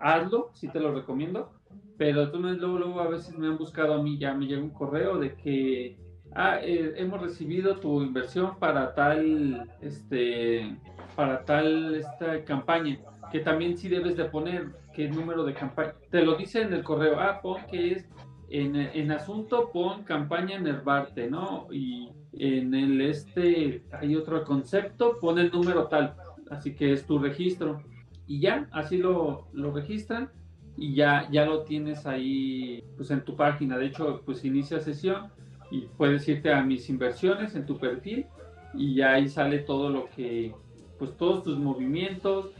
hazlo, 0.00 0.50
si 0.52 0.68
te 0.68 0.80
lo 0.80 0.92
recomiendo, 0.92 1.52
pero 1.96 2.24
entonces 2.24 2.58
luego, 2.58 2.78
luego 2.78 3.00
a 3.00 3.08
veces 3.08 3.38
me 3.38 3.46
han 3.46 3.56
buscado 3.56 3.94
a 3.94 4.02
mí, 4.02 4.18
ya 4.18 4.34
me 4.34 4.46
llega 4.46 4.62
un 4.62 4.70
correo 4.70 5.18
de 5.18 5.36
que 5.36 5.96
ah, 6.34 6.58
eh, 6.60 6.94
hemos 6.96 7.20
recibido 7.20 7.76
tu 7.78 8.02
inversión 8.02 8.58
para 8.58 8.94
tal, 8.96 9.70
este, 9.80 10.76
para 11.14 11.44
tal 11.44 11.94
esta 11.94 12.44
campaña 12.44 12.98
que 13.30 13.40
también 13.40 13.76
sí 13.76 13.88
debes 13.88 14.16
de 14.16 14.24
poner 14.24 14.68
qué 14.94 15.08
número 15.08 15.44
de 15.44 15.54
campaña. 15.54 15.94
Te 16.10 16.22
lo 16.22 16.36
dice 16.36 16.62
en 16.62 16.72
el 16.72 16.82
correo, 16.82 17.18
ah, 17.20 17.40
pon 17.42 17.62
que 17.70 17.92
es 17.92 18.08
en, 18.50 18.76
en 18.76 19.10
asunto, 19.10 19.70
pon 19.72 20.04
campaña 20.04 20.58
Nervarte, 20.58 21.30
¿no? 21.30 21.66
Y 21.70 22.10
en 22.32 22.74
el 22.74 23.00
este 23.00 23.82
hay 23.92 24.16
otro 24.16 24.44
concepto, 24.44 25.18
pon 25.20 25.38
el 25.38 25.50
número 25.50 25.88
tal, 25.88 26.14
así 26.50 26.74
que 26.74 26.92
es 26.92 27.06
tu 27.06 27.18
registro. 27.18 27.82
Y 28.26 28.40
ya, 28.40 28.68
así 28.72 28.98
lo, 28.98 29.48
lo 29.52 29.72
registran 29.72 30.30
y 30.76 30.94
ya, 30.94 31.28
ya 31.30 31.44
lo 31.44 31.62
tienes 31.62 32.06
ahí 32.06 32.84
pues 32.96 33.10
en 33.10 33.24
tu 33.24 33.36
página. 33.36 33.76
De 33.78 33.86
hecho, 33.86 34.22
pues 34.24 34.44
inicia 34.44 34.80
sesión 34.80 35.28
y 35.70 35.82
puedes 35.96 36.26
irte 36.28 36.52
a 36.52 36.62
mis 36.62 36.88
inversiones 36.88 37.54
en 37.54 37.66
tu 37.66 37.78
perfil 37.78 38.26
y 38.74 38.94
ya 38.94 39.14
ahí 39.14 39.28
sale 39.28 39.58
todo 39.60 39.90
lo 39.90 40.08
que, 40.10 40.54
pues 40.98 41.16
todos 41.16 41.42
tus 41.42 41.58
movimientos, 41.58 42.50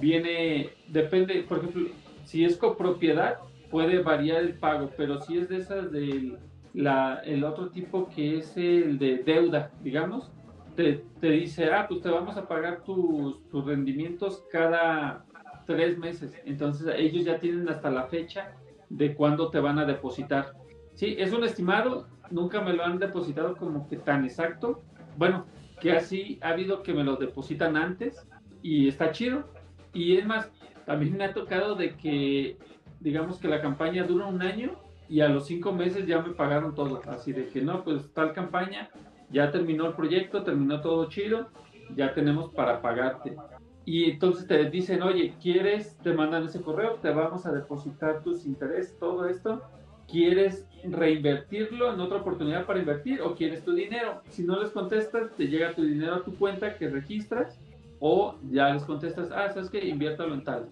viene, 0.00 0.70
depende, 0.88 1.44
por 1.48 1.58
ejemplo, 1.58 1.88
si 2.24 2.44
es 2.44 2.56
copropiedad, 2.56 3.38
puede 3.70 4.02
variar 4.02 4.42
el 4.42 4.54
pago, 4.54 4.90
pero 4.96 5.20
si 5.20 5.38
es 5.38 5.48
de 5.48 5.58
esas 5.58 5.90
del 5.92 6.38
la, 6.72 7.20
el 7.24 7.44
otro 7.44 7.70
tipo 7.70 8.08
que 8.08 8.38
es 8.38 8.56
el 8.56 8.98
de 8.98 9.18
deuda, 9.18 9.72
digamos, 9.82 10.30
te, 10.76 11.04
te 11.20 11.30
dice, 11.30 11.72
ah, 11.72 11.86
pues 11.88 12.00
te 12.00 12.08
vamos 12.08 12.36
a 12.36 12.46
pagar 12.46 12.84
tus, 12.84 13.48
tus 13.48 13.64
rendimientos 13.64 14.44
cada 14.50 15.24
tres 15.66 15.98
meses. 15.98 16.32
Entonces 16.44 16.94
ellos 16.96 17.24
ya 17.24 17.38
tienen 17.38 17.68
hasta 17.68 17.90
la 17.90 18.04
fecha 18.04 18.52
de 18.88 19.14
cuándo 19.14 19.50
te 19.50 19.60
van 19.60 19.78
a 19.78 19.84
depositar. 19.84 20.54
Sí, 20.94 21.16
es 21.18 21.32
un 21.32 21.44
estimado, 21.44 22.08
nunca 22.30 22.60
me 22.60 22.72
lo 22.72 22.84
han 22.84 22.98
depositado 22.98 23.56
como 23.56 23.88
que 23.88 23.96
tan 23.96 24.24
exacto. 24.24 24.82
Bueno, 25.16 25.46
que 25.80 25.92
así 25.92 26.38
ha 26.42 26.50
habido 26.50 26.82
que 26.82 26.92
me 26.92 27.04
lo 27.04 27.16
depositan 27.16 27.76
antes 27.76 28.26
y 28.62 28.88
está 28.88 29.10
chido. 29.12 29.44
Y 29.92 30.16
es 30.16 30.26
más, 30.26 30.50
también 30.86 31.16
me 31.16 31.24
ha 31.24 31.34
tocado 31.34 31.74
de 31.74 31.96
que, 31.96 32.58
digamos 33.00 33.38
que 33.38 33.48
la 33.48 33.60
campaña 33.60 34.04
dura 34.04 34.26
un 34.26 34.42
año 34.42 34.72
y 35.08 35.20
a 35.20 35.28
los 35.28 35.46
cinco 35.46 35.72
meses 35.72 36.06
ya 36.06 36.20
me 36.20 36.30
pagaron 36.30 36.74
todo. 36.74 37.02
Así 37.08 37.32
de 37.32 37.48
que 37.48 37.62
no, 37.62 37.82
pues 37.84 38.12
tal 38.12 38.32
campaña, 38.32 38.90
ya 39.30 39.50
terminó 39.50 39.86
el 39.86 39.94
proyecto, 39.94 40.42
terminó 40.42 40.80
todo 40.80 41.08
chido, 41.08 41.48
ya 41.96 42.14
tenemos 42.14 42.52
para 42.52 42.80
pagarte. 42.80 43.36
Y 43.84 44.10
entonces 44.10 44.46
te 44.46 44.70
dicen, 44.70 45.02
oye, 45.02 45.34
¿quieres? 45.40 45.96
Te 45.98 46.12
mandan 46.12 46.44
ese 46.44 46.60
correo, 46.60 46.94
te 47.02 47.10
vamos 47.10 47.46
a 47.46 47.52
depositar 47.52 48.22
tus 48.22 48.46
intereses, 48.46 48.96
todo 48.98 49.26
esto. 49.26 49.62
¿quieres 50.10 50.66
reinvertirlo 50.84 51.92
en 51.92 52.00
otra 52.00 52.18
oportunidad 52.18 52.66
para 52.66 52.80
invertir 52.80 53.22
o 53.22 53.34
quieres 53.34 53.64
tu 53.64 53.72
dinero? 53.72 54.22
Si 54.28 54.42
no 54.42 54.60
les 54.60 54.70
contestas, 54.70 55.34
te 55.36 55.46
llega 55.46 55.74
tu 55.74 55.82
dinero 55.82 56.16
a 56.16 56.24
tu 56.24 56.34
cuenta 56.36 56.76
que 56.76 56.88
registras 56.88 57.58
o 58.00 58.36
ya 58.50 58.70
les 58.70 58.82
contestas, 58.82 59.28
ah, 59.30 59.50
sabes 59.52 59.70
que 59.70 59.78
inviértalo 59.86 60.34
en 60.34 60.44
tal. 60.44 60.70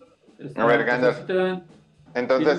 a 0.57 0.67
ver, 0.67 0.85
Gandalf. 0.85 1.21
Entonces, 2.15 2.59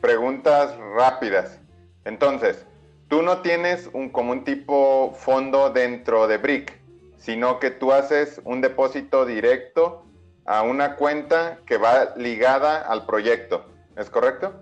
preguntas 0.00 0.76
rápidas. 0.96 1.60
Entonces, 2.04 2.66
tú 3.08 3.22
no 3.22 3.38
tienes 3.38 3.90
un, 3.92 4.10
como 4.10 4.32
un 4.32 4.44
tipo 4.44 5.12
fondo 5.12 5.70
dentro 5.70 6.28
de 6.28 6.38
Brick, 6.38 6.80
sino 7.16 7.58
que 7.58 7.70
tú 7.70 7.92
haces 7.92 8.40
un 8.44 8.60
depósito 8.60 9.26
directo 9.26 10.04
a 10.46 10.62
una 10.62 10.94
cuenta 10.96 11.58
que 11.66 11.76
va 11.76 12.14
ligada 12.16 12.80
al 12.80 13.04
proyecto. 13.06 13.66
¿Es 13.96 14.08
correcto? 14.08 14.54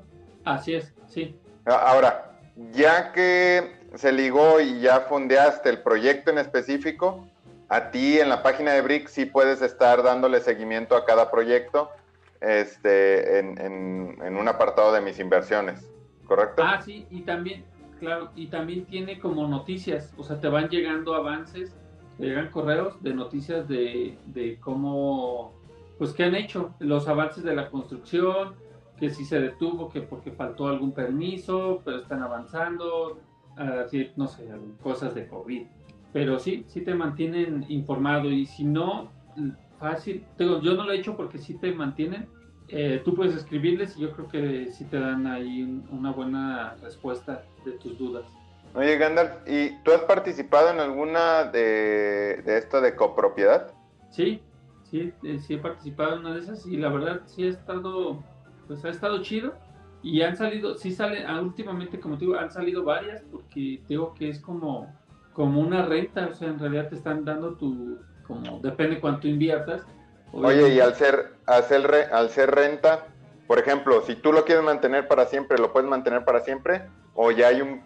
Así 0.45 0.75
es, 0.75 0.95
sí. 1.07 1.39
Ahora, 1.67 2.33
ya 2.73 3.13
que 3.13 3.77
se 3.95 4.11
ligó 4.13 4.61
y 4.61 4.81
ya 4.81 5.01
fondeaste 5.01 5.69
el 5.69 5.83
proyecto 5.83 6.31
en 6.31 6.39
específico, 6.39 7.29
a 7.69 7.91
ti 7.91 8.19
en 8.19 8.29
la 8.29 8.43
página 8.43 8.73
de 8.73 8.83
Brick 8.83 9.09
sí 9.09 9.27
puedes 9.27 9.63
estar 9.63 10.03
dándole 10.03 10.41
seguimiento 10.41 10.97
a 10.97 11.05
cada 11.05 11.31
proyecto 11.31 11.91
este, 12.41 13.39
en, 13.39 13.59
en 14.23 14.37
un 14.37 14.49
apartado 14.49 14.93
de 14.93 15.01
mis 15.01 15.19
inversiones, 15.19 15.91
¿correcto? 16.27 16.63
Ah, 16.65 16.81
sí, 16.81 17.07
y 17.11 17.23
también, 17.23 17.65
claro, 17.99 18.31
y 18.37 18.49
también 18.49 18.85
tiene 18.87 19.19
como 19.19 19.49
noticias, 19.49 20.13
o 20.17 20.23
sea, 20.23 20.41
te 20.41 20.49
van 20.49 20.69
llegando 20.69 21.15
avances, 21.15 21.75
te 22.19 22.27
llegan 22.27 22.51
correos 22.51 23.03
de 23.03 23.15
noticias 23.15 23.67
de, 23.69 24.19
de 24.27 24.59
cómo, 24.61 25.55
pues, 25.99 26.13
qué 26.13 26.25
han 26.25 26.35
hecho, 26.35 26.75
los 26.79 27.09
avances 27.09 27.43
de 27.43 27.55
la 27.55 27.71
construcción, 27.71 28.55
que 28.99 29.11
si 29.11 29.25
se 29.25 29.41
detuvo, 29.41 29.91
que 29.91 30.01
porque 30.01 30.31
faltó 30.31 30.69
algún 30.69 30.93
permiso, 30.93 31.83
pero 31.85 31.99
están 31.99 32.23
avanzando, 32.23 33.19
así, 33.57 34.11
no 34.17 34.27
sé, 34.27 34.49
cosas 34.83 35.15
de 35.15 35.27
COVID. 35.27 35.67
Pero 36.17 36.39
sí, 36.39 36.65
sí 36.69 36.81
te 36.81 36.95
mantienen 36.95 37.67
informado 37.69 38.31
y 38.31 38.47
si 38.47 38.65
no, 38.65 39.11
fácil, 39.79 40.25
digo, 40.39 40.63
yo 40.63 40.73
no 40.73 40.85
lo 40.85 40.93
he 40.93 40.97
hecho 40.97 41.15
porque 41.15 41.37
sí 41.37 41.59
te 41.59 41.75
mantienen, 41.75 42.27
eh, 42.69 43.03
tú 43.05 43.15
puedes 43.15 43.37
escribirles 43.37 43.99
y 43.99 44.01
yo 44.01 44.13
creo 44.13 44.27
que 44.27 44.73
sí 44.73 44.87
te 44.87 44.99
dan 44.99 45.27
ahí 45.27 45.83
una 45.91 46.13
buena 46.13 46.75
respuesta 46.81 47.45
de 47.67 47.73
tus 47.73 47.99
dudas. 47.99 48.25
Oye, 48.75 48.97
Gandalf, 48.97 49.47
¿y 49.47 49.77
tú 49.83 49.93
has 49.93 50.01
participado 50.05 50.71
en 50.71 50.81
alguna 50.81 51.45
de, 51.45 52.43
de 52.47 52.57
esto 52.57 52.81
de 52.81 52.97
copropiedad? 52.97 53.75
Sí, 54.09 54.41
sí, 54.85 55.13
eh, 55.23 55.39
sí 55.39 55.53
he 55.53 55.59
participado 55.59 56.15
en 56.15 56.21
una 56.21 56.33
de 56.33 56.41
esas 56.41 56.65
y 56.65 56.79
la 56.79 56.89
verdad 56.89 57.21
sí 57.27 57.45
ha 57.45 57.51
estado, 57.51 58.25
pues 58.67 58.83
ha 58.87 58.89
estado 58.89 59.21
chido 59.21 59.53
y 60.03 60.23
han 60.23 60.35
salido, 60.35 60.77
sí 60.77 60.93
salen, 60.93 61.27
ah, 61.27 61.43
últimamente 61.43 62.01
como 62.01 62.17
te 62.17 62.25
digo, 62.25 62.39
han 62.39 62.51
salido 62.51 62.85
varias 62.85 63.21
porque 63.31 63.83
digo 63.87 64.15
que 64.15 64.31
es 64.31 64.41
como, 64.41 64.91
como 65.37 65.61
una 65.61 65.85
renta, 65.85 66.29
o 66.33 66.35
sea, 66.35 66.49
en 66.49 66.59
realidad 66.59 66.89
te 66.89 66.95
están 66.97 67.23
dando 67.27 67.57
tu, 67.57 67.99
como 68.27 68.59
depende 68.61 68.99
cuánto 68.99 69.29
inviertas, 69.29 69.83
Oye, 70.33 70.71
y 70.71 70.81
al 70.81 70.95
ser, 70.95 71.35
al 71.47 71.65
ser, 71.65 72.09
al 72.13 72.31
ser 72.31 72.51
renta, 72.51 73.07
por 73.47 73.59
ejemplo, 73.59 74.03
si 74.03 74.17
tú 74.17 74.33
lo 74.33 74.45
quieres 74.45 74.65
mantener 74.65 75.09
para 75.09 75.27
siempre, 75.27 75.59
¿lo 75.59 75.73
puedes 75.73 75.89
mantener 75.89 76.25
para 76.25 76.41
siempre? 76.41 76.87
¿O 77.15 77.31
ya 77.31 77.49
hay 77.49 77.61
un, 77.63 77.83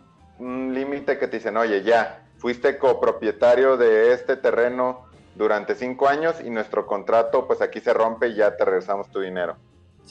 límite 0.72 1.18
que 1.18 1.28
te 1.28 1.36
dicen, 1.36 1.56
oye, 1.56 1.82
ya, 1.82 2.24
fuiste 2.38 2.78
copropietario 2.78 3.76
de 3.76 4.14
este 4.14 4.36
terreno 4.36 5.04
durante 5.34 5.74
cinco 5.74 6.08
años 6.08 6.40
y 6.42 6.48
nuestro 6.48 6.86
contrato, 6.86 7.46
pues 7.46 7.60
aquí 7.60 7.80
se 7.80 7.92
rompe 7.92 8.28
y 8.28 8.36
ya 8.36 8.56
te 8.56 8.64
regresamos 8.64 9.10
tu 9.10 9.20
dinero? 9.20 9.56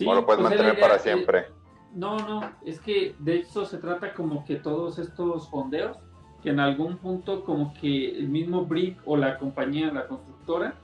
¿O 0.06 0.14
lo 0.14 0.26
puedes 0.26 0.42
pues, 0.42 0.52
mantener 0.52 0.80
para 0.80 1.00
siempre? 1.00 1.48
no, 1.96 2.20
no, 2.20 2.52
es 2.64 2.80
que 2.80 3.16
de 3.18 3.40
eso 3.40 3.66
se 3.66 3.80
trata 3.80 4.14
como 4.14 4.46
que 4.46 4.58
todos 4.58 5.00
estos 5.00 5.50
fondeos, 5.50 5.98
que 6.42 6.50
en 6.50 6.60
algún 6.60 6.98
punto 6.98 7.44
como 7.44 7.74
que 7.74 8.18
el 8.18 8.30
mismo 8.30 8.66
BRIC 8.66 8.98
o 9.06 9.18
la 9.18 9.38
compañía, 9.38 9.92
la 9.92 10.08
constructora, 10.08 10.76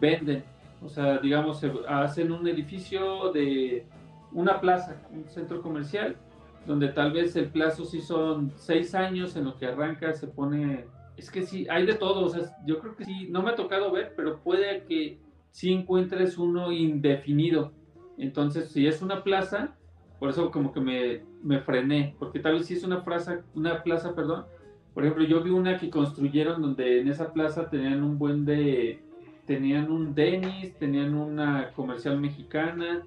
venden 0.00 0.44
o 0.84 0.88
sea, 0.88 1.18
digamos, 1.18 1.62
hacen 1.88 2.32
un 2.32 2.46
edificio 2.48 3.32
de 3.32 3.86
una 4.32 4.60
plaza, 4.60 5.00
un 5.12 5.28
centro 5.28 5.62
comercial, 5.62 6.16
donde 6.66 6.88
tal 6.88 7.12
vez 7.12 7.36
el 7.36 7.48
plazo 7.48 7.84
sí 7.84 8.00
son 8.00 8.52
seis 8.56 8.94
años 8.94 9.36
en 9.36 9.44
lo 9.44 9.56
que 9.56 9.66
arranca, 9.66 10.12
se 10.12 10.26
pone... 10.26 10.86
Es 11.16 11.30
que 11.30 11.42
sí, 11.42 11.66
hay 11.70 11.86
de 11.86 11.94
todo, 11.94 12.24
o 12.24 12.28
sea, 12.28 12.56
yo 12.66 12.78
creo 12.80 12.96
que 12.96 13.04
sí, 13.04 13.28
no 13.30 13.42
me 13.42 13.50
ha 13.50 13.54
tocado 13.54 13.92
ver, 13.92 14.14
pero 14.16 14.40
puede 14.40 14.84
que 14.84 15.18
sí 15.50 15.72
encuentres 15.72 16.38
uno 16.38 16.72
indefinido. 16.72 17.72
Entonces, 18.18 18.70
si 18.70 18.86
es 18.86 19.02
una 19.02 19.22
plaza, 19.22 19.76
por 20.18 20.30
eso 20.30 20.50
como 20.50 20.72
que 20.72 20.80
me, 20.80 21.22
me 21.42 21.60
frené, 21.60 22.16
porque 22.18 22.40
tal 22.40 22.54
vez 22.54 22.66
si 22.66 22.74
es 22.74 22.82
una 22.82 23.04
plaza, 23.04 23.40
una 23.54 23.82
plaza, 23.82 24.14
perdón, 24.14 24.46
por 24.94 25.04
ejemplo, 25.04 25.24
yo 25.24 25.42
vi 25.42 25.50
una 25.50 25.78
que 25.78 25.90
construyeron 25.90 26.60
donde 26.60 27.00
en 27.00 27.08
esa 27.08 27.32
plaza 27.32 27.68
tenían 27.70 28.02
un 28.02 28.18
buen 28.18 28.44
de 28.44 29.02
tenían 29.46 29.90
un 29.90 30.14
Denis, 30.14 30.74
tenían 30.78 31.14
una 31.14 31.72
comercial 31.72 32.20
mexicana 32.20 33.02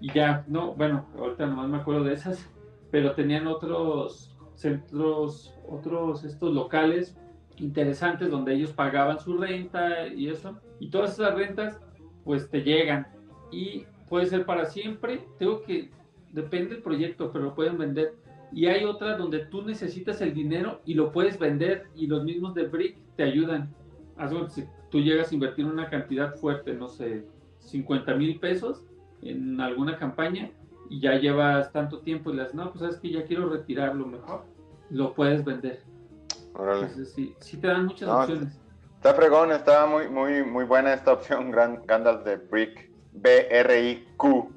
y 0.00 0.12
ya, 0.12 0.44
no, 0.48 0.74
bueno, 0.74 1.06
ahorita 1.18 1.46
nomás 1.46 1.68
me 1.68 1.78
acuerdo 1.78 2.04
de 2.04 2.14
esas, 2.14 2.48
pero 2.90 3.12
tenían 3.12 3.46
otros 3.46 4.34
centros, 4.54 5.54
otros 5.68 6.24
estos 6.24 6.54
locales 6.54 7.16
interesantes 7.56 8.30
donde 8.30 8.54
ellos 8.54 8.72
pagaban 8.72 9.20
su 9.20 9.36
renta 9.36 10.06
y 10.08 10.28
eso, 10.28 10.58
y 10.78 10.90
todas 10.90 11.12
esas 11.12 11.34
rentas 11.34 11.78
pues 12.24 12.48
te 12.48 12.62
llegan. 12.62 13.06
Y 13.50 13.84
puede 14.08 14.26
ser 14.26 14.46
para 14.46 14.66
siempre, 14.66 15.24
tengo 15.38 15.62
que, 15.62 15.90
depende 16.32 16.74
del 16.74 16.82
proyecto, 16.82 17.30
pero 17.32 17.46
lo 17.46 17.54
pueden 17.54 17.78
vender. 17.78 18.14
Y 18.52 18.66
hay 18.66 18.84
otras 18.84 19.18
donde 19.18 19.46
tú 19.46 19.62
necesitas 19.62 20.20
el 20.20 20.34
dinero 20.34 20.80
y 20.84 20.94
lo 20.94 21.12
puedes 21.12 21.38
vender 21.38 21.86
y 21.94 22.06
los 22.06 22.24
mismos 22.24 22.54
de 22.54 22.66
Brick 22.66 22.96
te 23.16 23.22
ayudan. 23.22 23.72
Algo, 24.16 24.46
tú 24.90 25.00
llegas 25.00 25.30
a 25.30 25.34
invertir 25.34 25.66
una 25.66 25.88
cantidad 25.88 26.34
fuerte, 26.36 26.74
no 26.74 26.88
sé, 26.88 27.24
50 27.60 28.14
mil 28.14 28.38
pesos 28.40 28.84
en 29.22 29.60
alguna 29.60 29.96
campaña 29.98 30.50
y 30.88 31.00
ya 31.00 31.14
llevas 31.14 31.72
tanto 31.72 32.00
tiempo 32.00 32.30
y 32.30 32.36
le 32.36 32.46
no, 32.52 32.70
pues 32.70 32.80
sabes 32.80 32.96
que 32.96 33.10
ya 33.10 33.24
quiero 33.24 33.48
retirarlo 33.48 34.06
mejor, 34.06 34.44
lo 34.90 35.14
puedes 35.14 35.44
vender. 35.44 35.82
Órale. 36.54 36.80
Entonces, 36.82 37.12
sí, 37.12 37.34
sí 37.38 37.56
te 37.58 37.68
dan 37.68 37.86
muchas 37.86 38.08
opciones. 38.08 38.60
Está 38.96 39.14
fregón, 39.14 39.52
está 39.52 39.86
muy, 39.86 40.08
muy, 40.08 40.42
muy 40.42 40.64
buena 40.64 40.92
esta 40.92 41.12
opción, 41.12 41.52
Gandalf 41.52 42.24
de 42.24 42.36
Brick, 42.36 42.90
B-R-I-Q.mx, 43.12 44.48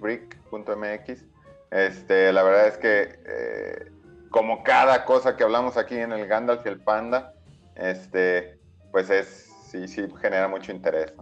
brick.mx. 0.00 1.31
Este, 1.72 2.30
la 2.34 2.42
verdad 2.42 2.68
es 2.68 2.76
que, 2.76 3.18
eh, 3.24 3.92
como 4.28 4.62
cada 4.62 5.06
cosa 5.06 5.36
que 5.36 5.42
hablamos 5.42 5.78
aquí 5.78 5.96
en 5.96 6.12
el 6.12 6.26
Gandalf 6.26 6.66
y 6.66 6.68
el 6.68 6.78
Panda, 6.78 7.32
este, 7.76 8.58
pues 8.90 9.08
es, 9.08 9.50
sí, 9.64 9.88
sí, 9.88 10.02
genera 10.20 10.48
mucho 10.48 10.70
interés. 10.70 11.14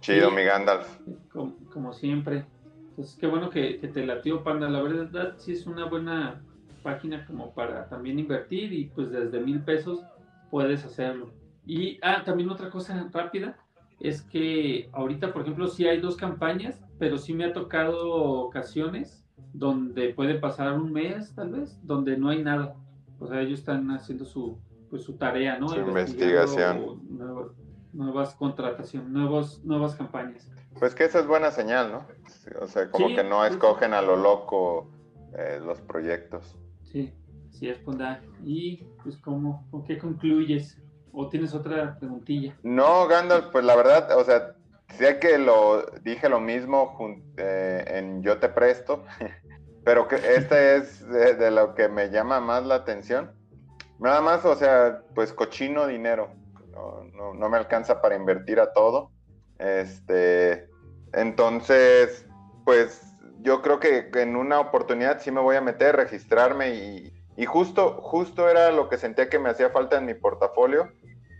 Chido, 0.00 0.30
mi 0.30 0.42
Gandalf. 0.42 0.88
Como, 1.30 1.92
siempre. 1.92 2.46
Entonces, 2.88 3.14
qué 3.20 3.26
bueno 3.26 3.50
que, 3.50 3.74
te 3.92 4.06
latió, 4.06 4.42
Panda. 4.42 4.70
La 4.70 4.80
verdad, 4.80 5.34
sí 5.36 5.52
es 5.52 5.66
una 5.66 5.84
buena 5.84 6.40
página 6.82 7.26
como 7.26 7.52
para 7.52 7.90
también 7.90 8.18
invertir 8.18 8.72
y 8.72 8.86
pues 8.86 9.10
desde 9.10 9.38
mil 9.38 9.60
pesos 9.60 10.00
puedes 10.50 10.82
hacerlo. 10.86 11.30
Y, 11.66 11.98
ah, 12.00 12.22
también 12.24 12.48
otra 12.48 12.70
cosa 12.70 13.06
rápida 13.12 13.58
es 14.00 14.22
que 14.22 14.88
ahorita, 14.92 15.34
por 15.34 15.42
ejemplo, 15.42 15.68
sí 15.68 15.86
hay 15.86 16.00
dos 16.00 16.16
campañas, 16.16 16.80
pero 16.98 17.18
sí 17.18 17.34
me 17.34 17.44
ha 17.44 17.52
tocado 17.52 18.14
ocasiones 18.14 19.27
donde 19.52 20.14
puede 20.14 20.38
pasar 20.38 20.74
un 20.74 20.92
mes, 20.92 21.34
tal 21.34 21.50
vez, 21.50 21.78
donde 21.82 22.16
no 22.16 22.30
hay 22.30 22.42
nada. 22.42 22.74
O 23.18 23.26
sea, 23.26 23.40
ellos 23.40 23.60
están 23.60 23.90
haciendo 23.90 24.24
su, 24.24 24.58
pues 24.90 25.02
su 25.02 25.16
tarea, 25.16 25.58
¿no? 25.58 25.68
Su 25.68 25.80
investigación. 25.80 27.00
nuevas 27.92 28.34
contrataciones, 28.34 29.08
nuevos, 29.10 29.64
nuevas 29.64 29.94
campañas. 29.94 30.50
Pues 30.78 30.94
que 30.94 31.04
esa 31.04 31.20
es 31.20 31.26
buena 31.26 31.50
señal, 31.50 31.90
¿no? 31.90 32.06
O 32.60 32.66
sea, 32.66 32.90
como 32.90 33.08
que 33.08 33.24
no 33.24 33.44
escogen 33.44 33.94
a 33.94 34.02
lo 34.02 34.16
loco 34.16 34.90
eh, 35.36 35.60
los 35.64 35.80
proyectos. 35.80 36.56
Sí, 36.84 37.12
sí 37.50 37.68
es. 37.68 37.80
Y 38.44 38.84
pues 39.02 39.16
¿cómo, 39.18 39.66
¿con 39.70 39.84
qué 39.84 39.98
concluyes? 39.98 40.80
¿O 41.12 41.28
tienes 41.28 41.54
otra 41.54 41.98
preguntilla? 41.98 42.56
No, 42.62 43.08
Gandalf, 43.08 43.46
pues 43.46 43.64
la 43.64 43.74
verdad, 43.74 44.16
o 44.16 44.24
sea, 44.24 44.54
sé 44.96 45.18
que 45.18 45.38
lo 45.38 45.82
dije 46.02 46.28
lo 46.28 46.40
mismo 46.40 46.96
eh, 47.36 47.84
en 47.86 48.22
Yo 48.22 48.38
te 48.38 48.48
presto, 48.48 49.04
pero 49.84 50.08
que 50.08 50.16
este 50.16 50.76
es 50.76 51.08
de, 51.08 51.50
lo 51.50 51.74
que 51.74 51.88
me 51.88 52.10
llama 52.10 52.40
más 52.40 52.64
la 52.64 52.76
atención 52.76 53.36
Nada 53.98 54.20
más, 54.20 54.44
o 54.44 54.54
sea, 54.54 55.02
pues 55.16 55.32
cochino 55.32 55.88
dinero. 55.88 56.30
No, 57.34 57.48
me 57.48 57.56
alcanza 57.56 58.00
para 58.00 58.14
invertir 58.14 58.60
a 58.60 58.72
todo. 58.72 59.10
Este, 59.58 60.68
entonces, 61.12 62.24
pues 62.64 63.02
yo 63.40 63.60
creo 63.60 63.80
que 63.80 64.08
en 64.14 64.36
una 64.36 64.60
oportunidad 64.60 65.20
sí 65.20 65.32
me 65.32 65.40
voy 65.40 65.56
a 65.56 65.60
meter, 65.60 65.96
registrarme 65.96 66.76
y, 66.76 67.18
y 67.38 67.46
justo, 67.46 68.00
justo 68.02 68.48
era 68.48 68.72
lo 68.72 68.88
que 68.88 68.98
sentía 68.98 69.28
que 69.28 69.38
me 69.38 69.48
hacía 69.48 69.70
falta 69.70 69.96
en 69.96 70.06
mi 70.06 70.14
portafolio, 70.14 70.90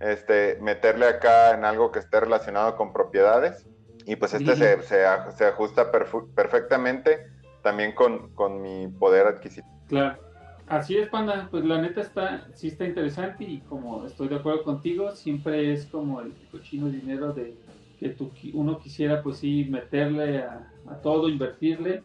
este, 0.00 0.58
meterle 0.60 1.06
acá 1.06 1.54
en 1.54 1.64
algo 1.64 1.90
que 1.90 1.98
esté 1.98 2.20
relacionado 2.20 2.76
con 2.76 2.92
propiedades. 2.92 3.66
Y 4.06 4.16
pues 4.16 4.32
este 4.32 4.56
se, 4.56 4.82
se, 4.82 5.44
ajusta 5.44 5.90
perfectamente 6.34 7.26
también 7.62 7.92
con, 7.94 8.34
con 8.34 8.62
mi 8.62 8.88
poder 8.88 9.26
adquisitivo. 9.26 9.68
Claro. 9.88 10.18
Así 10.66 10.96
es, 10.96 11.08
Panda. 11.08 11.48
Pues 11.50 11.64
la 11.64 11.80
neta 11.80 12.00
está, 12.00 12.46
sí 12.54 12.68
está 12.68 12.84
interesante 12.84 13.44
y 13.44 13.60
como 13.60 14.06
estoy 14.06 14.28
de 14.28 14.36
acuerdo 14.36 14.64
contigo, 14.64 15.14
siempre 15.14 15.72
es 15.72 15.86
como 15.86 16.20
el 16.20 16.32
cochino 16.50 16.88
dinero 16.88 17.32
de 17.32 17.54
que 17.98 18.10
tú, 18.10 18.30
uno 18.54 18.78
quisiera 18.78 19.22
pues 19.22 19.38
sí 19.38 19.66
meterle 19.68 20.38
a, 20.38 20.70
a 20.88 20.94
todo, 20.96 21.28
invertirle. 21.28 22.02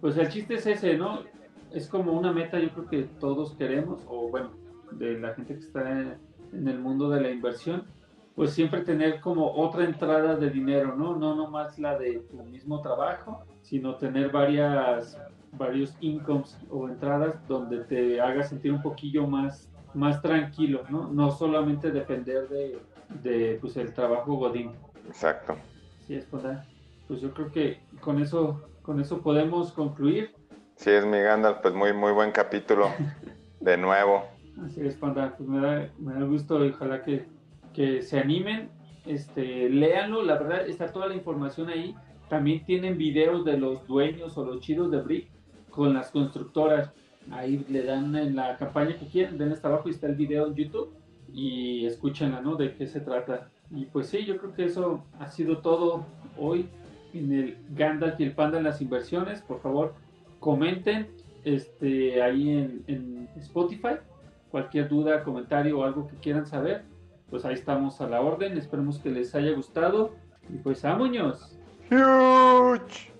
Pues 0.00 0.16
el 0.16 0.28
chiste 0.28 0.54
es 0.54 0.66
ese, 0.66 0.96
¿no? 0.96 1.24
Es 1.72 1.88
como 1.88 2.12
una 2.12 2.32
meta 2.32 2.58
yo 2.58 2.70
creo 2.70 2.86
que 2.88 3.02
todos 3.20 3.54
queremos, 3.54 4.02
o 4.06 4.28
bueno, 4.28 4.50
de 4.92 5.18
la 5.18 5.34
gente 5.34 5.54
que 5.54 5.60
está 5.60 6.18
en 6.56 6.68
el 6.68 6.78
mundo 6.78 7.08
de 7.10 7.20
la 7.20 7.30
inversión, 7.30 7.84
pues 8.34 8.52
siempre 8.52 8.82
tener 8.82 9.20
como 9.20 9.50
otra 9.50 9.84
entrada 9.84 10.36
de 10.36 10.50
dinero, 10.50 10.94
¿no? 10.94 11.16
No 11.16 11.34
nomás 11.34 11.78
la 11.78 11.98
de 11.98 12.20
tu 12.30 12.42
mismo 12.44 12.82
trabajo, 12.82 13.42
sino 13.62 13.96
tener 13.96 14.30
varias, 14.30 15.18
varios 15.52 15.96
incomes 16.00 16.58
o 16.70 16.88
entradas 16.88 17.34
donde 17.48 17.84
te 17.84 18.20
haga 18.20 18.42
sentir 18.42 18.72
un 18.72 18.82
poquillo 18.82 19.26
más, 19.26 19.70
más 19.94 20.20
tranquilo, 20.20 20.82
¿no? 20.90 21.08
No 21.08 21.30
solamente 21.30 21.90
depender 21.90 22.46
de, 22.48 22.78
de 23.22 23.58
pues, 23.60 23.76
el 23.78 23.94
trabajo 23.94 24.34
godín. 24.34 24.72
Exacto. 25.06 25.56
Sí, 26.06 26.14
es 26.14 26.26
pues, 26.26 26.44
pues 27.08 27.20
yo 27.20 27.32
creo 27.32 27.50
que 27.50 27.80
con 28.00 28.20
eso, 28.20 28.68
con 28.82 29.00
eso 29.00 29.22
podemos 29.22 29.72
concluir. 29.72 30.34
Sí, 30.76 30.90
es 30.90 31.06
mi 31.06 31.18
Gandalf, 31.18 31.60
pues 31.62 31.72
muy, 31.72 31.94
muy 31.94 32.12
buen 32.12 32.32
capítulo 32.32 32.90
de 33.60 33.78
nuevo. 33.78 34.35
Así 34.64 34.80
es, 34.80 34.96
Panda, 34.96 35.34
pues 35.36 35.48
me 35.48 35.60
da, 35.60 35.90
me 35.98 36.14
da 36.14 36.24
gusto 36.24 36.64
y 36.64 36.70
ojalá 36.70 37.02
que, 37.02 37.26
que 37.74 38.02
se 38.02 38.18
animen, 38.18 38.70
este, 39.04 39.68
léanlo, 39.68 40.22
la 40.22 40.38
verdad 40.38 40.66
está 40.66 40.92
toda 40.92 41.08
la 41.08 41.14
información 41.14 41.68
ahí. 41.68 41.94
También 42.28 42.64
tienen 42.64 42.98
videos 42.98 43.44
de 43.44 43.58
los 43.58 43.86
dueños 43.86 44.36
o 44.36 44.44
los 44.44 44.60
chidos 44.60 44.90
de 44.90 45.00
Brick 45.00 45.28
con 45.70 45.94
las 45.94 46.10
constructoras. 46.10 46.92
Ahí 47.30 47.64
le 47.68 47.82
dan 47.82 48.16
en 48.16 48.34
la 48.34 48.56
campaña 48.56 48.96
que 48.96 49.06
quieren, 49.06 49.38
ven 49.38 49.52
hasta 49.52 49.68
abajo 49.68 49.88
y 49.88 49.92
está 49.92 50.06
el 50.06 50.16
video 50.16 50.46
en 50.46 50.54
YouTube 50.54 50.92
y 51.32 51.86
escúchenla, 51.86 52.40
¿no? 52.40 52.56
De 52.56 52.74
qué 52.74 52.86
se 52.86 53.00
trata. 53.00 53.50
Y 53.70 53.84
pues 53.84 54.08
sí, 54.08 54.24
yo 54.24 54.38
creo 54.38 54.54
que 54.54 54.64
eso 54.64 55.04
ha 55.18 55.28
sido 55.28 55.58
todo 55.58 56.04
hoy 56.38 56.68
en 57.12 57.32
el 57.32 57.58
Gandalf 57.70 58.18
y 58.18 58.24
el 58.24 58.32
Panda 58.32 58.58
en 58.58 58.64
las 58.64 58.80
inversiones. 58.80 59.42
Por 59.42 59.60
favor, 59.60 59.94
comenten 60.40 61.08
este, 61.44 62.22
ahí 62.22 62.50
en, 62.50 62.84
en 62.86 63.28
Spotify 63.36 63.96
cualquier 64.56 64.88
duda, 64.88 65.22
comentario 65.22 65.78
o 65.78 65.84
algo 65.84 66.08
que 66.08 66.16
quieran 66.16 66.46
saber, 66.46 66.82
pues 67.28 67.44
ahí 67.44 67.52
estamos 67.52 68.00
a 68.00 68.08
la 68.08 68.22
orden. 68.22 68.56
Esperemos 68.56 68.98
que 68.98 69.10
les 69.10 69.34
haya 69.34 69.52
gustado. 69.52 70.14
Y 70.48 70.56
pues, 70.56 70.80
¡vámonos! 70.80 71.58
Huge. 71.90 73.15